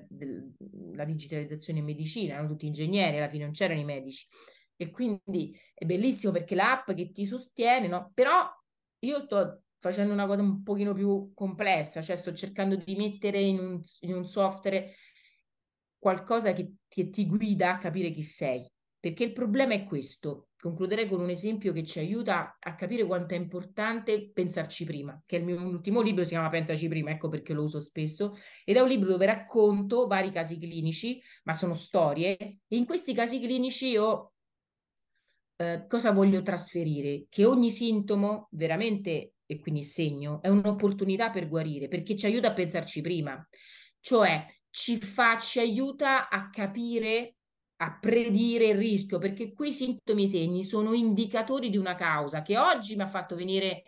la 0.93 1.05
digitalizzazione 1.05 1.79
in 1.79 1.85
medicina, 1.85 2.33
erano 2.33 2.49
tutti 2.49 2.67
ingegneri, 2.67 3.17
alla 3.17 3.29
fine 3.29 3.43
non 3.45 3.53
c'erano 3.53 3.79
i 3.79 3.85
medici. 3.85 4.27
E 4.75 4.91
quindi 4.91 5.57
è 5.73 5.85
bellissimo 5.85 6.31
perché 6.31 6.55
l'app 6.55 6.91
che 6.91 7.11
ti 7.11 7.25
sostiene, 7.25 7.87
no? 7.87 8.11
Però 8.13 8.49
io 8.99 9.19
sto 9.21 9.63
facendo 9.79 10.13
una 10.13 10.25
cosa 10.25 10.41
un 10.41 10.63
pochino 10.63 10.93
più 10.93 11.31
complessa, 11.33 12.01
cioè 12.01 12.15
sto 12.15 12.33
cercando 12.33 12.75
di 12.75 12.95
mettere 12.95 13.39
in 13.41 13.59
un, 13.59 13.81
in 14.01 14.13
un 14.13 14.25
software 14.25 14.93
qualcosa 15.97 16.53
che 16.53 16.75
ti, 16.87 17.09
ti 17.09 17.25
guida 17.25 17.73
a 17.73 17.77
capire 17.77 18.11
chi 18.11 18.23
sei. 18.23 18.65
Perché 18.99 19.23
il 19.23 19.33
problema 19.33 19.73
è 19.73 19.85
questo. 19.85 20.49
Concluderei 20.59 21.07
con 21.07 21.21
un 21.21 21.29
esempio 21.29 21.71
che 21.71 21.85
ci 21.85 21.99
aiuta 21.99 22.57
a 22.59 22.75
capire 22.75 23.05
quanto 23.05 23.33
è 23.33 23.38
importante 23.38 24.29
pensarci 24.29 24.83
prima, 24.83 25.21
che 25.25 25.38
il 25.38 25.45
mio 25.45 25.62
ultimo 25.62 26.01
libro 26.01 26.23
si 26.23 26.31
chiama 26.31 26.49
Pensaci 26.49 26.89
prima, 26.89 27.12
ecco 27.12 27.29
perché 27.29 27.53
lo 27.53 27.63
uso 27.63 27.79
spesso, 27.79 28.35
ed 28.65 28.75
è 28.75 28.81
un 28.81 28.89
libro 28.89 29.12
dove 29.12 29.25
racconto 29.25 30.05
vari 30.05 30.31
casi 30.31 30.59
clinici, 30.59 31.21
ma 31.43 31.55
sono 31.55 31.73
storie, 31.73 32.38
e 32.38 32.75
in 32.75 32.85
questi 32.85 33.13
casi 33.13 33.39
clinici 33.39 33.88
io 33.88 34.33
eh, 35.55 35.85
cosa 35.88 36.12
voglio 36.12 36.41
trasferire? 36.41 37.25
Che 37.29 37.45
ogni 37.45 37.71
sintomo 37.71 38.49
veramente, 38.51 39.35
e 39.45 39.59
quindi 39.59 39.83
segno, 39.83 40.41
è 40.41 40.49
un'opportunità 40.49 41.29
per 41.29 41.47
guarire, 41.47 41.88
perché 41.88 42.17
ci 42.17 42.25
aiuta 42.25 42.49
a 42.49 42.53
pensarci 42.53 42.99
prima, 42.99 43.47
cioè 44.01 44.45
ci 44.69 44.97
fa, 44.97 45.38
ci 45.38 45.59
aiuta 45.59 46.27
a 46.27 46.49
capire 46.49 47.35
a 47.81 47.97
predire 47.97 48.67
il 48.67 48.77
rischio, 48.77 49.19
perché 49.19 49.53
quei 49.53 49.71
sintomi 49.71 50.23
e 50.23 50.27
segni 50.27 50.63
sono 50.65 50.93
indicatori 50.93 51.69
di 51.69 51.77
una 51.77 51.95
causa 51.95 52.41
che 52.41 52.57
oggi 52.57 52.95
mi 52.95 53.03
ha 53.03 53.07
fatto 53.07 53.35
venire 53.35 53.83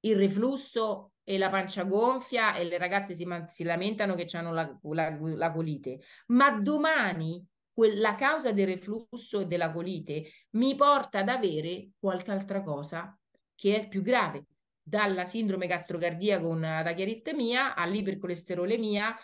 il 0.00 0.16
reflusso 0.16 1.12
e 1.24 1.38
la 1.38 1.50
pancia 1.50 1.82
gonfia 1.82 2.54
e 2.54 2.64
le 2.64 2.78
ragazze 2.78 3.14
si, 3.14 3.26
si 3.48 3.64
lamentano 3.64 4.14
che 4.14 4.28
hanno 4.36 4.52
la, 4.52 4.78
la, 4.80 5.18
la, 5.20 5.50
colite, 5.50 6.00
ma 6.26 6.52
domani 6.52 7.44
la 7.74 8.14
causa 8.14 8.52
del 8.52 8.68
reflusso 8.68 9.40
e 9.40 9.46
della 9.46 9.72
colite 9.72 10.30
mi 10.50 10.76
porta 10.76 11.18
ad 11.18 11.28
avere 11.28 11.90
qualche 11.98 12.30
altra 12.30 12.62
cosa 12.62 13.18
che 13.56 13.82
è 13.82 13.88
più 13.88 14.02
grave, 14.02 14.44
dalla 14.80 15.24
sindrome 15.24 15.66
gastrocardia 15.66 16.40
con 16.40 16.60
la 16.60 16.82
tachiaritmia 16.84 17.74
all'ipercolesterolemia 17.74 19.16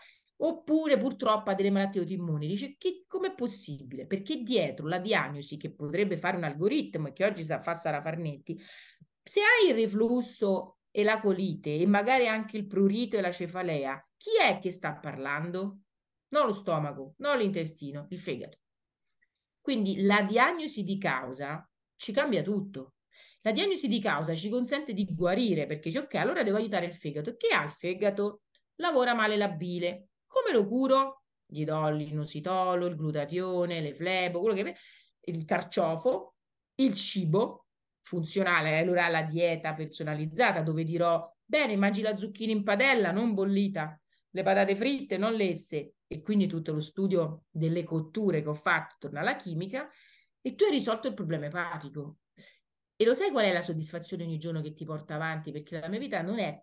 oppure 0.44 0.96
purtroppo 0.96 1.50
ha 1.50 1.54
delle 1.54 1.70
malattie 1.70 2.00
autoimmuni. 2.00 2.46
Dice 2.46 2.76
che 2.76 3.04
com'è 3.06 3.34
possibile? 3.34 4.06
Perché 4.06 4.42
dietro 4.42 4.86
la 4.86 4.98
diagnosi 4.98 5.56
che 5.56 5.72
potrebbe 5.72 6.16
fare 6.16 6.36
un 6.36 6.44
algoritmo 6.44 7.08
e 7.08 7.12
che 7.12 7.24
oggi 7.24 7.44
fa 7.44 7.74
Sara 7.74 8.00
Farnetti, 8.00 8.60
se 9.22 9.40
hai 9.40 9.70
il 9.70 9.74
reflusso 9.74 10.78
e 10.90 11.04
la 11.04 11.20
colite 11.20 11.76
e 11.76 11.86
magari 11.86 12.26
anche 12.26 12.56
il 12.56 12.66
prurito 12.66 13.16
e 13.16 13.20
la 13.20 13.30
cefalea, 13.30 14.04
chi 14.16 14.30
è 14.40 14.58
che 14.58 14.70
sta 14.70 14.94
parlando? 14.94 15.78
Non 16.28 16.46
lo 16.46 16.52
stomaco, 16.52 17.14
non 17.18 17.38
l'intestino, 17.38 18.06
il 18.10 18.18
fegato. 18.18 18.58
Quindi 19.60 20.02
la 20.02 20.22
diagnosi 20.22 20.82
di 20.82 20.98
causa 20.98 21.68
ci 21.94 22.12
cambia 22.12 22.42
tutto. 22.42 22.94
La 23.42 23.52
diagnosi 23.52 23.86
di 23.86 24.00
causa 24.00 24.34
ci 24.34 24.48
consente 24.48 24.92
di 24.92 25.04
guarire 25.14 25.66
perché 25.66 25.88
dice 25.88 26.00
ok, 26.00 26.14
allora 26.14 26.42
devo 26.42 26.56
aiutare 26.56 26.86
il 26.86 26.94
fegato. 26.94 27.36
Che 27.36 27.48
ha 27.48 27.62
il 27.62 27.70
fegato? 27.70 28.42
Lavora 28.76 29.14
male 29.14 29.36
la 29.36 29.48
bile, 29.48 30.08
come 30.42 30.52
lo 30.52 30.66
curo? 30.66 31.22
Gli 31.46 31.64
do 31.64 31.88
l'inositolo, 31.90 32.86
il 32.86 32.96
glutatione, 32.96 33.80
le 33.80 33.94
flebo, 33.94 34.40
quello 34.40 34.54
che 34.54 34.76
il 35.20 35.44
carciofo, 35.44 36.34
il 36.76 36.94
cibo 36.94 37.66
funzionale, 38.02 38.78
allora 38.78 39.08
la 39.08 39.22
dieta 39.22 39.74
personalizzata 39.74 40.62
dove 40.62 40.82
dirò 40.82 41.30
bene, 41.44 41.76
mangi 41.76 42.02
la 42.02 42.16
zucchina 42.16 42.52
in 42.52 42.64
padella, 42.64 43.12
non 43.12 43.34
bollita, 43.34 43.98
le 44.30 44.42
patate 44.42 44.74
fritte, 44.74 45.18
non 45.18 45.34
lesse 45.34 45.94
e 46.06 46.22
quindi 46.22 46.46
tutto 46.46 46.72
lo 46.72 46.80
studio 46.80 47.44
delle 47.50 47.84
cotture 47.84 48.42
che 48.42 48.48
ho 48.48 48.54
fatto 48.54 48.96
torna 48.98 49.20
alla 49.20 49.36
chimica 49.36 49.88
e 50.40 50.54
tu 50.54 50.64
hai 50.64 50.70
risolto 50.70 51.08
il 51.08 51.14
problema 51.14 51.46
epatico. 51.46 52.18
E 52.96 53.04
lo 53.04 53.14
sai 53.14 53.30
qual 53.30 53.44
è 53.44 53.52
la 53.52 53.60
soddisfazione 53.60 54.24
ogni 54.24 54.38
giorno 54.38 54.60
che 54.60 54.72
ti 54.72 54.84
porta 54.84 55.14
avanti? 55.14 55.52
Perché 55.52 55.78
la 55.78 55.88
mia 55.88 55.98
vita 55.98 56.22
non 56.22 56.38
è 56.38 56.62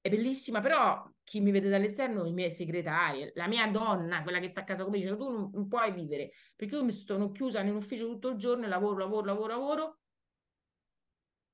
è 0.00 0.10
bellissima, 0.10 0.60
però 0.60 1.02
chi 1.24 1.40
mi 1.40 1.50
vede 1.50 1.68
dall'esterno, 1.68 2.26
i 2.26 2.32
miei 2.32 2.50
segretari, 2.50 3.32
la 3.34 3.48
mia 3.48 3.66
donna, 3.68 4.22
quella 4.22 4.38
che 4.38 4.48
sta 4.48 4.60
a 4.60 4.64
casa 4.64 4.84
come 4.84 4.98
dice, 4.98 5.16
tu 5.16 5.28
non, 5.28 5.50
non 5.52 5.66
puoi 5.66 5.92
vivere, 5.92 6.32
perché 6.54 6.76
io 6.76 6.84
mi 6.84 6.92
sono 6.92 7.30
chiusa 7.32 7.60
in 7.60 7.74
ufficio 7.74 8.06
tutto 8.06 8.28
il 8.28 8.36
giorno 8.36 8.66
e 8.66 8.68
lavoro, 8.68 8.98
lavoro, 8.98 9.24
lavoro, 9.24 9.46
lavoro, 9.48 9.98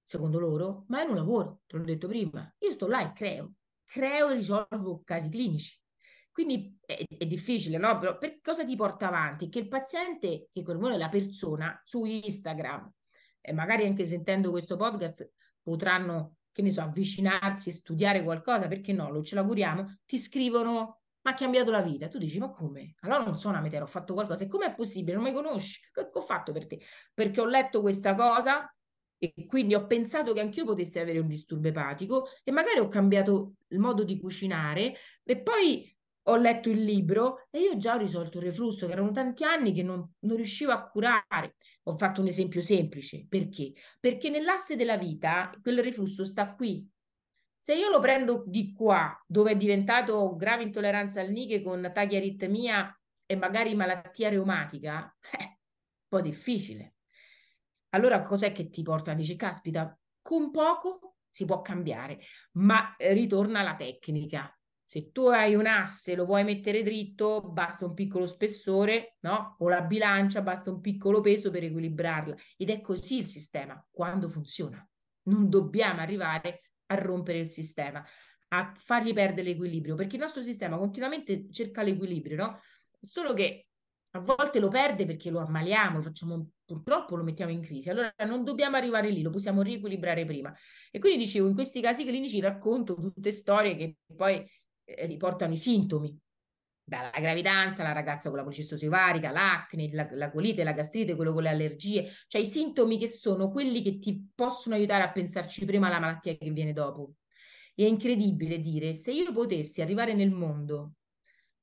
secondo 0.02 0.40
loro, 0.40 0.84
ma 0.88 1.02
è 1.02 1.08
un 1.08 1.14
lavoro, 1.14 1.60
te 1.66 1.76
l'ho 1.76 1.84
detto 1.84 2.08
prima, 2.08 2.52
io 2.58 2.72
sto 2.72 2.88
là 2.88 3.08
e 3.08 3.12
creo, 3.12 3.54
creo 3.84 4.28
e 4.28 4.34
risolvo 4.34 5.02
casi 5.04 5.30
clinici. 5.30 5.78
Quindi 6.32 6.78
è, 6.84 7.04
è 7.06 7.26
difficile, 7.26 7.78
no? 7.78 7.98
Però 7.98 8.18
per 8.18 8.40
cosa 8.40 8.64
ti 8.64 8.74
porta 8.74 9.08
avanti? 9.08 9.48
Che 9.48 9.58
il 9.58 9.68
paziente, 9.68 10.48
che 10.52 10.62
quel 10.62 10.78
è 10.78 10.96
la 10.96 11.08
persona, 11.08 11.80
su 11.84 12.04
Instagram, 12.04 12.92
e 13.40 13.52
magari 13.52 13.86
anche 13.86 14.06
sentendo 14.06 14.50
questo 14.50 14.76
podcast, 14.76 15.30
potranno, 15.62 16.36
che 16.52 16.62
ne 16.62 16.72
so, 16.72 16.82
avvicinarsi 16.82 17.68
e 17.68 17.72
studiare 17.72 18.22
qualcosa, 18.22 18.66
perché 18.68 18.92
no, 18.92 19.10
lo 19.10 19.22
ce 19.22 19.34
l'auguriamo, 19.34 20.00
ti 20.06 20.18
scrivono 20.18 21.00
ma 21.22 21.32
ha 21.32 21.34
cambiato 21.34 21.70
la 21.70 21.82
vita. 21.82 22.08
Tu 22.08 22.18
dici, 22.18 22.38
ma 22.38 22.50
come? 22.50 22.94
Allora 23.00 23.22
non 23.24 23.36
sono 23.36 23.58
amatera, 23.58 23.84
ho 23.84 23.86
fatto 23.86 24.14
qualcosa. 24.14 24.44
E 24.44 24.48
com'è 24.48 24.74
possibile? 24.74 25.16
Non 25.16 25.24
mi 25.24 25.32
conosci? 25.32 25.80
Che 25.92 26.08
ho 26.12 26.20
fatto 26.20 26.52
per 26.52 26.66
te? 26.66 26.80
Perché 27.12 27.40
ho 27.40 27.46
letto 27.46 27.80
questa 27.80 28.14
cosa 28.14 28.74
e 29.18 29.34
quindi 29.46 29.74
ho 29.74 29.86
pensato 29.86 30.32
che 30.32 30.40
anch'io 30.40 30.64
potessi 30.64 30.98
avere 30.98 31.18
un 31.18 31.26
disturbo 31.26 31.68
epatico 31.68 32.28
e 32.42 32.50
magari 32.52 32.78
ho 32.78 32.88
cambiato 32.88 33.56
il 33.68 33.78
modo 33.78 34.02
di 34.02 34.18
cucinare 34.18 34.94
e 35.22 35.42
poi 35.42 35.94
ho 36.30 36.36
letto 36.36 36.70
il 36.70 36.82
libro 36.82 37.46
e 37.50 37.60
io 37.60 37.76
già 37.76 37.94
ho 37.94 37.98
risolto 37.98 38.38
il 38.38 38.44
reflusso, 38.44 38.86
che 38.86 38.92
erano 38.92 39.10
tanti 39.10 39.44
anni 39.44 39.72
che 39.72 39.82
non, 39.82 40.14
non 40.20 40.36
riuscivo 40.36 40.72
a 40.72 40.88
curare. 40.88 41.56
Ho 41.84 41.96
fatto 41.96 42.20
un 42.20 42.28
esempio 42.28 42.60
semplice. 42.60 43.26
Perché? 43.28 43.72
Perché 43.98 44.30
nell'asse 44.30 44.76
della 44.76 44.96
vita 44.96 45.50
quel 45.62 45.82
reflusso 45.82 46.24
sta 46.24 46.54
qui. 46.54 46.88
Se 47.58 47.74
io 47.74 47.90
lo 47.90 48.00
prendo 48.00 48.44
di 48.46 48.72
qua, 48.72 49.14
dove 49.26 49.52
è 49.52 49.56
diventato 49.56 50.34
grave 50.36 50.62
intolleranza 50.62 51.20
al 51.20 51.30
niche 51.30 51.62
con 51.62 51.90
tachiaritmia 51.92 52.98
e 53.26 53.36
magari 53.36 53.74
malattia 53.74 54.28
reumatica, 54.28 55.16
è 55.20 55.36
un 55.44 56.08
po' 56.08 56.20
difficile. 56.20 56.94
Allora 57.90 58.22
cos'è 58.22 58.52
che 58.52 58.70
ti 58.70 58.82
porta? 58.82 59.14
Dici, 59.14 59.36
caspita, 59.36 59.96
con 60.22 60.50
poco 60.50 61.16
si 61.30 61.44
può 61.44 61.60
cambiare, 61.60 62.20
ma 62.52 62.94
ritorna 62.98 63.62
la 63.62 63.74
tecnica 63.74 64.52
se 64.90 65.12
tu 65.12 65.28
hai 65.28 65.54
un 65.54 65.66
asse, 65.66 66.16
lo 66.16 66.24
vuoi 66.24 66.42
mettere 66.42 66.82
dritto, 66.82 67.42
basta 67.42 67.84
un 67.84 67.94
piccolo 67.94 68.26
spessore, 68.26 69.18
no? 69.20 69.54
O 69.60 69.68
la 69.68 69.82
bilancia, 69.82 70.42
basta 70.42 70.72
un 70.72 70.80
piccolo 70.80 71.20
peso 71.20 71.52
per 71.52 71.62
equilibrarla. 71.62 72.34
Ed 72.56 72.70
è 72.70 72.80
così 72.80 73.18
il 73.18 73.26
sistema, 73.26 73.80
quando 73.88 74.28
funziona. 74.28 74.84
Non 75.28 75.48
dobbiamo 75.48 76.00
arrivare 76.00 76.72
a 76.86 76.96
rompere 76.96 77.38
il 77.38 77.48
sistema, 77.48 78.04
a 78.48 78.72
fargli 78.74 79.12
perdere 79.12 79.50
l'equilibrio, 79.50 79.94
perché 79.94 80.16
il 80.16 80.22
nostro 80.22 80.42
sistema 80.42 80.76
continuamente 80.76 81.46
cerca 81.52 81.82
l'equilibrio, 81.82 82.34
no? 82.34 82.60
Solo 83.00 83.32
che 83.32 83.68
a 84.14 84.18
volte 84.18 84.58
lo 84.58 84.66
perde 84.66 85.06
perché 85.06 85.30
lo 85.30 85.38
ammaliamo, 85.38 86.02
facciamo, 86.02 86.50
purtroppo 86.64 87.14
lo 87.14 87.22
mettiamo 87.22 87.52
in 87.52 87.60
crisi. 87.60 87.90
Allora 87.90 88.12
non 88.26 88.42
dobbiamo 88.42 88.76
arrivare 88.76 89.08
lì, 89.10 89.22
lo 89.22 89.30
possiamo 89.30 89.62
riequilibrare 89.62 90.24
prima. 90.24 90.52
E 90.90 90.98
quindi 90.98 91.18
dicevo, 91.18 91.46
in 91.46 91.54
questi 91.54 91.80
casi 91.80 92.04
clinici 92.04 92.40
racconto 92.40 92.96
tutte 92.96 93.30
storie 93.30 93.76
che 93.76 93.98
poi 94.16 94.44
riportano 95.06 95.52
i 95.52 95.56
sintomi, 95.56 96.18
dalla 96.90 97.10
gravidanza, 97.20 97.84
la 97.84 97.92
ragazza 97.92 98.28
con 98.28 98.38
la 98.38 98.44
policistosi 98.44 98.86
ovarica, 98.86 99.30
l'acne, 99.30 99.90
la, 99.92 100.08
la 100.10 100.30
colite, 100.30 100.64
la 100.64 100.72
gastrite, 100.72 101.14
quello 101.14 101.32
con 101.32 101.44
le 101.44 101.50
allergie, 101.50 102.10
cioè 102.26 102.40
i 102.40 102.46
sintomi 102.46 102.98
che 102.98 103.06
sono 103.06 103.48
quelli 103.50 103.80
che 103.80 103.98
ti 104.00 104.28
possono 104.34 104.74
aiutare 104.74 105.04
a 105.04 105.12
pensarci 105.12 105.64
prima 105.64 105.86
alla 105.86 106.00
malattia 106.00 106.36
che 106.36 106.50
viene 106.50 106.72
dopo. 106.72 107.14
E 107.76 107.84
è 107.84 107.88
incredibile 107.88 108.58
dire, 108.58 108.92
se 108.94 109.12
io 109.12 109.32
potessi 109.32 109.80
arrivare 109.80 110.14
nel 110.14 110.32
mondo 110.32 110.94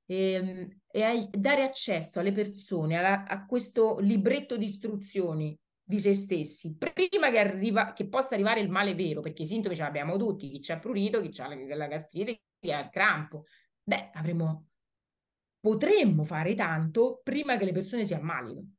ehm, 0.06 0.80
e 0.90 1.04
a, 1.04 1.28
dare 1.30 1.64
accesso 1.64 2.20
alle 2.22 2.32
persone 2.32 2.96
alla, 2.96 3.26
a 3.28 3.46
questo 3.46 4.00
libretto 4.00 4.56
di 4.56 4.66
istruzioni 4.66 5.58
di 5.84 6.00
se 6.00 6.16
stessi 6.16 6.76
prima 6.78 7.30
che, 7.32 7.40
arriva, 7.40 7.94
che 7.94 8.08
possa 8.08 8.34
arrivare 8.36 8.62
il 8.62 8.70
male 8.70 8.96
vero, 8.96 9.22
perché 9.22 9.44
i 9.44 9.46
sintomi 9.46 9.76
ce 9.76 9.84
l'abbiamo 9.84 10.18
tutti, 10.18 10.50
chi 10.50 10.60
c'ha 10.62 10.80
prurito, 10.80 11.22
chi 11.22 11.30
c'ha 11.32 11.48
la, 11.48 11.76
la 11.76 11.88
gastrite, 11.88 12.42
ha 12.62 12.80
il 12.80 12.90
crampo. 12.90 13.46
Beh, 13.84 14.12
avremo, 14.14 14.68
potremmo 15.60 16.24
fare 16.24 16.56
tanto 16.56 17.22
prima 17.24 17.58
che 17.58 17.66
le 17.66 17.74
persone 17.74 18.06
si 18.06 18.14
ammalino. 18.14 18.76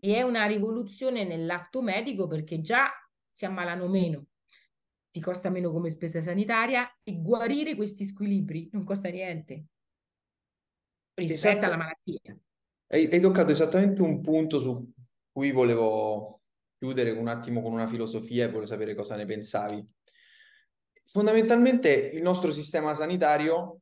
E 0.00 0.14
è 0.14 0.22
una 0.22 0.46
rivoluzione 0.46 1.24
nell'atto 1.24 1.82
medico 1.82 2.26
perché 2.26 2.60
già 2.60 2.88
si 3.28 3.44
ammalano 3.44 3.86
meno, 3.86 4.26
ti 5.10 5.20
costa 5.20 5.50
meno 5.50 5.70
come 5.70 5.90
spesa 5.90 6.20
sanitaria 6.20 6.90
e 7.02 7.20
guarire 7.20 7.74
questi 7.74 8.04
squilibri 8.04 8.70
non 8.72 8.84
costa 8.84 9.08
niente 9.08 9.66
rispetto 11.14 11.48
esatto. 11.48 11.66
alla 11.66 11.76
malattia. 11.76 12.38
Hai, 12.86 13.06
hai 13.06 13.20
toccato 13.20 13.50
esattamente 13.50 14.02
un 14.02 14.20
punto 14.20 14.58
su 14.58 14.92
cui 15.30 15.52
volevo 15.52 16.40
chiudere 16.78 17.10
un 17.10 17.28
attimo 17.28 17.62
con 17.62 17.72
una 17.72 17.86
filosofia 17.86 18.44
e 18.44 18.50
voglio 18.50 18.66
sapere 18.66 18.94
cosa 18.94 19.16
ne 19.16 19.26
pensavi. 19.26 19.84
Fondamentalmente 21.12 21.90
il 21.90 22.22
nostro 22.22 22.52
sistema 22.52 22.94
sanitario 22.94 23.80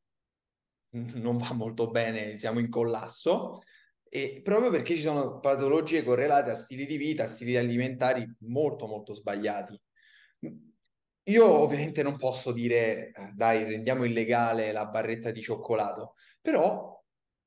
non 0.93 1.37
va 1.37 1.53
molto 1.53 1.91
bene, 1.91 2.39
siamo 2.39 2.59
in 2.59 2.71
collasso, 2.71 3.61
e 4.09 4.41
proprio 4.43 4.71
perché 4.71 4.95
ci 4.95 5.03
sono 5.03 5.39
patologie 5.39 6.03
correlate 6.03 6.53
a 6.53 6.55
stili 6.55 6.87
di 6.87 6.97
vita, 6.97 7.25
a 7.25 7.29
stili 7.29 7.59
alimentari 7.59 8.27
molto 8.47 8.87
molto 8.87 9.13
sbagliati. 9.13 9.79
Io 11.25 11.47
ovviamente 11.47 12.03
non 12.03 12.17
posso 12.17 12.51
dire 12.51 13.11
eh, 13.11 13.33
dai, 13.35 13.65
rendiamo 13.65 14.05
illegale 14.05 14.73
la 14.73 14.87
barretta 14.87 15.31
di 15.31 15.43
cioccolato, 15.43 16.15
però 16.41 16.99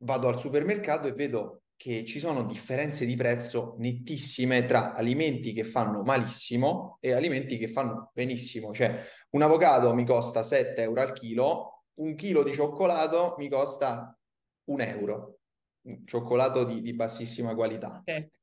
vado 0.03 0.27
al 0.27 0.37
supermercato 0.37 1.07
e 1.07 1.13
vedo 1.13 1.63
che 1.75 2.05
ci 2.05 2.19
sono 2.19 2.43
differenze 2.43 3.07
di 3.07 3.15
prezzo 3.15 3.73
nettissime 3.79 4.65
tra 4.65 4.93
alimenti 4.93 5.51
che 5.51 5.63
fanno 5.63 6.03
malissimo 6.03 6.99
e 6.99 7.13
alimenti 7.13 7.57
che 7.57 7.67
fanno 7.67 8.11
benissimo. 8.13 8.71
Cioè, 8.71 9.03
un 9.31 9.41
avocado 9.41 9.93
mi 9.93 10.05
costa 10.05 10.43
7 10.43 10.81
euro 10.81 11.01
al 11.01 11.13
chilo, 11.13 11.85
un 11.95 12.15
chilo 12.15 12.43
di 12.43 12.53
cioccolato 12.53 13.35
mi 13.37 13.49
costa 13.49 14.17
un 14.65 14.81
euro. 14.81 15.39
Un 15.83 16.05
cioccolato 16.05 16.63
di, 16.63 16.81
di 16.81 16.93
bassissima 16.93 17.55
qualità. 17.55 18.01
Certo. 18.05 18.37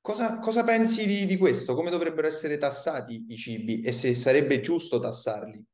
Cosa, 0.00 0.38
cosa 0.38 0.62
pensi 0.62 1.06
di, 1.06 1.26
di 1.26 1.36
questo? 1.36 1.74
Come 1.74 1.90
dovrebbero 1.90 2.28
essere 2.28 2.58
tassati 2.58 3.26
i 3.28 3.36
cibi 3.36 3.80
e 3.80 3.92
se 3.92 4.14
sarebbe 4.14 4.60
giusto 4.60 5.00
tassarli? 5.00 5.64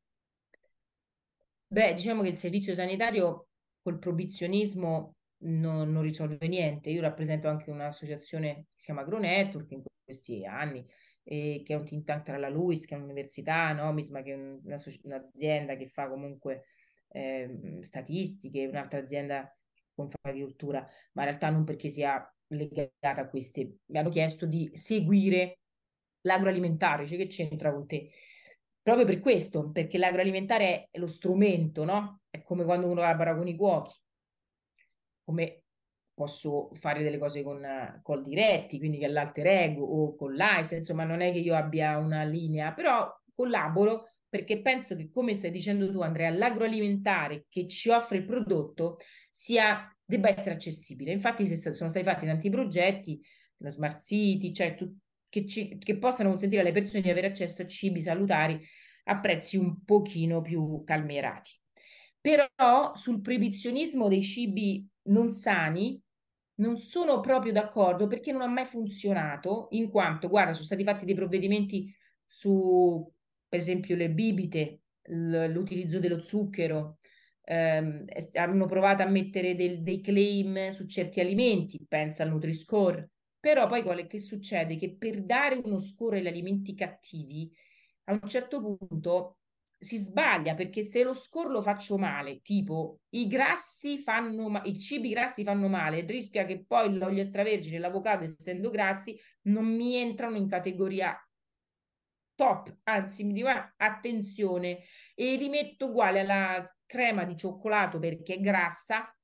Beh, 1.67 1.95
diciamo 1.95 2.23
che 2.23 2.29
il 2.29 2.37
servizio 2.37 2.75
sanitario 2.75 3.49
col 3.83 3.99
probizionismo 3.99 5.17
non, 5.43 5.91
non, 5.91 6.03
risolve 6.03 6.47
niente. 6.47 6.91
Io 6.91 7.01
rappresento 7.01 7.49
anche 7.49 7.71
un'associazione 7.71 8.55
che 8.55 8.67
si 8.77 8.85
chiama 8.87 9.03
AgroNetwork 9.03 9.71
in 9.71 9.83
questi 10.05 10.47
anni, 10.47 10.87
eh, 11.25 11.63
che 11.65 11.75
è 11.75 11.77
un 11.77 11.85
think 11.85 12.05
tank 12.05 12.25
tra 12.25 12.39
la 12.39 12.49
LUIS, 12.49 12.87
che 12.87 12.95
è 12.95 12.99
un'università, 12.99 13.73
no? 13.73 13.93
Misma 13.93 14.23
che 14.23 14.33
è 14.33 14.35
un, 14.35 14.61
una, 14.65 14.77
un'azienda 15.03 15.77
che 15.77 15.87
fa 15.89 16.09
comunque 16.09 16.67
eh, 17.09 17.79
statistiche, 17.83 18.67
un'altra 18.67 19.01
azienda 19.01 19.55
con 19.95 20.09
agricoltura, 20.23 20.81
ma 21.13 21.23
in 21.23 21.29
realtà 21.29 21.51
non 21.51 21.65
perché 21.65 21.89
sia 21.89 22.25
legata 22.49 23.23
a 23.23 23.29
queste. 23.29 23.79
Mi 23.87 23.99
hanno 23.99 24.11
chiesto 24.11 24.47
di 24.47 24.71
seguire 24.75 25.61
l'agroalimentare, 26.23 27.07
cioè 27.07 27.19
che 27.19 27.27
c'entra 27.27 27.73
con 27.73 27.87
te? 27.87 28.11
Proprio 28.83 29.07
per 29.07 29.21
questo, 29.21 29.71
perché 29.71 29.99
l'agroalimentare 29.99 30.89
è 30.91 30.99
lo 30.99 31.07
strumento, 31.07 31.85
no? 31.85 32.23
È 32.31 32.43
come 32.43 32.65
quando 32.65 32.87
uno 32.87 32.97
collabora 32.97 33.37
con 33.37 33.47
i 33.47 33.57
cuochi 33.57 34.01
come 35.25 35.62
posso 36.23 36.71
fare 36.75 37.03
delle 37.03 37.19
cose 37.19 37.43
con 37.43 37.67
col 38.01 38.23
diretti, 38.23 38.79
quindi 38.79 38.99
che 38.99 39.09
l'alter 39.09 39.47
ego 39.49 39.85
o 39.85 40.15
con 40.15 40.37
l'AIS, 40.37 40.71
insomma 40.71 41.03
non 41.03 41.21
è 41.21 41.33
che 41.33 41.39
io 41.39 41.57
abbia 41.57 41.99
una 41.99 42.23
linea, 42.23 42.73
però 42.73 43.13
collaboro 43.35 44.07
perché 44.29 44.63
penso 44.63 44.95
che 44.95 45.11
come 45.11 45.35
stai 45.35 45.51
dicendo 45.51 45.91
tu 45.91 46.01
Andrea, 46.01 46.31
l'agroalimentare 46.31 47.47
che 47.49 47.67
ci 47.67 47.89
offre 47.89 48.19
il 48.19 48.25
prodotto 48.25 48.99
sia, 49.33 49.95
debba 50.05 50.29
essere 50.29 50.55
accessibile. 50.55 51.11
Infatti 51.13 51.45
sono 51.57 51.89
stati 51.89 52.05
fatti 52.05 52.25
tanti 52.25 52.49
progetti, 52.49 53.21
la 53.59 53.71
Smart 53.71 54.01
City, 54.05 54.53
cioè 54.53 54.75
tu, 54.75 54.97
che, 55.29 55.45
ci, 55.45 55.77
che 55.77 55.99
possano 55.99 56.31
consentire 56.31 56.63
alle 56.63 56.73
persone 56.73 57.03
di 57.03 57.11
avere 57.11 57.27
accesso 57.27 57.63
a 57.63 57.67
cibi 57.67 58.01
salutari 58.01 58.59
a 59.05 59.19
prezzi 59.19 59.57
un 59.57 59.83
pochino 59.85 60.41
più 60.41 60.83
calmierati. 60.85 61.51
Però 62.21 62.95
sul 62.95 63.21
proibizionismo 63.21 64.09
dei 64.09 64.23
cibi 64.23 64.87
non 65.09 65.33
sani 65.33 66.01
non 66.63 66.79
sono 66.79 67.21
proprio 67.21 67.53
d'accordo 67.53 68.07
perché 68.07 68.33
non 68.33 68.43
ha 68.43 68.47
mai 68.47 68.65
funzionato, 68.67 69.69
in 69.73 69.91
quanto, 69.91 70.29
guarda, 70.29 70.53
sono 70.53 70.65
stati 70.67 70.85
fatti 70.85 71.05
dei 71.05 71.15
provvedimenti 71.15 71.93
su, 72.25 73.11
per 73.49 73.59
esempio, 73.59 73.97
le 73.97 74.11
bibite, 74.11 74.83
l'utilizzo 75.05 75.99
dello 75.99 76.23
zucchero, 76.23 76.99
ehm, 77.45 78.05
hanno 78.35 78.67
provato 78.67 79.03
a 79.03 79.09
mettere 79.09 79.55
del, 79.55 79.83
dei 79.83 80.01
claim 80.01 80.71
su 80.71 80.87
certi 80.87 81.21
alimenti, 81.21 81.85
pensa 81.87 82.23
al 82.23 82.31
Nutri-Score, 82.31 83.11
però 83.41 83.67
poi 83.67 83.83
qual 83.83 83.99
è 83.99 84.07
che 84.07 84.21
succede? 84.21 84.77
Che 84.77 84.95
per 84.97 85.25
dare 85.25 85.61
uno 85.63 85.79
score 85.81 86.19
agli 86.19 86.29
alimenti 86.29 86.75
cattivi, 86.75 87.53
a 88.05 88.13
un 88.21 88.29
certo 88.29 88.77
punto 88.79 89.39
si 89.83 89.99
sbaglia 89.99 90.55
perché 90.55 90.83
se 90.83 91.03
lo 91.03 91.13
score 91.13 91.51
lo 91.51 91.61
faccio 91.61 91.99
male, 91.99 92.41
tipo 92.43 93.01
i 93.11 93.27
grassi 93.27 93.99
fanno 93.99 94.49
ma- 94.49 94.63
i 94.65 94.79
cibi 94.79 95.11
grassi 95.11 95.43
fanno 95.43 95.69
male, 95.69 96.03
rischia 96.07 96.45
che 96.45 96.65
poi 96.65 96.97
l'olio 96.97 97.21
extravergine 97.21 97.77
e 97.77 97.79
l'avocado, 97.81 98.25
essendo 98.25 98.71
grassi, 98.71 99.19
non 99.43 99.67
mi 99.67 99.97
entrano 99.97 100.37
in 100.37 100.49
categoria 100.49 101.17
top, 102.35 102.77
anzi 102.85 103.25
mi 103.25 103.33
dico 103.33 103.49
attenzione 103.77 104.81
e 105.15 105.37
li 105.37 105.49
metto 105.49 105.87
uguale 105.87 106.21
alla 106.21 106.77
crema 106.87 107.25
di 107.25 107.37
cioccolato 107.37 107.99
perché 107.99 108.35
è 108.35 108.41
grassa, 108.41 109.15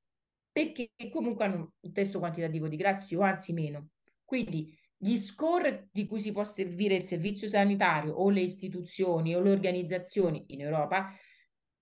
perché 0.51 0.91
comunque 1.11 1.45
hanno 1.45 1.73
un 1.81 1.93
testo 1.93 2.19
quantitativo 2.19 2.69
di 2.69 2.77
grassi 2.77 3.15
o 3.15 3.21
anzi 3.21 3.53
meno. 3.53 3.91
Quindi 4.25 4.78
gli 5.01 5.17
score 5.17 5.89
di 5.93 6.07
cui 6.07 6.19
si 6.19 6.33
può 6.33 6.43
servire 6.43 6.97
il 6.97 7.05
servizio 7.05 7.49
sanitario 7.49 8.15
o 8.15 8.29
le 8.31 8.41
istituzioni 8.41 9.35
o 9.35 9.41
le 9.41 9.53
organizzazioni 9.53 10.45
in 10.49 10.61
Europa 10.63 11.13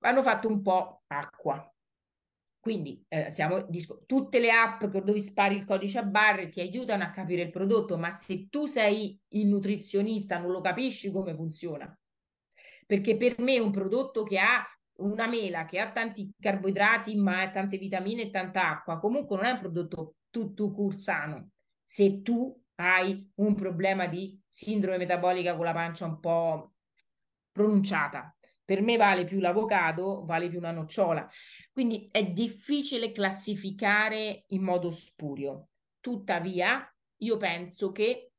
hanno 0.00 0.22
fatto 0.22 0.48
un 0.48 0.60
po' 0.60 1.02
acqua. 1.06 1.68
Quindi 2.60 3.02
eh, 3.08 3.30
siamo, 3.30 3.66
tutte 4.04 4.38
le 4.38 4.50
app 4.50 4.84
dove 4.84 5.20
spari 5.20 5.56
il 5.56 5.64
codice 5.64 5.98
a 5.98 6.02
barre 6.02 6.48
ti 6.48 6.60
aiutano 6.60 7.04
a 7.04 7.10
capire 7.10 7.42
il 7.42 7.50
prodotto, 7.50 7.96
ma 7.96 8.10
se 8.10 8.48
tu 8.48 8.66
sei 8.66 9.18
il 9.28 9.46
nutrizionista 9.46 10.38
non 10.38 10.50
lo 10.50 10.60
capisci 10.60 11.10
come 11.10 11.34
funziona. 11.34 11.96
Perché 12.84 13.16
per 13.16 13.38
me 13.38 13.58
un 13.58 13.70
prodotto 13.70 14.24
che 14.24 14.38
ha 14.38 14.64
una 14.98 15.26
mela, 15.26 15.64
che 15.64 15.78
ha 15.78 15.90
tanti 15.90 16.30
carboidrati, 16.38 17.14
ma 17.16 17.42
ha 17.42 17.50
tante 17.50 17.78
vitamine 17.78 18.22
e 18.22 18.30
tanta 18.30 18.68
acqua, 18.68 18.98
comunque 18.98 19.36
non 19.36 19.46
è 19.46 19.52
un 19.52 19.58
prodotto 19.60 20.16
tutto 20.28 20.70
cursano. 20.70 21.50
Se 21.84 22.20
tu 22.22 22.54
hai 22.76 23.30
un 23.36 23.54
problema 23.54 24.06
di 24.06 24.40
sindrome 24.48 24.98
metabolica 24.98 25.56
con 25.56 25.64
la 25.64 25.72
pancia 25.72 26.06
un 26.06 26.20
po' 26.20 26.74
pronunciata. 27.52 28.34
Per 28.64 28.82
me 28.82 28.96
vale 28.96 29.24
più 29.24 29.38
l'avocado, 29.38 30.24
vale 30.24 30.48
più 30.48 30.58
una 30.58 30.72
nocciola. 30.72 31.26
Quindi 31.72 32.08
è 32.10 32.24
difficile 32.24 33.12
classificare 33.12 34.44
in 34.48 34.62
modo 34.62 34.90
spurio. 34.90 35.68
Tuttavia, 36.00 36.92
io 37.18 37.36
penso 37.36 37.92
che 37.92 38.32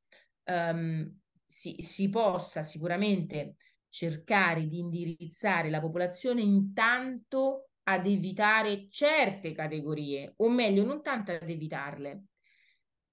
um, 0.44 1.18
si, 1.44 1.76
si 1.78 2.10
possa 2.10 2.62
sicuramente 2.62 3.56
cercare 3.88 4.66
di 4.66 4.78
indirizzare 4.78 5.70
la 5.70 5.80
popolazione 5.80 6.42
intanto 6.42 7.70
ad 7.84 8.06
evitare 8.06 8.88
certe 8.90 9.52
categorie, 9.52 10.34
o 10.36 10.50
meglio, 10.50 10.84
non 10.84 11.02
tanto 11.02 11.32
ad 11.32 11.48
evitarle, 11.48 12.24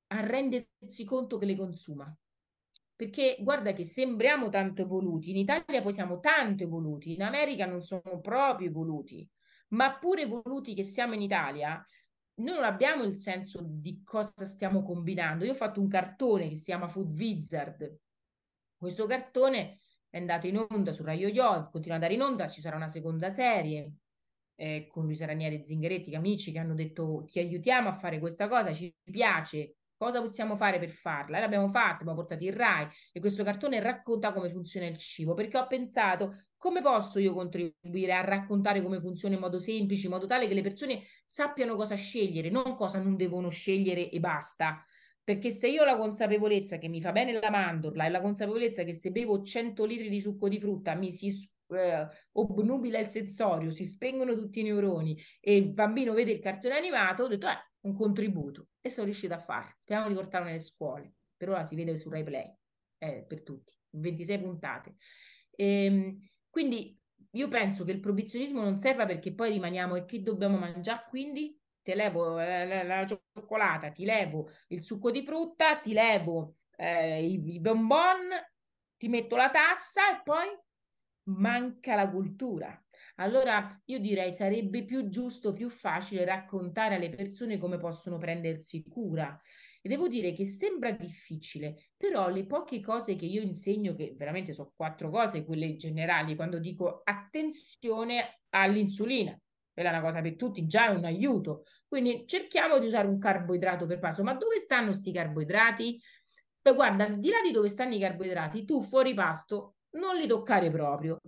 a 0.08 0.20
rendersi 0.22 1.04
conto 1.04 1.38
che 1.38 1.46
le 1.46 1.56
consuma. 1.56 2.16
Perché 2.96 3.38
guarda 3.42 3.74
che 3.74 3.84
sembriamo 3.84 4.50
tanto 4.50 4.82
evoluti, 4.82 5.32
in 5.32 5.38
Italia 5.38 5.82
poi 5.82 5.94
siamo 5.94 6.20
tanto 6.20 6.64
evoluti, 6.64 7.14
in 7.14 7.24
America 7.24 7.66
non 7.66 7.82
sono 7.82 8.22
proprio 8.22 8.70
evoluti, 8.70 9.30
ma 9.70 9.98
pure 9.98 10.22
evoluti 10.22 10.74
che 10.74 10.84
siamo 10.84 11.14
in 11.14 11.22
Italia, 11.22 11.84
noi 12.36 12.56
non 12.56 12.64
abbiamo 12.64 13.04
il 13.04 13.16
senso 13.16 13.60
di 13.64 14.02
cosa 14.04 14.46
stiamo 14.46 14.84
combinando. 14.84 15.46
Io 15.46 15.52
ho 15.52 15.56
fatto 15.56 15.82
un 15.82 15.88
cartone 15.88 16.50
che 16.50 16.58
si 16.58 16.66
chiama 16.66 16.88
Food 16.88 17.18
Wizard. 17.18 18.00
Questo 18.78 19.06
cartone 19.06 19.80
è 20.10 20.18
andato 20.18 20.48
in 20.48 20.66
onda 20.70 20.92
su 20.92 21.04
Rai 21.04 21.20
Yo, 21.20 21.70
continua 21.72 21.98
ad 21.98 22.04
andare 22.04 22.14
in 22.14 22.22
onda, 22.22 22.48
ci 22.48 22.62
sarà 22.62 22.76
una 22.76 22.88
seconda 22.88 23.30
serie 23.30 23.92
eh, 24.56 24.88
con 24.88 25.04
Luisa 25.04 25.26
Ranieri 25.26 25.56
e 25.56 25.64
Zingaretti, 25.64 26.16
amici 26.16 26.52
che 26.52 26.60
hanno 26.60 26.74
detto 26.74 27.26
ti 27.26 27.40
aiutiamo 27.40 27.90
a 27.90 27.94
fare 27.94 28.20
questa 28.20 28.48
cosa, 28.48 28.72
ci 28.72 28.94
piace, 29.04 29.76
Cosa 30.06 30.22
possiamo 30.22 30.56
fare 30.56 30.78
per 30.78 30.92
farla? 30.92 31.38
E 31.38 31.40
l'abbiamo 31.40 31.68
fatto, 31.68 32.02
abbiamo 32.02 32.14
portato 32.14 32.44
il 32.44 32.54
RAI 32.54 32.88
e 33.12 33.20
questo 33.20 33.44
cartone 33.44 33.80
racconta 33.80 34.32
come 34.34 34.52
funziona 34.52 34.86
il 34.86 34.98
cibo, 34.98 35.34
perché 35.34 35.58
ho 35.58 35.66
pensato 35.66 36.46
come 36.58 36.84
posso 36.84 37.18
io 37.18 37.34
contribuire 37.34 38.14
a 38.14 38.22
raccontare 38.22 38.84
come 38.84 39.00
funziona 39.00 39.34
in 39.34 39.42
modo 39.42 39.58
semplice, 39.58 40.06
in 40.06 40.12
modo 40.12 40.28
tale 40.28 40.48
che 40.48 40.54
le 40.54 40.62
persone 40.62 41.02
sappiano 41.26 41.76
cosa 41.76 41.96
scegliere, 41.96 42.52
non 42.52 42.76
cosa 42.76 43.02
non 43.02 43.16
devono 43.16 43.50
scegliere 43.50 44.12
e 44.12 44.20
basta. 44.20 44.86
Perché 45.24 45.50
se 45.50 45.70
io 45.70 45.82
ho 45.82 45.86
la 45.86 45.98
consapevolezza 45.98 46.78
che 46.78 46.88
mi 46.88 47.02
fa 47.02 47.12
bene 47.12 47.32
la 47.32 47.50
mandorla 47.50 48.06
e 48.06 48.10
la 48.10 48.22
consapevolezza 48.22 48.84
che 48.84 48.94
se 48.94 49.10
bevo 49.10 49.42
100 49.42 49.86
litri 49.86 50.10
di 50.10 50.22
succo 50.22 50.48
di 50.48 50.60
frutta 50.60 50.94
mi 50.94 51.12
si 51.12 51.34
eh, 51.70 52.08
obnubila 52.34 53.00
il 53.00 53.08
sensorio, 53.08 53.74
si 53.74 53.86
spengono 53.86 54.36
tutti 54.36 54.60
i 54.60 54.64
neuroni 54.64 55.20
e 55.40 55.56
il 55.56 55.74
bambino 55.74 56.14
vede 56.14 56.30
il 56.30 56.40
cartone 56.42 56.78
animato, 56.78 57.24
ho 57.24 57.28
detto, 57.28 57.48
eh, 57.48 57.58
un 57.88 57.96
contributo 57.96 58.68
e 58.86 58.92
sono 58.92 59.06
riuscita 59.06 59.34
a 59.34 59.40
farlo. 59.40 59.74
Speriamo 59.82 60.10
di 60.10 60.14
portarlo 60.14 60.46
nelle 60.46 60.60
scuole. 60.60 61.14
Per 61.36 61.50
ora 61.50 61.66
si 61.66 61.74
vede 61.74 61.98
su 61.98 62.08
Rai 62.08 62.24
Play, 62.24 62.56
eh, 63.00 63.26
per 63.28 63.42
tutti, 63.42 63.74
26 63.90 64.40
puntate. 64.40 64.94
Ehm, 65.56 66.20
quindi 66.52 66.96
io 67.32 67.48
penso 67.48 67.84
che 67.84 67.94
il 67.94 68.00
proibizionismo 68.00 68.62
non 68.62 68.78
serva 68.78 69.08
perché 69.08 69.34
poi 69.34 69.50
rimaniamo 69.54 69.96
e 69.96 70.06
che 70.06 70.22
dobbiamo 70.22 70.58
mangiare, 70.58 71.08
quindi 71.10 71.60
ti 71.82 71.96
levo 71.96 72.36
la, 72.36 72.64
la, 72.64 72.84
la, 72.84 73.06
cioccolata, 73.08 73.90
ti 73.90 74.06
levo 74.06 74.52
il 74.68 74.84
succo 74.84 75.10
di 75.10 75.24
frutta, 75.24 75.80
ti 75.80 75.92
levo 75.92 76.58
eh, 76.78 77.26
i, 77.26 77.54
i 77.56 77.60
bonbon, 77.60 78.30
ti 78.98 79.08
metto 79.08 79.36
la 79.36 79.50
tassa 79.50 80.16
e 80.16 80.22
poi 80.24 80.48
manca 81.30 81.96
la 81.96 82.08
cultura. 82.08 82.85
Allora 83.18 83.82
io 83.86 84.00
direi 84.00 84.34
sarebbe 84.34 84.84
più 84.84 85.08
giusto, 85.08 85.54
più 85.54 85.70
facile 85.70 86.26
raccontare 86.26 86.96
alle 86.96 87.10
persone 87.10 87.58
come 87.58 87.78
possono 87.78 88.18
prendersi 88.18 88.84
cura. 88.84 89.40
E 89.82 89.88
devo 89.88 90.08
dire 90.08 90.34
che 90.34 90.46
sembra 90.46 90.92
difficile, 90.92 91.92
però 91.96 92.28
le 92.30 92.46
poche 92.46 92.82
cose 92.82 93.16
che 93.16 93.26
io 93.26 93.42
insegno, 93.42 93.94
che 93.96 94.16
veramente 94.18 94.52
sono 94.54 94.74
quattro 94.76 95.10
cose, 95.10 95.46
quelle 95.46 95.76
generali, 95.76 96.36
quando 96.36 96.60
dico 96.60 97.02
attenzione 97.04 98.42
all'insulina, 98.50 99.40
quella 99.72 99.90
è 99.90 99.92
una 99.94 100.02
cosa 100.02 100.22
per 100.22 100.36
tutti, 100.36 100.66
già 100.66 100.88
è 100.88 100.96
un 100.96 101.06
aiuto. 101.06 101.64
Quindi 101.88 102.24
cerchiamo 102.26 102.80
di 102.80 102.88
usare 102.88 103.08
un 103.08 103.20
carboidrato 103.20 103.86
per 103.86 104.00
passo. 104.00 104.24
Ma 104.24 104.34
dove 104.34 104.60
stanno 104.60 104.92
sti 104.92 105.12
carboidrati? 105.12 106.02
Beh, 106.62 106.74
guarda, 106.74 107.06
al 107.06 107.20
di 107.20 107.30
là 107.30 107.42
di 107.44 107.52
dove 107.52 107.70
stanno 107.70 107.94
i 107.94 108.00
carboidrati, 108.00 108.66
tu 108.66 108.82
fuori 108.82 109.14
pasto 109.14 109.76
non 109.92 110.16
li 110.18 110.28
toccare 110.28 110.72
proprio. 110.72 111.20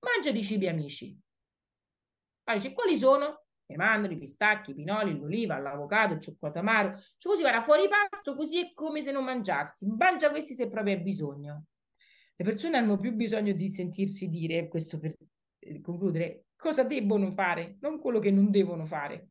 Mangia 0.00 0.30
di 0.30 0.42
cibi 0.42 0.68
amici. 0.68 1.20
Dice, 2.52 2.72
quali 2.72 2.96
sono? 2.96 3.44
Le 3.66 3.76
mandorle, 3.76 4.16
i 4.16 4.18
pistacchi, 4.18 4.72
i 4.72 4.74
pinoli, 4.74 5.16
l'oliva, 5.16 5.58
l'avocado, 5.58 6.14
il 6.14 6.20
cioccolato 6.20 6.58
amaro. 6.58 6.90
Cioè, 7.16 7.32
così 7.32 7.40
guarda, 7.40 7.62
fuori 7.62 7.88
pasto, 7.88 8.34
così 8.34 8.60
è 8.60 8.72
come 8.74 9.00
se 9.00 9.10
non 9.10 9.24
mangiassi. 9.24 9.86
Mangia 9.86 10.28
questi 10.28 10.52
se 10.52 10.68
proprio 10.68 10.94
hai 10.94 11.02
bisogno. 11.02 11.64
Le 12.36 12.44
persone 12.44 12.76
hanno 12.76 12.98
più 12.98 13.12
bisogno 13.12 13.52
di 13.52 13.70
sentirsi 13.70 14.28
dire, 14.28 14.68
questo 14.68 14.98
per 14.98 15.16
eh, 15.60 15.80
concludere, 15.80 16.46
cosa 16.56 16.82
debbono 16.82 17.30
fare, 17.30 17.78
non 17.80 17.98
quello 17.98 18.18
che 18.18 18.30
non 18.30 18.50
devono 18.50 18.84
fare. 18.84 19.28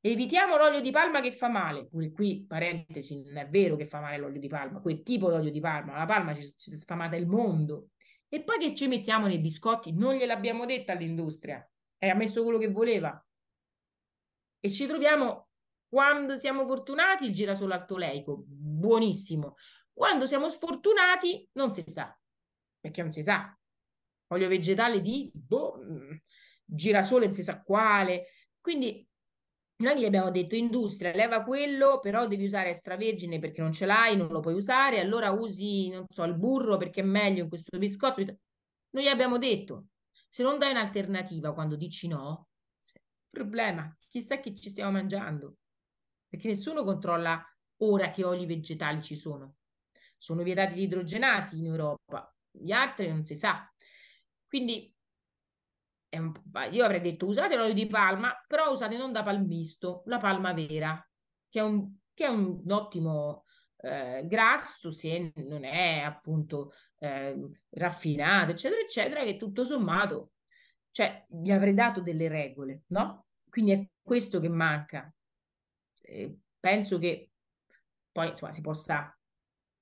Evitiamo 0.00 0.56
l'olio 0.56 0.80
di 0.80 0.90
palma 0.90 1.20
che 1.20 1.32
fa 1.32 1.48
male. 1.48 1.88
Pure 1.88 2.12
qui, 2.12 2.44
parentesi, 2.46 3.24
non 3.24 3.38
è 3.38 3.48
vero 3.48 3.74
che 3.74 3.86
fa 3.86 4.00
male 4.00 4.18
l'olio 4.18 4.38
di 4.38 4.48
palma, 4.48 4.80
quel 4.80 5.02
tipo 5.02 5.30
d'olio 5.30 5.50
di 5.50 5.60
palma. 5.60 5.96
La 5.96 6.04
palma 6.04 6.34
ci, 6.34 6.54
ci 6.56 6.70
sfamata 6.76 7.16
il 7.16 7.26
mondo. 7.26 7.88
E 8.28 8.42
poi 8.42 8.58
che 8.58 8.74
ci 8.74 8.86
mettiamo 8.86 9.26
nei 9.26 9.38
biscotti? 9.38 9.92
Non 9.92 10.14
gliel'abbiamo 10.14 10.66
detta 10.66 10.92
all'industria 10.92 11.66
ha 12.10 12.14
messo 12.14 12.42
quello 12.42 12.58
che 12.58 12.70
voleva. 12.70 13.24
E 14.60 14.70
ci 14.70 14.86
troviamo 14.86 15.48
quando 15.88 16.38
siamo 16.38 16.66
fortunati 16.66 17.26
il 17.26 17.32
girasole 17.32 17.74
altoleico, 17.74 18.42
buonissimo. 18.46 19.56
Quando 19.92 20.26
siamo 20.26 20.48
sfortunati 20.48 21.48
non 21.52 21.72
si 21.72 21.84
sa, 21.86 22.18
perché 22.80 23.02
non 23.02 23.12
si 23.12 23.22
sa. 23.22 23.56
Olio 24.28 24.48
vegetale 24.48 25.00
di 25.00 25.30
boh, 25.32 25.78
mm, 25.80 26.12
girasole 26.64 27.26
non 27.26 27.34
si 27.34 27.42
sa 27.42 27.62
quale. 27.62 28.26
Quindi 28.60 29.06
noi 29.76 30.00
gli 30.00 30.04
abbiamo 30.04 30.30
detto 30.30 30.54
industria, 30.54 31.12
leva 31.12 31.42
quello, 31.42 32.00
però 32.00 32.26
devi 32.26 32.44
usare 32.44 32.70
extravergine 32.70 33.38
perché 33.38 33.60
non 33.60 33.72
ce 33.72 33.86
l'hai, 33.86 34.16
non 34.16 34.28
lo 34.28 34.40
puoi 34.40 34.54
usare, 34.54 35.00
allora 35.00 35.30
usi, 35.30 35.90
non 35.90 36.06
so, 36.08 36.24
il 36.24 36.34
burro 36.34 36.76
perché 36.76 37.00
è 37.00 37.04
meglio 37.04 37.42
in 37.44 37.48
questo 37.48 37.76
biscotto. 37.78 38.22
Noi 38.90 39.04
gli 39.04 39.08
abbiamo 39.08 39.38
detto, 39.38 39.86
se 40.34 40.42
non 40.42 40.58
dai 40.58 40.72
un'alternativa 40.72 41.54
quando 41.54 41.76
dici 41.76 42.08
no, 42.08 42.48
problema, 43.30 43.96
chissà 44.08 44.40
che 44.40 44.52
ci 44.52 44.68
stiamo 44.68 44.90
mangiando, 44.90 45.58
perché 46.26 46.48
nessuno 46.48 46.82
controlla 46.82 47.40
ora 47.82 48.10
che 48.10 48.24
oli 48.24 48.44
vegetali 48.44 49.00
ci 49.00 49.14
sono. 49.14 49.58
Sono 50.18 50.42
vietati 50.42 50.74
gli 50.74 50.82
idrogenati 50.82 51.56
in 51.58 51.66
Europa, 51.66 52.34
gli 52.50 52.72
altri 52.72 53.06
non 53.10 53.24
si 53.24 53.36
sa. 53.36 53.72
Quindi 54.48 54.92
io 56.72 56.84
avrei 56.84 57.00
detto 57.00 57.26
usate 57.26 57.54
l'olio 57.54 57.72
di 57.72 57.86
palma, 57.86 58.34
però 58.48 58.72
usate 58.72 58.96
non 58.96 59.12
da 59.12 59.22
palmisto, 59.22 60.02
la 60.06 60.18
palma 60.18 60.52
vera, 60.52 61.00
che 61.48 61.60
è 61.60 61.62
un, 61.62 61.96
che 62.12 62.24
è 62.24 62.28
un 62.28 62.60
ottimo 62.70 63.44
eh, 63.76 64.24
grasso 64.26 64.90
se 64.90 65.32
non 65.36 65.62
è 65.62 66.00
appunto 66.00 66.72
eh, 67.04 67.36
raffinato, 67.70 68.52
eccetera, 68.52 68.80
eccetera, 68.80 69.24
che 69.24 69.36
tutto 69.36 69.64
sommato, 69.64 70.32
cioè, 70.90 71.24
gli 71.28 71.50
avrei 71.50 71.74
dato 71.74 72.00
delle 72.00 72.28
regole, 72.28 72.82
no? 72.88 73.26
Quindi 73.48 73.72
è 73.72 73.88
questo 74.02 74.40
che 74.40 74.48
manca. 74.48 75.12
Eh, 76.02 76.38
penso 76.58 76.98
che 76.98 77.30
poi 78.10 78.28
insomma, 78.30 78.52
si 78.52 78.60
possa 78.60 79.16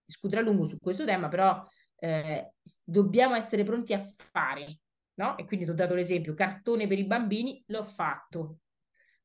discutere 0.05 0.41
a 0.41 0.45
lungo 0.45 0.66
su 0.66 0.79
questo 0.79 1.05
tema, 1.05 1.29
però 1.29 1.62
eh, 1.97 2.55
dobbiamo 2.83 3.35
essere 3.35 3.62
pronti 3.62 3.93
a 3.93 4.05
fare, 4.31 4.81
no? 5.14 5.37
E 5.37 5.45
quindi 5.45 5.64
ti 5.64 5.70
ho 5.70 5.75
dato 5.75 5.95
l'esempio, 5.95 6.35
cartone 6.35 6.87
per 6.87 6.99
i 6.99 7.07
bambini, 7.07 7.62
l'ho 7.66 7.85
fatto 7.85 8.59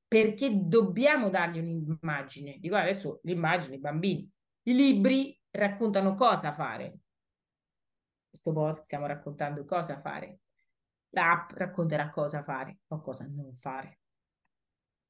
perché 0.07 0.51
dobbiamo 0.53 1.29
dargli 1.29 1.59
un'immagine. 1.59 2.57
Dico 2.59 2.75
adesso 2.75 3.19
l'immagine, 3.23 3.75
i 3.75 3.79
bambini. 3.79 4.29
I 4.63 4.73
libri 4.73 5.37
raccontano 5.51 6.13
cosa 6.13 6.53
fare. 6.53 6.99
Questo 8.37 8.53
post 8.53 8.83
stiamo 8.83 9.07
raccontando 9.07 9.65
cosa 9.65 9.97
fare. 9.97 10.41
L'app 11.09 11.51
racconterà 11.53 12.09
cosa 12.09 12.43
fare 12.43 12.81
o 12.89 13.01
cosa 13.01 13.25
non 13.27 13.55
fare. 13.55 13.99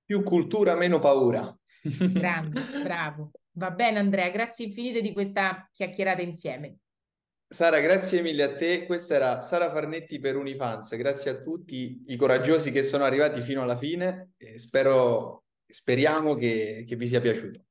Più 0.06 0.24
cultura, 0.24 0.76
meno 0.76 1.00
paura. 1.00 1.54
Grande, 1.82 2.62
bravo. 2.82 3.32
Va 3.58 3.72
bene 3.72 4.00
Andrea, 4.00 4.30
grazie 4.30 4.66
infinite 4.66 5.02
di 5.02 5.12
questa 5.12 5.68
chiacchierata 5.74 6.22
insieme. 6.22 6.78
Sara, 7.50 7.82
grazie 7.82 8.22
mille 8.22 8.44
a 8.44 8.56
te. 8.56 8.86
Questa 8.86 9.16
era 9.16 9.42
Sara 9.42 9.70
Farnetti 9.70 10.20
per 10.20 10.38
Unifans. 10.38 10.96
Grazie 10.96 11.32
a 11.32 11.42
tutti 11.42 12.04
i 12.08 12.16
coraggiosi 12.16 12.72
che 12.72 12.84
sono 12.84 13.04
arrivati 13.04 13.42
fino 13.42 13.62
alla 13.62 13.76
fine. 13.76 14.32
Spero, 14.56 15.44
speriamo 15.66 16.36
che, 16.36 16.86
che 16.88 16.96
vi 16.96 17.08
sia 17.08 17.20
piaciuto. 17.20 17.67